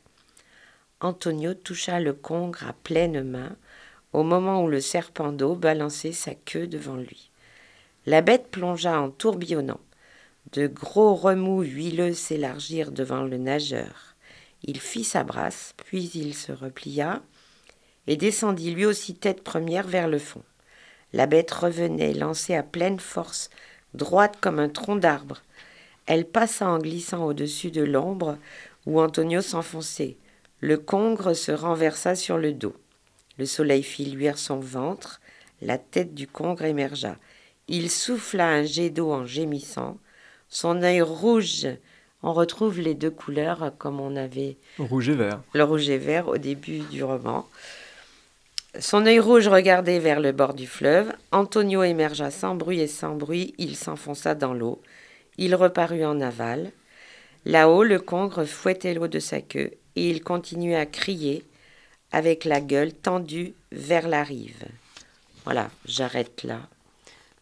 Antonio 1.02 1.54
toucha 1.54 2.00
le 2.00 2.14
congre 2.14 2.66
à 2.66 2.74
pleine 2.74 3.22
main 3.22 3.58
au 4.16 4.24
moment 4.24 4.64
où 4.64 4.70
le 4.70 4.80
serpent 4.80 5.34
d'eau 5.34 5.56
balançait 5.56 6.14
sa 6.14 6.34
queue 6.34 6.68
devant 6.68 6.96
lui. 6.96 7.32
La 8.06 8.22
bête 8.22 8.48
plongea 8.50 9.02
en 9.02 9.10
tourbillonnant. 9.10 9.82
De 10.54 10.68
gros 10.68 11.16
remous 11.16 11.64
huileux 11.64 12.14
s'élargirent 12.14 12.94
devant 12.94 13.24
le 13.24 13.38
nageur. 13.38 14.16
Il 14.64 14.80
fit 14.80 15.04
sa 15.04 15.26
brasse, 15.26 15.74
puis 15.86 16.10
il 16.16 16.34
se 16.34 16.54
replia 16.54 17.22
et 18.08 18.16
descendit 18.16 18.72
lui 18.72 18.86
aussi 18.86 19.16
tête 19.16 19.44
première 19.44 19.88
vers 19.88 20.08
le 20.08 20.20
fond. 20.20 20.44
La 21.12 21.26
bête 21.26 21.52
revenait, 21.52 22.14
lancée 22.14 22.56
à 22.56 22.64
pleine 22.64 23.02
force, 23.02 23.50
droite 23.96 24.38
comme 24.40 24.60
un 24.60 24.70
tronc 24.70 24.96
d'arbre. 24.96 25.42
Elle 26.06 26.26
passa 26.26 26.70
en 26.70 26.78
glissant 26.78 27.26
au-dessus 27.26 27.72
de 27.72 27.84
l'ombre 27.84 28.38
où 28.86 29.02
Antonio 29.02 29.42
s'enfonçait. 29.42 30.16
Le 30.62 30.78
congre 30.78 31.34
se 31.34 31.52
renversa 31.52 32.16
sur 32.16 32.38
le 32.38 32.54
dos. 32.54 32.76
Le 33.38 33.46
soleil 33.46 33.84
fit 33.84 34.06
luire 34.06 34.38
son 34.38 34.60
ventre, 34.60 35.20
la 35.62 35.78
tête 35.78 36.14
du 36.14 36.28
congre 36.28 36.64
émergea. 36.64 37.18
Il 37.68 37.90
souffla 37.90 38.48
un 38.48 38.64
jet 38.64 38.90
d'eau 38.90 39.12
en 39.12 39.26
gémissant. 39.26 39.98
Son 40.50 40.84
œil 40.84 41.02
rouge, 41.02 41.68
on 42.24 42.34
retrouve 42.34 42.80
les 42.80 42.94
deux 42.94 43.12
couleurs 43.12 43.74
comme 43.78 44.00
on 44.00 44.16
avait 44.16 44.58
Rouge 44.80 45.10
et 45.10 45.16
vert. 45.16 45.42
le 45.54 45.64
rouge 45.64 45.90
et 45.90 45.98
vert 45.98 46.28
au 46.28 46.38
début 46.38 46.80
du 46.92 47.04
roman. 47.04 47.48
Son 48.80 49.06
œil 49.06 49.20
rouge 49.20 49.48
regardait 49.48 50.00
vers 50.00 50.20
le 50.20 50.32
bord 50.32 50.54
du 50.54 50.68
fleuve. 50.68 51.14
Antonio 51.32 51.84
émergea 51.84 52.30
sans 52.30 52.56
bruit 52.56 52.82
et 52.82 52.88
sans 52.88 53.16
bruit. 53.16 53.54
Il 53.58 53.76
s'enfonça 53.76 54.36
dans 54.36 54.54
l'eau. 54.54 54.82
Il 55.38 55.56
reparut 55.56 56.06
en 56.06 56.20
aval. 56.20 56.72
Là-haut, 57.46 57.84
le 57.84 58.00
congre 58.00 58.44
fouettait 58.44 58.94
l'eau 58.94 59.08
de 59.08 59.20
sa 59.20 59.40
queue 59.42 59.72
et 59.96 60.10
il 60.10 60.24
continuait 60.24 60.76
à 60.76 60.86
crier 60.86 61.44
avec 62.16 62.46
la 62.46 62.62
gueule 62.62 62.94
tendue 62.94 63.56
vers 63.74 64.08
la 64.08 64.24
rive. 64.24 64.64
Voilà, 65.44 65.70
j'arrête 65.86 66.44
là. 66.44 66.62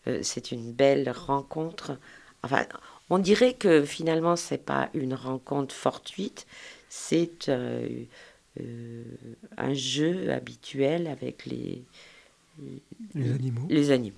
Euh, 0.07 0.21
c'est 0.23 0.51
une 0.51 0.71
belle 0.71 1.11
rencontre. 1.11 1.99
Enfin, 2.41 2.65
on 3.11 3.19
dirait 3.19 3.53
que 3.53 3.85
finalement, 3.85 4.35
c'est 4.35 4.65
pas 4.65 4.89
une 4.95 5.13
rencontre 5.13 5.75
fortuite, 5.75 6.47
c'est 6.89 7.49
euh, 7.49 7.87
euh, 8.59 9.03
un 9.57 9.75
jeu 9.75 10.31
habituel 10.31 11.05
avec 11.05 11.45
les, 11.45 11.83
Les 13.13 13.31
animaux. 13.31 13.67
les 13.69 13.91
animaux. 13.91 14.17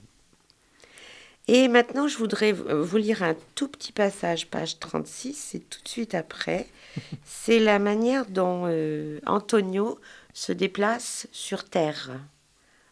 Et 1.50 1.68
maintenant, 1.68 2.08
je 2.08 2.18
voudrais 2.18 2.54
vous 2.54 2.98
lire 2.98 3.24
un 3.24 3.36
tout 3.56 3.68
petit 3.68 3.92
passage, 3.92 4.48
page 4.48 4.80
36, 4.80 5.34
c'est 5.34 5.70
tout 5.70 5.84
de 5.84 5.90
suite 5.90 6.16
après. 6.16 6.68
C'est 7.26 7.60
la 7.60 7.78
manière 7.78 8.26
dont 8.26 8.74
Antonio 9.26 10.00
se 10.36 10.52
déplace 10.52 11.28
sur 11.32 11.64
Terre. 11.64 12.12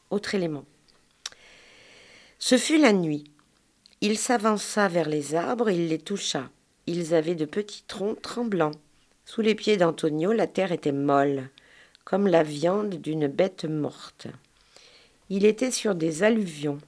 Autre 0.09 0.33
élément. 0.33 0.63
Ce 2.39 2.57
fut 2.57 2.77
la 2.77 2.93
nuit. 2.93 3.25
Il 3.99 4.17
s'avança 4.17 4.87
vers 4.87 5.09
les 5.09 5.35
arbres, 5.35 5.69
il 5.69 5.89
les 5.89 5.99
toucha. 5.99 6.49
Ils 6.87 7.13
avaient 7.13 7.35
de 7.35 7.45
petits 7.45 7.83
troncs 7.85 8.21
tremblants. 8.21 8.71
Sous 9.25 9.41
les 9.41 9.55
pieds 9.55 9.75
d'Antonio, 9.75 10.31
la 10.31 10.47
terre 10.47 10.71
était 10.71 10.93
molle, 10.93 11.49
comme 12.05 12.27
la 12.27 12.43
viande 12.43 12.95
d'une 12.95 13.27
bête 13.27 13.65
morte. 13.65 14.27
Il 15.29 15.45
était 15.45 15.71
sur 15.71 15.95
des 15.95 16.23
alluvions. 16.23 16.79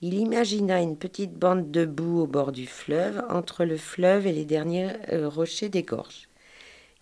Il 0.00 0.14
imagina 0.14 0.80
une 0.80 0.96
petite 0.96 1.34
bande 1.34 1.70
de 1.70 1.84
boue 1.84 2.20
au 2.20 2.26
bord 2.26 2.52
du 2.52 2.66
fleuve, 2.66 3.22
entre 3.28 3.66
le 3.66 3.76
fleuve 3.76 4.26
et 4.26 4.32
les 4.32 4.46
derniers 4.46 4.92
euh, 5.12 5.28
rochers 5.28 5.68
des 5.68 5.82
gorges. 5.82 6.28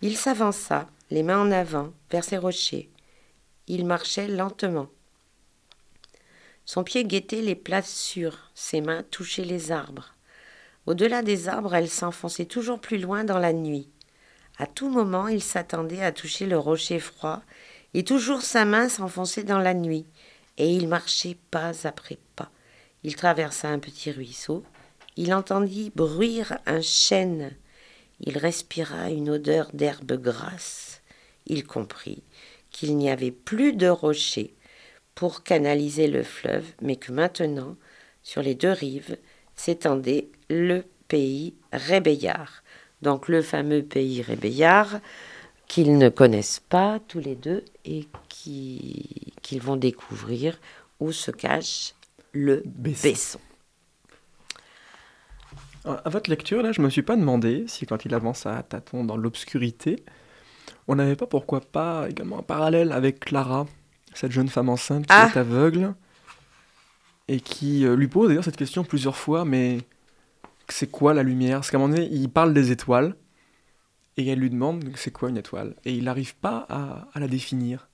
Il 0.01 0.17
s'avança, 0.17 0.89
les 1.11 1.23
mains 1.23 1.41
en 1.41 1.51
avant, 1.51 1.91
vers 2.09 2.23
ces 2.23 2.37
rochers. 2.37 2.89
Il 3.67 3.85
marchait 3.85 4.27
lentement. 4.27 4.87
Son 6.65 6.83
pied 6.83 7.03
guettait 7.03 7.41
les 7.41 7.55
places 7.55 7.93
sûres, 7.93 8.49
ses 8.55 8.81
mains 8.81 9.03
touchaient 9.11 9.43
les 9.43 9.71
arbres. 9.71 10.15
Au-delà 10.85 11.21
des 11.21 11.49
arbres, 11.49 11.75
elles 11.75 11.89
s'enfonçaient 11.89 12.45
toujours 12.45 12.79
plus 12.79 12.97
loin 12.97 13.23
dans 13.23 13.39
la 13.39 13.51
nuit. 13.51 13.89
À 14.57 14.67
tout 14.67 14.89
moment, 14.89 15.27
il 15.27 15.43
s'attendait 15.43 16.01
à 16.01 16.11
toucher 16.11 16.45
le 16.45 16.57
rocher 16.57 16.99
froid, 16.99 17.41
et 17.93 18.03
toujours 18.03 18.41
sa 18.41 18.63
main 18.63 18.87
s'enfonçait 18.87 19.43
dans 19.43 19.59
la 19.59 19.73
nuit, 19.73 20.05
et 20.57 20.73
il 20.73 20.87
marchait 20.87 21.37
pas 21.51 21.71
après 21.85 22.19
pas. 22.35 22.51
Il 23.03 23.15
traversa 23.15 23.67
un 23.67 23.79
petit 23.79 24.11
ruisseau, 24.11 24.63
il 25.17 25.33
entendit 25.33 25.91
bruire 25.93 26.57
un 26.65 26.81
chêne, 26.81 27.51
il 28.21 28.37
respira 28.37 29.09
une 29.09 29.29
odeur 29.29 29.69
d'herbe 29.73 30.13
grasse, 30.13 31.00
il 31.45 31.65
comprit 31.65 32.23
qu'il 32.69 32.97
n'y 32.97 33.09
avait 33.09 33.31
plus 33.31 33.73
de 33.73 33.87
rocher 33.87 34.53
pour 35.15 35.43
canaliser 35.43 36.07
le 36.07 36.23
fleuve, 36.23 36.65
mais 36.81 36.95
que 36.95 37.11
maintenant, 37.11 37.75
sur 38.23 38.41
les 38.41 38.55
deux 38.55 38.71
rives, 38.71 39.17
s'étendait 39.55 40.29
le 40.49 40.83
pays 41.07 41.53
rébéillard. 41.73 42.63
Donc 43.01 43.27
le 43.27 43.41
fameux 43.41 43.83
pays 43.83 44.21
rébéillard 44.21 44.99
qu'ils 45.67 45.97
ne 45.97 46.09
connaissent 46.09 46.61
pas 46.67 46.99
tous 47.07 47.19
les 47.19 47.35
deux 47.35 47.63
et 47.85 48.07
qu'ils 48.29 49.61
vont 49.61 49.77
découvrir 49.77 50.59
où 50.99 51.11
se 51.11 51.31
cache 51.31 51.93
le 52.33 52.63
Besson. 52.65 53.39
À 55.83 56.09
votre 56.09 56.29
lecture, 56.29 56.61
là, 56.61 56.71
je 56.71 56.81
me 56.81 56.89
suis 56.89 57.01
pas 57.01 57.15
demandé 57.15 57.65
si 57.67 57.85
quand 57.87 58.05
il 58.05 58.13
avance 58.13 58.45
à 58.45 58.61
tâtons 58.61 59.03
dans 59.03 59.17
l'obscurité, 59.17 60.03
on 60.91 60.95
n'avait 60.95 61.15
pas 61.15 61.25
pourquoi 61.27 61.61
pas 61.61 62.07
également 62.09 62.39
un 62.39 62.43
parallèle 62.43 62.91
avec 62.91 63.19
Clara, 63.21 63.65
cette 64.13 64.31
jeune 64.31 64.49
femme 64.49 64.69
enceinte 64.69 65.05
qui 65.07 65.13
Ah. 65.13 65.29
est 65.33 65.37
aveugle 65.39 65.93
et 67.27 67.39
qui 67.39 67.85
euh, 67.85 67.95
lui 67.95 68.07
pose 68.07 68.27
d'ailleurs 68.27 68.43
cette 68.43 68.57
question 68.57 68.83
plusieurs 68.83 69.15
fois, 69.15 69.45
mais 69.45 69.79
c'est 70.67 70.89
quoi 70.91 71.13
la 71.13 71.23
lumière? 71.23 71.57
Parce 71.59 71.71
qu'à 71.71 71.77
un 71.77 71.79
moment 71.81 71.93
donné, 71.93 72.09
il 72.11 72.29
parle 72.29 72.53
des 72.53 72.71
étoiles 72.71 73.15
et 74.17 74.27
elle 74.27 74.39
lui 74.39 74.49
demande 74.49 74.83
c'est 74.95 75.11
quoi 75.11 75.29
une 75.29 75.37
étoile? 75.37 75.75
Et 75.85 75.93
il 75.93 76.03
n'arrive 76.03 76.35
pas 76.35 76.65
à, 76.69 77.07
à 77.13 77.19
la 77.19 77.27
définir. 77.27 77.87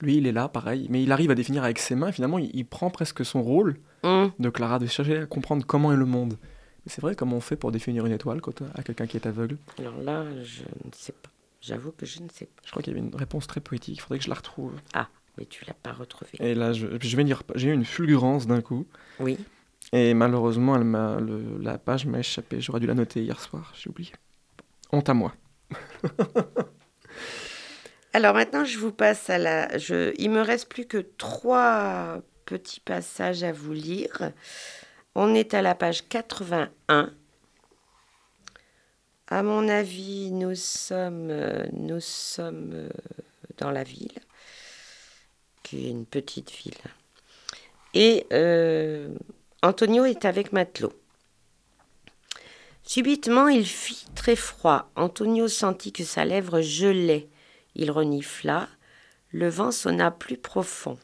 Lui, 0.00 0.16
il 0.16 0.26
est 0.26 0.32
là, 0.32 0.48
pareil, 0.48 0.88
mais 0.90 1.02
il 1.02 1.10
arrive 1.12 1.30
à 1.30 1.34
définir 1.34 1.64
avec 1.64 1.78
ses 1.78 1.94
mains. 1.94 2.12
Finalement, 2.12 2.38
il, 2.38 2.50
il 2.54 2.66
prend 2.66 2.90
presque 2.90 3.24
son 3.24 3.42
rôle 3.42 3.76
Hum, 4.02 4.30
de 4.38 4.50
Clara, 4.50 4.78
de 4.78 4.86
chercher 4.86 5.18
à 5.18 5.26
comprendre 5.26 5.64
comment 5.66 5.92
est 5.92 5.96
le 5.96 6.04
monde. 6.04 6.36
Mais 6.84 6.92
c'est 6.92 7.00
vrai, 7.00 7.14
comment 7.16 7.36
on 7.36 7.40
fait 7.40 7.56
pour 7.56 7.72
définir 7.72 8.04
une 8.06 8.12
étoile 8.12 8.40
quand, 8.40 8.60
à 8.74 8.82
quelqu'un 8.82 9.06
qui 9.06 9.16
est 9.16 9.26
aveugle? 9.26 9.56
Alors 9.78 9.96
là, 10.02 10.24
je 10.44 10.62
ne 10.62 10.90
sais 10.92 11.12
pas. 11.12 11.30
J'avoue 11.66 11.92
que 11.92 12.06
je 12.06 12.20
ne 12.22 12.28
sais 12.28 12.46
pas. 12.46 12.62
Je 12.64 12.70
crois 12.70 12.82
qu'il 12.82 12.92
y 12.94 12.96
avait 12.96 13.06
une 13.06 13.14
réponse 13.14 13.46
très 13.46 13.60
poétique, 13.60 13.96
il 13.96 14.00
faudrait 14.00 14.18
que 14.18 14.24
je 14.24 14.28
la 14.30 14.36
retrouve. 14.36 14.72
Mais 15.38 15.44
tu 15.46 15.64
l'as 15.66 15.74
pas 15.74 15.92
retrouvé. 15.92 16.30
Et 16.40 16.54
là, 16.54 16.72
je, 16.72 16.86
je 17.00 17.16
vais 17.16 17.24
dire, 17.24 17.42
j'ai 17.56 17.68
eu 17.68 17.72
une 17.74 17.84
fulgurance 17.84 18.46
d'un 18.46 18.60
coup, 18.62 18.86
Oui. 19.20 19.36
et 19.92 20.14
malheureusement, 20.14 20.76
elle 20.76 20.84
m'a, 20.84 21.20
le- 21.20 21.58
la 21.60 21.76
page 21.78 22.06
m'a 22.06 22.20
échappé. 22.20 22.60
J'aurais 22.60 22.80
dû 22.80 22.86
la 22.86 22.94
noter 22.94 23.22
hier 23.22 23.38
soir, 23.40 23.72
j'ai 23.76 23.90
oublié. 23.90 24.12
Honte 24.92 25.08
à 25.10 25.14
moi. 25.14 25.34
Alors 28.12 28.34
maintenant, 28.34 28.64
je 28.64 28.78
vous 28.78 28.92
passe 28.92 29.28
à 29.28 29.36
la. 29.38 29.76
Je... 29.78 30.14
Il 30.18 30.30
me 30.30 30.40
reste 30.40 30.68
plus 30.70 30.86
que 30.86 30.98
trois 30.98 32.22
petits 32.46 32.80
passages 32.80 33.42
à 33.42 33.52
vous 33.52 33.72
lire. 33.74 34.32
On 35.14 35.34
est 35.34 35.52
à 35.54 35.60
la 35.62 35.74
page 35.74 36.08
81. 36.08 37.12
À 39.28 39.42
mon 39.42 39.68
avis, 39.68 40.30
nous 40.30 40.54
sommes, 40.54 41.30
euh, 41.30 41.66
euh, 42.38 42.88
dans 43.58 43.72
la 43.72 43.82
ville, 43.82 44.20
qui 45.64 45.86
est 45.86 45.90
une 45.90 46.06
petite 46.06 46.52
ville. 46.52 46.78
Et 47.92 48.24
euh, 48.32 49.08
Antonio 49.62 50.04
est 50.04 50.24
avec 50.24 50.52
Matelot. 50.52 50.92
Subitement, 52.84 53.48
il 53.48 53.66
fit 53.66 54.06
très 54.14 54.36
froid. 54.36 54.92
Antonio 54.94 55.48
sentit 55.48 55.92
que 55.92 56.04
sa 56.04 56.24
lèvre 56.24 56.60
gelait. 56.60 57.28
Il 57.74 57.90
renifla. 57.90 58.68
Le 59.32 59.48
vent 59.48 59.72
sonna 59.72 60.12
plus 60.12 60.36
profond. 60.36 60.98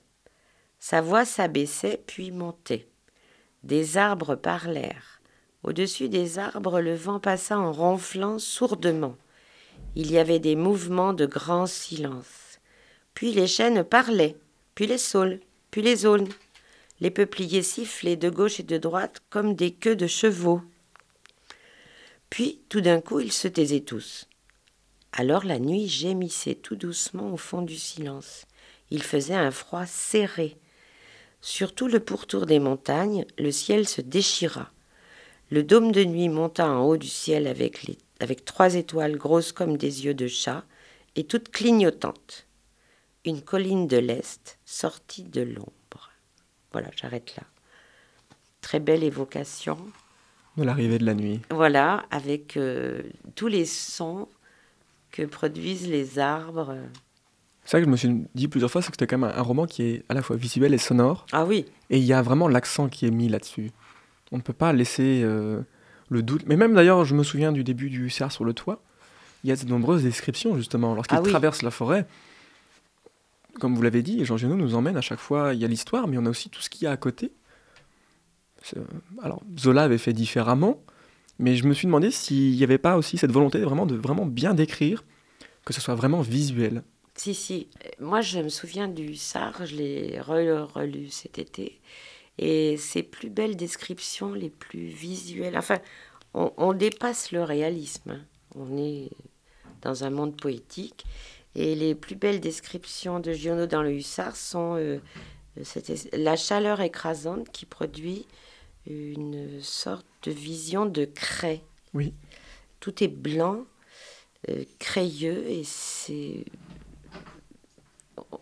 Sa 0.78 1.00
voix 1.00 1.24
s'abaissait 1.24 2.00
puis 2.06 2.30
montait. 2.30 2.86
Des 3.64 3.96
arbres 3.96 4.36
parlèrent. 4.36 5.11
Au-dessus 5.62 6.08
des 6.08 6.38
arbres, 6.38 6.80
le 6.80 6.94
vent 6.94 7.20
passa 7.20 7.58
en 7.58 7.72
ronflant 7.72 8.38
sourdement. 8.38 9.16
Il 9.94 10.10
y 10.10 10.18
avait 10.18 10.38
des 10.38 10.56
mouvements 10.56 11.12
de 11.12 11.26
grand 11.26 11.66
silence. 11.66 12.58
Puis 13.14 13.32
les 13.32 13.46
chênes 13.46 13.84
parlaient, 13.84 14.36
puis 14.74 14.86
les 14.86 14.98
saules, 14.98 15.40
puis 15.70 15.82
les 15.82 16.06
aulnes. 16.06 16.28
Les 17.00 17.10
peupliers 17.10 17.62
sifflaient 17.62 18.16
de 18.16 18.30
gauche 18.30 18.60
et 18.60 18.64
de 18.64 18.78
droite 18.78 19.22
comme 19.30 19.54
des 19.54 19.72
queues 19.72 19.96
de 19.96 20.06
chevaux. 20.06 20.62
Puis, 22.30 22.60
tout 22.68 22.80
d'un 22.80 23.00
coup, 23.00 23.20
ils 23.20 23.32
se 23.32 23.48
taisaient 23.48 23.80
tous. 23.80 24.26
Alors 25.12 25.44
la 25.44 25.58
nuit 25.58 25.88
gémissait 25.88 26.54
tout 26.54 26.76
doucement 26.76 27.32
au 27.32 27.36
fond 27.36 27.60
du 27.60 27.76
silence. 27.76 28.46
Il 28.90 29.02
faisait 29.02 29.34
un 29.34 29.50
froid 29.50 29.84
serré. 29.84 30.56
Sur 31.42 31.74
tout 31.74 31.88
le 31.88 32.00
pourtour 32.00 32.46
des 32.46 32.58
montagnes, 32.58 33.26
le 33.36 33.50
ciel 33.50 33.86
se 33.86 34.00
déchira. 34.00 34.70
Le 35.52 35.62
dôme 35.62 35.92
de 35.92 36.02
nuit 36.02 36.30
monta 36.30 36.66
en 36.66 36.80
haut 36.82 36.96
du 36.96 37.06
ciel 37.08 37.46
avec, 37.46 37.82
les- 37.82 37.98
avec 38.20 38.46
trois 38.46 38.74
étoiles 38.74 39.16
grosses 39.18 39.52
comme 39.52 39.76
des 39.76 40.06
yeux 40.06 40.14
de 40.14 40.26
chat 40.26 40.64
et 41.14 41.24
toutes 41.24 41.50
clignotantes. 41.50 42.46
Une 43.26 43.42
colline 43.42 43.86
de 43.86 43.98
l'Est 43.98 44.58
sortit 44.64 45.24
de 45.24 45.42
l'ombre. 45.42 46.10
Voilà, 46.72 46.88
j'arrête 46.96 47.36
là. 47.36 47.42
Très 48.62 48.80
belle 48.80 49.04
évocation. 49.04 49.76
De 50.56 50.62
l'arrivée 50.64 50.96
de 50.98 51.04
la 51.04 51.12
nuit. 51.14 51.40
Voilà, 51.50 52.06
avec 52.10 52.56
euh, 52.56 53.02
tous 53.34 53.48
les 53.48 53.66
sons 53.66 54.28
que 55.10 55.22
produisent 55.22 55.88
les 55.88 56.18
arbres. 56.18 56.76
C'est 57.64 57.72
ça 57.72 57.78
que 57.78 57.84
je 57.84 57.90
me 57.90 57.96
suis 57.96 58.24
dit 58.34 58.48
plusieurs 58.48 58.70
fois, 58.70 58.80
c'est 58.80 58.88
que 58.90 58.94
c'était 58.94 59.06
quand 59.06 59.18
même 59.18 59.30
un, 59.30 59.36
un 59.38 59.42
roman 59.42 59.66
qui 59.66 59.82
est 59.82 60.02
à 60.08 60.14
la 60.14 60.22
fois 60.22 60.36
visuel 60.36 60.72
et 60.72 60.78
sonore. 60.78 61.26
Ah 61.32 61.44
oui, 61.44 61.66
Et 61.90 61.98
il 61.98 62.04
y 62.04 62.14
a 62.14 62.22
vraiment 62.22 62.48
l'accent 62.48 62.88
qui 62.88 63.06
est 63.06 63.10
mis 63.10 63.28
là-dessus. 63.28 63.70
On 64.32 64.36
ne 64.38 64.42
peut 64.42 64.52
pas 64.52 64.72
laisser 64.72 65.20
euh, 65.22 65.60
le 66.08 66.22
doute. 66.22 66.42
Mais 66.46 66.56
même 66.56 66.74
d'ailleurs, 66.74 67.04
je 67.04 67.14
me 67.14 67.22
souviens 67.22 67.52
du 67.52 67.62
début 67.64 67.90
du 67.90 68.06
Hussard 68.06 68.32
sur 68.32 68.44
le 68.44 68.52
toit. 68.54 68.82
Il 69.44 69.50
y 69.50 69.52
a 69.52 69.56
de 69.56 69.64
nombreuses 69.68 70.02
descriptions, 70.02 70.56
justement. 70.56 70.94
Lorsqu'il 70.94 71.18
Ah 71.18 71.22
oui. 71.22 71.30
traverse 71.30 71.62
la 71.62 71.70
forêt, 71.70 72.06
comme 73.60 73.74
vous 73.74 73.82
l'avez 73.82 74.02
dit, 74.02 74.24
Jean 74.24 74.36
Genot 74.36 74.56
nous 74.56 74.74
emmène 74.74 74.96
à 74.96 75.00
chaque 75.00 75.18
fois. 75.18 75.52
Il 75.54 75.60
y 75.60 75.64
a 75.64 75.68
l'histoire, 75.68 76.08
mais 76.08 76.16
on 76.18 76.26
a 76.26 76.30
aussi 76.30 76.48
tout 76.48 76.62
ce 76.62 76.70
qu'il 76.70 76.84
y 76.84 76.86
a 76.86 76.92
à 76.92 76.96
côté. 76.96 77.32
Euh, 78.76 78.80
Alors, 79.22 79.42
Zola 79.58 79.82
avait 79.84 79.98
fait 79.98 80.12
différemment, 80.12 80.82
mais 81.38 81.56
je 81.56 81.66
me 81.66 81.74
suis 81.74 81.86
demandé 81.86 82.10
s'il 82.10 82.54
n'y 82.56 82.62
avait 82.64 82.78
pas 82.78 82.96
aussi 82.96 83.18
cette 83.18 83.32
volonté 83.32 83.58
vraiment 83.60 83.86
de 83.86 83.96
vraiment 83.96 84.24
bien 84.26 84.54
décrire, 84.54 85.04
que 85.64 85.72
ce 85.72 85.80
soit 85.80 85.94
vraiment 85.96 86.20
visuel. 86.22 86.82
si, 87.16 87.34
si. 87.34 87.68
Moi, 88.00 88.20
je 88.20 88.38
me 88.38 88.48
souviens 88.48 88.88
du 88.88 89.02
Hussard, 89.10 89.66
je 89.66 89.76
l'ai 89.76 90.18
re- 90.20 90.62
relu 90.62 91.08
cet 91.10 91.38
été. 91.38 91.80
Et 92.38 92.76
ses 92.76 93.02
plus 93.02 93.30
belles 93.30 93.56
descriptions, 93.56 94.32
les 94.32 94.50
plus 94.50 94.86
visuelles. 94.86 95.56
Enfin, 95.58 95.78
on, 96.34 96.52
on 96.56 96.72
dépasse 96.72 97.30
le 97.32 97.42
réalisme. 97.42 98.10
hein. 98.12 98.20
On 98.54 98.76
est 98.76 99.10
dans 99.82 100.04
un 100.04 100.10
monde 100.10 100.36
poétique. 100.36 101.04
Et 101.54 101.74
les 101.74 101.94
plus 101.94 102.14
belles 102.14 102.40
descriptions 102.40 103.20
de 103.20 103.32
Giono 103.32 103.66
dans 103.66 103.82
le 103.82 103.92
Hussard 103.92 104.36
sont 104.36 104.76
euh, 104.76 104.98
cette- 105.62 106.08
la 106.14 106.36
chaleur 106.36 106.80
écrasante 106.80 107.50
qui 107.52 107.66
produit 107.66 108.26
une 108.86 109.60
sorte 109.60 110.06
de 110.22 110.30
vision 110.32 110.86
de 110.86 111.04
craie. 111.04 111.62
Oui. 111.92 112.14
Tout 112.80 113.04
est 113.04 113.08
blanc, 113.08 113.64
euh, 114.48 114.64
crayeux, 114.78 115.44
et 115.48 115.62
c'est. 115.64 116.44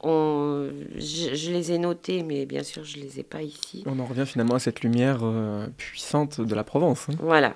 On, 0.03 0.71
je, 0.97 1.35
je 1.35 1.51
les 1.53 1.73
ai 1.73 1.79
notés, 1.79 2.23
mais 2.23 2.47
bien 2.47 2.63
sûr, 2.63 2.85
je 2.85 2.97
les 2.99 3.21
ai 3.21 3.23
pas 3.23 3.43
ici. 3.43 3.83
On 3.87 3.99
en 3.99 4.07
revient 4.07 4.27
finalement 4.27 4.55
à 4.55 4.59
cette 4.59 4.81
lumière 4.83 5.21
euh, 5.23 5.67
puissante 5.77 6.41
de 6.41 6.55
la 6.55 6.65
Provence. 6.65 7.07
hein. 7.09 7.15
Voilà. 7.21 7.55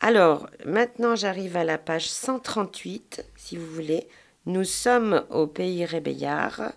Alors, 0.00 0.48
maintenant, 0.64 1.14
j'arrive 1.16 1.56
à 1.56 1.64
la 1.64 1.78
page 1.78 2.08
138, 2.08 3.24
si 3.36 3.56
vous 3.56 3.66
voulez. 3.66 4.06
Nous 4.46 4.64
sommes 4.64 5.24
au 5.30 5.46
pays 5.46 5.84
rébéillard. 5.84 6.72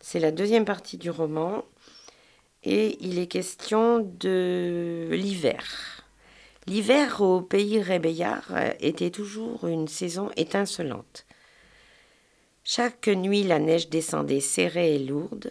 C'est 0.00 0.20
la 0.20 0.32
deuxième 0.32 0.64
partie 0.64 0.96
du 0.96 1.10
roman. 1.10 1.64
Et 2.64 2.96
il 3.04 3.18
est 3.18 3.26
question 3.26 3.98
de 4.18 5.08
l'hiver. 5.10 6.04
L'hiver 6.66 7.20
au 7.20 7.40
pays 7.40 7.80
rébéillard 7.80 8.44
euh, 8.52 8.70
était 8.80 9.10
toujours 9.10 9.66
une 9.66 9.88
saison 9.88 10.30
étincelante. 10.36 11.26
Chaque 12.64 13.08
nuit, 13.08 13.42
la 13.42 13.58
neige 13.58 13.88
descendait 13.88 14.40
serrée 14.40 14.94
et 14.94 14.98
lourde. 15.00 15.50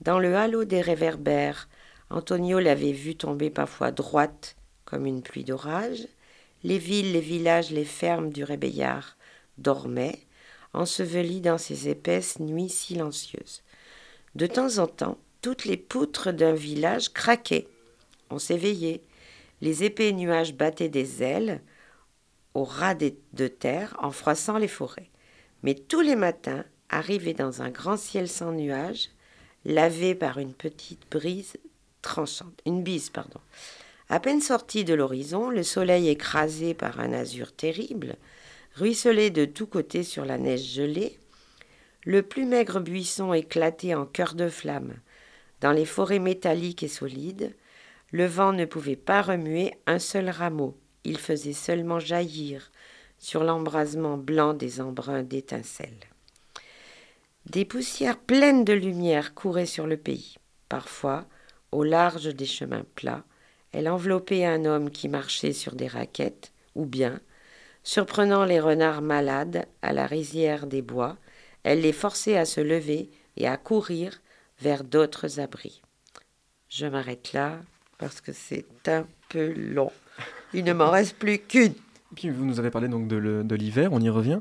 Dans 0.00 0.18
le 0.18 0.34
halo 0.34 0.64
des 0.64 0.80
réverbères, 0.80 1.68
Antonio 2.10 2.58
l'avait 2.58 2.90
vue 2.90 3.14
tomber 3.14 3.50
parfois 3.50 3.92
droite 3.92 4.56
comme 4.84 5.06
une 5.06 5.22
pluie 5.22 5.44
d'orage. 5.44 6.08
Les 6.64 6.78
villes, 6.78 7.12
les 7.12 7.20
villages, 7.20 7.70
les 7.70 7.84
fermes 7.84 8.30
du 8.30 8.42
Rébéillard 8.42 9.16
dormaient, 9.58 10.18
ensevelis 10.72 11.40
dans 11.40 11.56
ces 11.56 11.88
épaisses 11.88 12.40
nuits 12.40 12.68
silencieuses. 12.68 13.62
De 14.34 14.48
temps 14.48 14.78
en 14.78 14.88
temps, 14.88 15.18
toutes 15.42 15.64
les 15.64 15.76
poutres 15.76 16.32
d'un 16.32 16.54
village 16.54 17.12
craquaient. 17.12 17.68
On 18.28 18.40
s'éveillait. 18.40 19.02
Les 19.60 19.84
épais 19.84 20.10
nuages 20.10 20.54
battaient 20.54 20.88
des 20.88 21.22
ailes 21.22 21.62
au 22.54 22.64
ras 22.64 22.96
de 22.96 23.46
terre 23.46 23.96
en 24.02 24.10
froissant 24.10 24.58
les 24.58 24.68
forêts. 24.68 25.10
Mais 25.62 25.74
tous 25.74 26.00
les 26.00 26.16
matins, 26.16 26.64
arrivés 26.88 27.34
dans 27.34 27.62
un 27.62 27.70
grand 27.70 27.96
ciel 27.96 28.28
sans 28.28 28.52
nuages, 28.52 29.10
lavé 29.64 30.14
par 30.14 30.38
une 30.38 30.54
petite 30.54 31.02
brise 31.10 31.56
tranchante, 32.02 32.60
une 32.66 32.82
bise, 32.82 33.10
pardon. 33.10 33.40
À 34.08 34.20
peine 34.20 34.40
sorti 34.40 34.84
de 34.84 34.94
l'horizon, 34.94 35.50
le 35.50 35.62
soleil 35.62 36.08
écrasé 36.08 36.74
par 36.74 36.98
un 36.98 37.12
azur 37.12 37.52
terrible, 37.52 38.16
ruisselait 38.74 39.30
de 39.30 39.44
tous 39.44 39.66
côtés 39.66 40.02
sur 40.02 40.24
la 40.24 40.38
neige 40.38 40.72
gelée, 40.72 41.18
le 42.04 42.22
plus 42.22 42.46
maigre 42.46 42.80
buisson 42.80 43.34
éclatait 43.34 43.94
en 43.94 44.06
cœur 44.06 44.34
de 44.34 44.48
flamme. 44.48 44.94
Dans 45.60 45.72
les 45.72 45.84
forêts 45.84 46.18
métalliques 46.18 46.82
et 46.82 46.88
solides, 46.88 47.54
le 48.10 48.26
vent 48.26 48.52
ne 48.52 48.64
pouvait 48.64 48.96
pas 48.96 49.20
remuer 49.20 49.74
un 49.86 49.98
seul 49.98 50.30
rameau, 50.30 50.76
il 51.04 51.18
faisait 51.18 51.52
seulement 51.52 52.00
jaillir 52.00 52.70
sur 53.20 53.44
l'embrasement 53.44 54.16
blanc 54.16 54.54
des 54.54 54.80
embruns 54.80 55.22
d'étincelles. 55.22 56.08
Des 57.46 57.64
poussières 57.64 58.18
pleines 58.18 58.64
de 58.64 58.72
lumière 58.72 59.34
couraient 59.34 59.66
sur 59.66 59.86
le 59.86 59.96
pays. 59.96 60.36
Parfois, 60.68 61.26
au 61.70 61.84
large 61.84 62.34
des 62.34 62.46
chemins 62.46 62.84
plats, 62.96 63.22
elle 63.72 63.88
enveloppait 63.88 64.44
un 64.44 64.64
homme 64.64 64.90
qui 64.90 65.08
marchait 65.08 65.52
sur 65.52 65.74
des 65.74 65.86
raquettes, 65.86 66.52
ou 66.74 66.86
bien, 66.86 67.20
surprenant 67.84 68.44
les 68.44 68.58
renards 68.58 69.02
malades 69.02 69.66
à 69.82 69.92
la 69.92 70.06
rizière 70.06 70.66
des 70.66 70.82
bois, 70.82 71.16
elle 71.62 71.82
les 71.82 71.92
forçait 71.92 72.36
à 72.36 72.44
se 72.44 72.60
lever 72.60 73.10
et 73.36 73.46
à 73.46 73.56
courir 73.56 74.20
vers 74.60 74.82
d'autres 74.82 75.40
abris. 75.40 75.82
Je 76.68 76.86
m'arrête 76.86 77.32
là 77.32 77.60
parce 77.98 78.20
que 78.20 78.32
c'est 78.32 78.66
un 78.86 79.06
peu 79.28 79.52
long. 79.52 79.92
Il 80.54 80.64
ne 80.64 80.72
m'en 80.72 80.90
reste 80.90 81.16
plus 81.16 81.38
qu'une. 81.38 81.74
Puis 82.14 82.30
vous 82.30 82.44
nous 82.44 82.58
avez 82.58 82.70
parlé 82.70 82.88
donc 82.88 83.08
de 83.08 83.54
l'hiver, 83.54 83.90
on 83.92 84.00
y 84.00 84.08
revient. 84.08 84.40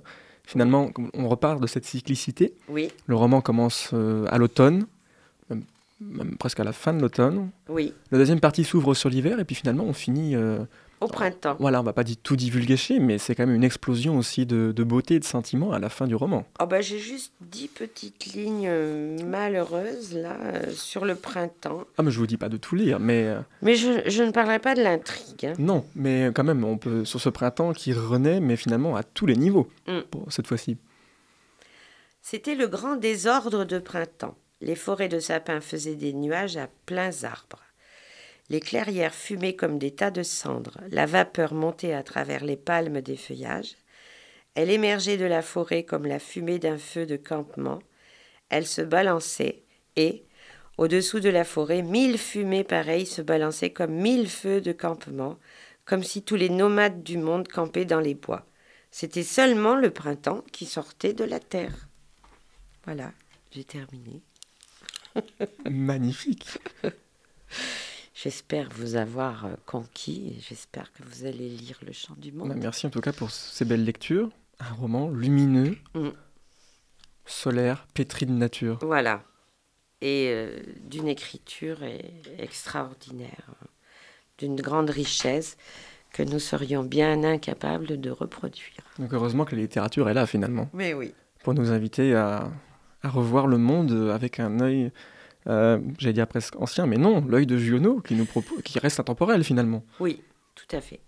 Finalement, 0.50 0.90
on 1.14 1.28
repart 1.28 1.62
de 1.62 1.68
cette 1.68 1.86
cyclicité. 1.86 2.56
Oui. 2.70 2.90
Le 3.06 3.16
roman 3.16 3.40
commence 3.40 3.92
euh, 3.94 4.26
à 4.30 4.40
l'automne, 4.40 4.88
même, 6.02 6.38
presque 6.38 6.60
à 6.60 6.64
la 6.64 6.74
fin 6.74 6.92
de 6.92 7.02
l'automne. 7.02 7.52
Oui. 7.68 7.94
La 8.12 8.18
deuxième 8.18 8.40
partie 8.40 8.64
s'ouvre 8.64 8.96
sur 8.96 9.10
l'hiver 9.10 9.40
et 9.40 9.46
puis 9.46 9.56
finalement 9.56 9.84
on 9.84 9.94
finit 9.94 10.36
euh, 10.36 10.58
au 11.02 11.08
printemps. 11.08 11.56
Voilà, 11.60 11.80
on 11.80 11.84
va 11.84 11.94
pas 11.94 12.04
dire 12.04 12.18
tout 12.22 12.36
divulguer, 12.36 12.76
mais 13.00 13.18
c'est 13.18 13.36
quand 13.36 13.46
même 13.46 13.56
une 13.56 13.64
explosion 13.64 14.18
aussi 14.18 14.46
de, 14.46 14.72
beauté 14.84 15.16
et 15.16 15.20
de 15.20 15.26
sentiments 15.26 15.72
à 15.72 15.80
la 15.80 15.90
fin 15.90 16.08
du 16.08 16.16
roman. 16.16 16.46
Oh 16.60 16.66
bah, 16.66 16.82
J'ai 16.82 17.00
juste 17.00 17.34
dix 17.42 17.68
petites 17.68 18.34
lignes 18.34 18.68
euh, 18.68 19.18
malheureuses 19.26 20.14
là 20.14 20.38
euh, 20.42 20.72
sur 20.72 21.06
le 21.06 21.16
printemps. 21.16 21.84
Ah 21.98 22.04
mais 22.04 22.12
je 22.12 22.20
vous 22.20 22.28
dis 22.28 22.38
pas 22.38 22.50
de 22.50 22.58
tout 22.58 22.76
lire, 22.76 23.00
mais... 23.00 23.26
Euh, 23.26 23.40
mais 23.62 23.76
je, 23.76 24.02
je, 24.08 24.24
ne 24.24 24.32
parlerai 24.32 24.60
pas 24.60 24.76
de 24.76 24.82
l'intrigue. 24.82 25.46
Hein. 25.46 25.54
Non, 25.60 25.86
mais 25.96 26.32
quand 26.34 26.44
même, 26.44 26.64
on 26.64 26.78
peut 26.78 27.06
sur 27.06 27.22
ce 27.22 27.30
printemps 27.30 27.74
qui 27.74 27.94
renaît, 27.94 28.40
mais 28.40 28.56
finalement 28.56 28.96
à 28.96 29.04
tous 29.04 29.26
les 29.26 29.36
niveaux, 29.36 29.70
mm. 29.88 30.02
pour 30.12 30.32
cette 30.32 30.48
fois-ci. 30.48 30.78
C'était 32.22 32.56
le 32.56 32.68
grand 32.68 32.96
désordre 32.96 33.66
de 33.66 33.80
printemps. 33.80 34.36
Les 34.62 34.76
forêts 34.76 35.08
de 35.08 35.20
sapins 35.20 35.62
faisaient 35.62 35.96
des 35.96 36.14
nuages 36.14 36.58
à 36.58 36.68
pleins 36.86 37.24
arbres. 37.24 37.64
Les 38.50 38.60
clairières 38.60 39.14
fumaient 39.14 39.56
comme 39.56 39.78
des 39.78 39.92
tas 39.92 40.12
de 40.12 40.24
cendres, 40.24 40.80
la 40.90 41.06
vapeur 41.06 41.54
montait 41.54 41.94
à 41.94 42.04
travers 42.04 42.44
les 42.44 42.58
palmes 42.58 43.02
des 43.02 43.16
feuillages, 43.16 43.76
elle 44.56 44.72
émergeait 44.72 45.18
de 45.18 45.26
la 45.26 45.42
forêt 45.42 45.84
comme 45.84 46.06
la 46.06 46.20
fumée 46.20 46.60
d'un 46.60 46.78
feu 46.78 47.06
de 47.06 47.16
campement, 47.16 47.80
elle 48.50 48.66
se 48.66 48.82
balançait, 48.82 49.64
et, 49.96 50.26
au-dessous 50.78 51.20
de 51.20 51.30
la 51.30 51.44
forêt, 51.44 51.82
mille 51.82 52.18
fumées 52.18 52.64
pareilles 52.64 53.06
se 53.06 53.22
balançaient 53.22 53.72
comme 53.72 53.94
mille 53.94 54.28
feux 54.28 54.62
de 54.62 54.72
campement, 54.72 55.38
comme 55.86 56.04
si 56.04 56.24
tous 56.24 56.36
les 56.36 56.50
nomades 56.50 57.04
du 57.04 57.18
monde 57.18 57.48
campaient 57.48 57.86
dans 57.86 58.00
les 58.00 58.16
bois. 58.16 58.46
C'était 58.92 59.24
seulement 59.24 59.76
le 59.76 59.92
printemps 59.92 60.44
qui 60.52 60.66
sortait 60.66 61.14
de 61.14 61.24
la 61.24 61.40
terre. 61.40 61.88
Voilà, 62.86 63.12
j'ai 63.52 63.64
terminé. 63.64 64.22
Magnifique. 65.70 66.60
J'espère 68.22 68.68
vous 68.76 68.98
avoir 68.98 69.46
euh, 69.46 69.54
conquis 69.66 70.34
et 70.36 70.42
j'espère 70.42 70.92
que 70.92 71.04
vous 71.04 71.26
allez 71.26 71.48
lire 71.48 71.80
Le 71.86 71.94
Chant 71.94 72.16
du 72.18 72.34
Monde. 72.34 72.50
Bah, 72.50 72.56
merci 72.58 72.86
en 72.86 72.90
tout 72.90 73.00
cas 73.00 73.14
pour 73.14 73.32
ces 73.32 73.64
belles 73.64 73.86
lectures. 73.86 74.30
Un 74.60 74.74
roman 74.74 75.10
lumineux, 75.10 75.78
mm. 75.94 76.10
solaire, 77.26 77.88
pétri 77.94 78.26
de 78.26 78.34
nature. 78.34 78.80
Voilà. 78.82 79.24
Et 80.02 80.32
euh, 80.34 80.60
d'une 80.84 81.08
écriture 81.08 81.78
extraordinaire, 82.38 83.54
d'une 84.38 84.58
grande 84.58 84.90
richesse 84.90 85.56
que 86.12 86.24
nous 86.24 86.40
serions 86.40 86.84
bien 86.84 87.24
incapables 87.24 88.02
de 88.02 88.10
reproduire. 88.10 88.84
Donc 88.98 89.14
heureusement 89.14 89.46
que 89.46 89.56
la 89.56 89.62
littérature 89.62 90.10
est 90.10 90.14
là 90.14 90.26
finalement. 90.26 90.70
Mais 90.74 90.94
oui. 90.94 91.14
Pour 91.46 91.54
nous 91.54 91.72
inviter 91.72 92.16
à, 92.16 92.52
à 93.02 93.10
revoir 93.10 93.48
le 93.48 93.58
monde 93.58 94.10
avec 94.14 94.42
un 94.42 94.60
œil 94.60 94.92
euh, 95.48 95.80
j'allais 95.98 96.14
dire 96.14 96.28
presque 96.28 96.56
ancien, 96.58 96.86
mais 96.86 96.98
non, 96.98 97.26
l'œil 97.26 97.46
de 97.46 97.58
Giono 97.58 98.02
qui, 98.02 98.16
nous 98.16 98.28
qui 98.64 98.80
reste 98.80 99.00
intemporel 99.00 99.44
finalement. 99.44 99.86
Oui, 100.00 100.22
tout 100.56 100.76
à 100.76 100.82
fait. 100.82 101.00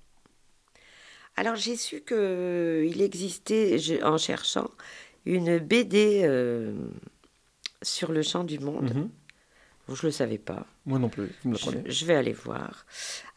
Alors 1.36 1.56
j'ai 1.56 1.76
su 1.76 2.02
qu'il 2.02 3.02
existait, 3.02 3.78
en 4.04 4.18
cherchant, 4.18 4.70
une 5.26 5.60
BD 5.60 6.22
euh, 6.24 6.74
sur 7.82 8.12
le 8.12 8.22
champ 8.22 8.44
du 8.44 8.60
monde. 8.60 8.94
Mhm. 8.94 9.10
je 9.90 9.94
ne 9.94 10.08
le 10.08 10.12
savais 10.12 10.38
pas. 10.38 10.66
Moi 10.86 11.00
non 11.00 11.10
plus, 11.10 11.30
vous 11.44 11.52
me 11.52 11.58
je, 11.58 11.70
je 11.86 12.06
vais 12.06 12.16
aller 12.16 12.34
voir. 12.34 12.86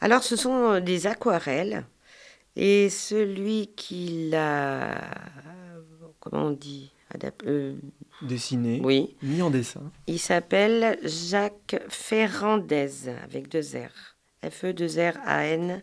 Alors 0.01 0.23
ce 0.23 0.37
sont 0.37 0.81
des 0.81 1.07
aquarelles. 1.07 1.85
Et 2.57 2.89
celui 2.89 3.73
qui 3.75 4.29
l'a... 4.31 5.11
Comment 6.21 6.47
on 6.47 6.51
dit? 6.53 6.94
Euh, 7.47 7.75
Dessiné, 8.23 8.81
oui. 8.83 9.17
mis 9.23 9.43
en 9.43 9.51
dessin. 9.51 9.91
Il 10.07 10.19
s'appelle 10.19 10.99
Jacques 11.03 11.77
Ferrandez, 11.89 13.09
avec 13.23 13.49
deux 13.49 13.77
R. 13.77 14.15
F-E-2-R-A-N-D-E-Z. 14.51 15.83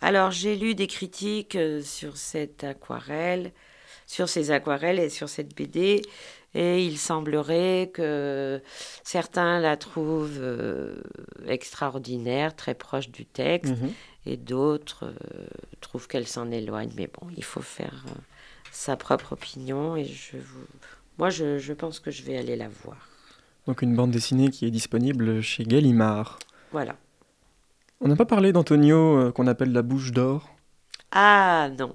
Alors, 0.00 0.30
j'ai 0.30 0.56
lu 0.56 0.74
des 0.74 0.86
critiques 0.86 1.56
euh, 1.56 1.82
sur 1.82 2.16
cette 2.16 2.64
aquarelle, 2.64 3.52
sur 4.06 4.28
ces 4.28 4.50
aquarelles 4.50 4.98
et 4.98 5.10
sur 5.10 5.28
cette 5.28 5.54
BD, 5.54 6.02
et 6.54 6.84
il 6.84 6.98
semblerait 6.98 7.90
que 7.94 8.60
certains 9.04 9.60
la 9.60 9.76
trouvent 9.76 10.40
euh, 10.40 11.00
extraordinaire, 11.46 12.56
très 12.56 12.74
proche 12.74 13.10
du 13.10 13.24
texte, 13.24 13.76
mhm. 13.76 13.92
Et 14.26 14.36
d'autres 14.36 15.12
trouvent 15.80 16.08
qu'elle 16.08 16.26
s'en 16.26 16.50
éloigne. 16.50 16.90
Mais 16.96 17.08
bon, 17.08 17.28
il 17.36 17.44
faut 17.44 17.62
faire 17.62 18.04
sa 18.70 18.96
propre 18.96 19.32
opinion 19.32 19.96
et 19.96 20.04
je 20.04 20.36
vous... 20.36 20.66
moi 21.18 21.30
je, 21.30 21.58
je, 21.58 21.72
pense 21.72 22.00
que 22.00 22.10
je 22.10 22.22
vais 22.22 22.36
aller 22.36 22.56
la 22.56 22.68
voir. 22.68 23.08
Donc 23.66 23.82
une 23.82 23.94
bande 23.94 24.10
dessinée 24.10 24.50
qui 24.50 24.66
est 24.66 24.70
disponible 24.70 25.40
chez 25.40 25.64
Gallimard. 25.64 26.38
Voilà. 26.72 26.96
On 28.00 28.08
n'a 28.08 28.16
pas 28.16 28.26
parlé 28.26 28.52
d'Antonio 28.52 29.18
euh, 29.18 29.32
qu'on 29.32 29.46
appelle 29.46 29.72
la 29.72 29.82
bouche 29.82 30.12
d'or? 30.12 30.48
Ah 31.12 31.68
non. 31.78 31.94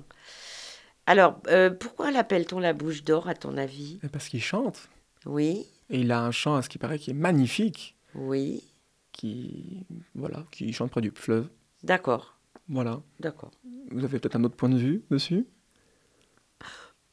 Alors, 1.07 1.39
euh, 1.47 1.69
pourquoi 1.69 2.11
l'appelle-t-on 2.11 2.59
la 2.59 2.73
bouche 2.73 3.03
d'or 3.03 3.27
à 3.27 3.33
ton 3.33 3.57
avis? 3.57 3.99
Eh, 4.03 4.09
Parce 4.09 4.27
qu'il 4.27 4.41
chante. 4.41 4.89
Oui. 5.25 5.65
Et 5.89 6.01
il 6.01 6.11
a 6.11 6.21
un 6.21 6.31
chant 6.31 6.55
à 6.55 6.61
ce 6.61 6.69
qui 6.69 6.77
paraît 6.77 6.99
qui 6.99 7.11
est 7.11 7.15
magnifique. 7.15 7.95
Oui. 8.13 8.63
Qui 9.11 9.85
voilà, 10.13 10.43
qui 10.51 10.71
chante 10.73 10.91
près 10.91 11.01
du 11.01 11.11
fleuve. 11.15 11.47
D'accord. 11.85 12.35
Voilà. 12.67 13.01
D'accord. 13.19 13.51
Vous 13.91 14.03
avez 14.03 14.19
peut-être 14.19 14.35
un 14.35 14.43
autre 14.43 14.55
point 14.55 14.69
de 14.69 14.77
vue 14.77 15.03
dessus? 15.11 15.45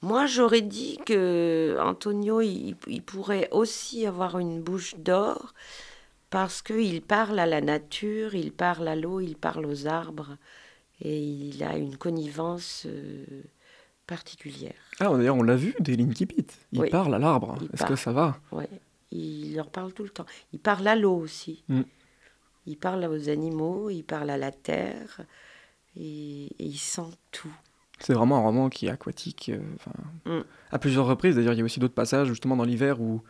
Moi, 0.00 0.26
j'aurais 0.26 0.62
dit 0.62 0.98
que 1.04 1.76
Antonio, 1.78 2.40
il, 2.40 2.74
pourrait 3.04 3.48
aussi 3.52 4.06
avoir 4.06 4.38
une 4.38 4.62
bouche 4.62 4.94
d'or 4.96 5.52
parce 6.30 6.62
qu'il 6.62 7.02
parle 7.02 7.38
à 7.38 7.46
la 7.46 7.60
nature, 7.60 8.34
il 8.34 8.50
parle 8.50 8.88
à 8.88 8.96
l'eau, 8.96 9.20
il 9.20 9.36
parle 9.36 9.66
aux 9.66 9.86
arbres 9.86 10.38
et 11.02 11.22
il 11.22 11.62
a 11.62 11.76
une 11.76 11.98
connivence 11.98 12.86
euh, 12.86 13.24
particulière. 14.06 14.74
Ah, 15.00 15.10
d'ailleurs, 15.14 15.36
on 15.36 15.42
l'a 15.42 15.56
vu 15.56 15.74
des 15.80 15.96
qui 16.08 16.26
Il 16.72 16.88
parle 16.88 17.14
à 17.14 17.18
l'arbre. 17.18 17.56
Est-ce 17.74 17.84
que 17.84 17.96
ça 17.96 18.12
va? 18.12 18.38
Oui, 18.50 18.64
il 19.12 19.54
leur 19.54 19.68
parle 19.68 19.92
tout 19.92 20.02
le 20.02 20.08
temps. 20.08 20.26
Il 20.54 20.58
parle 20.58 20.88
à 20.88 20.96
l'eau 20.96 21.16
aussi. 21.16 21.62
Mm. 21.68 21.82
Il 22.66 22.76
parle 22.76 23.04
aux 23.04 23.28
animaux, 23.28 23.90
il 23.90 24.02
parle 24.02 24.30
à 24.30 24.36
la 24.36 24.52
terre 24.52 25.22
et 25.96 26.48
il 26.58 26.78
sent 26.78 27.10
tout. 27.30 27.52
C'est 27.98 28.14
vraiment 28.14 28.38
un 28.38 28.42
roman 28.42 28.68
qui 28.68 28.86
est 28.86 28.90
aquatique. 28.90 29.50
Euh, 30.26 30.40
mm. 30.40 30.44
À 30.70 30.78
plusieurs 30.78 31.06
reprises, 31.06 31.36
d'ailleurs, 31.36 31.54
il 31.54 31.58
y 31.58 31.62
a 31.62 31.64
aussi 31.64 31.80
d'autres 31.80 31.94
passages, 31.94 32.28
justement, 32.28 32.56
dans 32.56 32.64
l'hiver 32.64 33.00
où, 33.00 33.22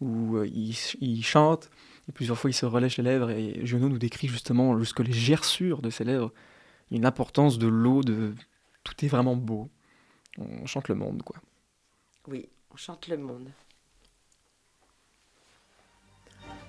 où 0.00 0.42
il, 0.42 1.24
chante, 1.24 1.70
et 2.08 2.12
plusieurs 2.12 2.38
fois 2.38 2.50
il 2.50 2.54
se 2.54 2.66
relèche 2.66 2.96
les 2.98 3.04
lèvres, 3.04 3.30
et 3.30 3.64
Giono 3.64 3.88
nous 3.88 3.98
décrit 3.98 4.28
justement 4.28 4.78
jusque 4.78 5.00
les 5.00 5.12
gerçures 5.12 5.80
de 5.80 5.90
ses 5.90 6.04
lèvres, 6.04 6.32
une 6.90 7.06
importance 7.06 7.58
de 7.58 7.66
l'eau, 7.66 8.02
de 8.02 8.34
tout 8.84 9.04
est 9.04 9.08
vraiment 9.08 9.36
beau. 9.36 9.68
On 10.38 10.66
chante 10.66 10.88
le 10.88 10.94
monde, 10.94 11.22
quoi. 11.22 11.36
Oui, 12.28 12.48
on 12.72 12.76
chante 12.76 13.08
le 13.08 13.16
monde. 13.16 13.48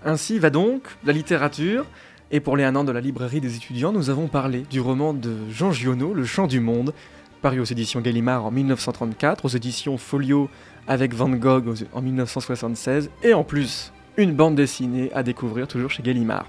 Ainsi 0.08 0.40
va 0.40 0.50
donc 0.50 0.84
la 1.04 1.12
littérature, 1.12 1.86
et 2.32 2.40
pour 2.40 2.56
les 2.56 2.64
un 2.64 2.78
an 2.78 2.86
de 2.86 2.94
la 2.94 3.02
librairie 3.02 3.42
des 3.42 3.58
étudiants, 3.58 3.92
nous 3.92 4.10
avons 4.10 4.30
parlé 4.30 4.64
du 4.70 4.80
roman 4.80 5.14
de 5.14 5.36
Jean 5.52 5.74
Giono, 5.74 6.14
Le 6.14 6.24
Chant 6.24 6.48
du 6.48 6.62
Monde, 6.62 6.94
paru 7.42 7.60
aux 7.60 7.66
éditions 7.66 8.00
Gallimard 8.00 8.46
en 8.46 8.52
1934, 8.52 9.44
aux 9.44 9.50
éditions 9.50 9.98
Folio 9.98 10.50
avec 10.88 11.14
Van 11.14 11.28
Gogh 11.28 11.86
en 11.92 12.02
1976, 12.02 13.10
et 13.22 13.34
en 13.34 13.44
plus, 13.44 13.92
une 14.16 14.32
bande 14.32 14.56
dessinée 14.56 15.12
à 15.14 15.24
découvrir 15.24 15.68
toujours 15.68 15.92
chez 15.92 16.04
Gallimard. 16.04 16.48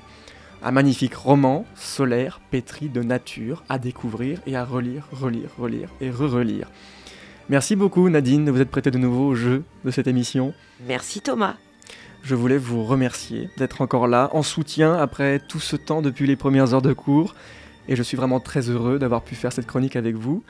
Un 0.62 0.70
magnifique 0.70 1.16
roman, 1.16 1.64
solaire, 1.74 2.38
pétri 2.52 2.88
de 2.88 3.02
nature, 3.02 3.64
à 3.68 3.80
découvrir 3.80 4.38
et 4.46 4.54
à 4.54 4.64
relire, 4.64 5.08
relire, 5.10 5.50
relire 5.58 5.88
et 6.00 6.12
re-relire. 6.12 6.70
Merci 7.48 7.74
beaucoup 7.74 8.08
Nadine 8.08 8.44
de 8.44 8.52
vous 8.52 8.60
être 8.60 8.70
prêtée 8.70 8.92
de 8.92 8.98
nouveau 8.98 9.26
au 9.26 9.34
jeu 9.34 9.64
de 9.84 9.90
cette 9.90 10.06
émission. 10.06 10.54
Merci 10.86 11.20
Thomas. 11.20 11.56
Je 12.28 12.34
voulais 12.34 12.58
vous 12.58 12.84
remercier 12.84 13.48
d'être 13.56 13.80
encore 13.80 14.06
là, 14.06 14.28
en 14.34 14.42
soutien 14.42 14.92
après 14.92 15.38
tout 15.38 15.60
ce 15.60 15.76
temps 15.76 16.02
depuis 16.02 16.26
les 16.26 16.36
premières 16.36 16.74
heures 16.74 16.82
de 16.82 16.92
cours. 16.92 17.34
Et 17.88 17.96
je 17.96 18.02
suis 18.02 18.18
vraiment 18.18 18.38
très 18.38 18.68
heureux 18.68 18.98
d'avoir 18.98 19.22
pu 19.22 19.34
faire 19.34 19.50
cette 19.50 19.66
chronique 19.66 19.96
avec 19.96 20.14
vous. 20.14 20.42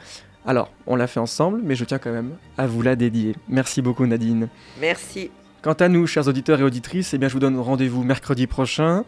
Alors, 0.44 0.72
on 0.88 0.96
l'a 0.96 1.06
fait 1.06 1.20
ensemble, 1.20 1.60
mais 1.62 1.76
je 1.76 1.84
tiens 1.84 1.98
quand 1.98 2.10
même 2.10 2.32
à 2.56 2.66
vous 2.66 2.82
la 2.82 2.96
dédier. 2.96 3.36
Merci 3.48 3.80
beaucoup 3.80 4.04
Nadine. 4.06 4.48
Merci. 4.80 5.30
Quant 5.62 5.74
à 5.74 5.88
nous, 5.88 6.08
chers 6.08 6.26
auditeurs 6.26 6.58
et 6.58 6.64
auditrices, 6.64 7.14
eh 7.14 7.18
bien, 7.18 7.28
je 7.28 7.34
vous 7.34 7.38
donne 7.38 7.56
rendez-vous 7.56 8.02
mercredi 8.02 8.48
prochain 8.48 9.04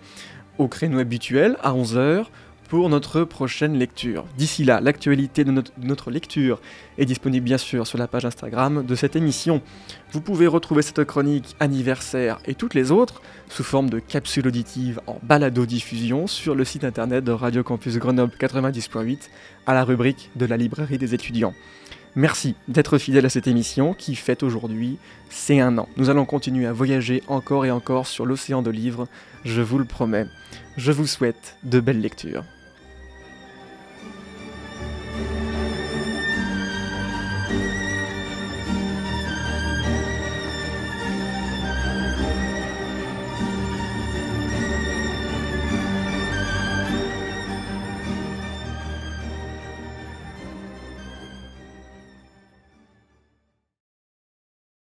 au 0.58 0.68
créneau 0.68 1.00
habituel 1.00 1.56
à 1.64 1.72
11h 1.72 2.26
pour 2.70 2.88
notre 2.88 3.24
prochaine 3.24 3.76
lecture. 3.76 4.24
D'ici 4.38 4.62
là, 4.62 4.80
l'actualité 4.80 5.42
de 5.42 5.50
notre, 5.50 6.10
lecture 6.12 6.60
est 6.98 7.04
disponible 7.04 7.44
bien 7.44 7.58
sûr 7.58 7.84
sur 7.84 7.98
la 7.98 8.06
page 8.06 8.24
Instagram 8.24 8.86
de 8.86 8.94
cette 8.94 9.16
émission. 9.16 9.60
Vous 10.12 10.20
pouvez 10.20 10.46
retrouver 10.46 10.82
cette 10.82 11.02
chronique 11.02 11.56
anniversaire 11.58 12.38
et 12.46 12.54
toutes 12.54 12.74
les 12.74 12.92
autres 12.92 13.22
sous 13.48 13.64
forme 13.64 13.90
de 13.90 13.98
capsules 13.98 14.46
auditives 14.46 15.00
en 15.08 15.18
balado-diffusion 15.24 16.28
sur 16.28 16.54
le 16.54 16.64
site 16.64 16.84
internet 16.84 17.24
de 17.24 17.32
Radio 17.32 17.64
Campus 17.64 17.96
Grenoble 17.96 18.34
90.8 18.38 19.18
à 19.66 19.74
la 19.74 19.82
rubrique 19.82 20.30
de 20.36 20.46
la 20.46 20.56
librairie 20.56 20.98
des 20.98 21.12
étudiants. 21.12 21.54
Merci 22.14 22.54
d'être 22.68 22.98
fidèle 22.98 23.26
à 23.26 23.30
cette 23.30 23.48
émission 23.48 23.94
qui 23.94 24.14
fête 24.14 24.44
aujourd'hui 24.44 24.98
c'est 25.28 25.58
un 25.58 25.76
an. 25.78 25.88
Nous 25.96 26.08
allons 26.08 26.24
continuer 26.24 26.66
à 26.66 26.72
voyager 26.72 27.24
encore 27.26 27.66
et 27.66 27.72
encore 27.72 28.06
sur 28.06 28.26
l'océan 28.26 28.62
de 28.62 28.70
livres, 28.70 29.08
je 29.44 29.60
vous 29.60 29.78
le 29.78 29.84
promets. 29.84 30.26
Je 30.76 30.92
vous 30.92 31.08
souhaite 31.08 31.56
de 31.64 31.80
belles 31.80 32.00
lectures. 32.00 32.44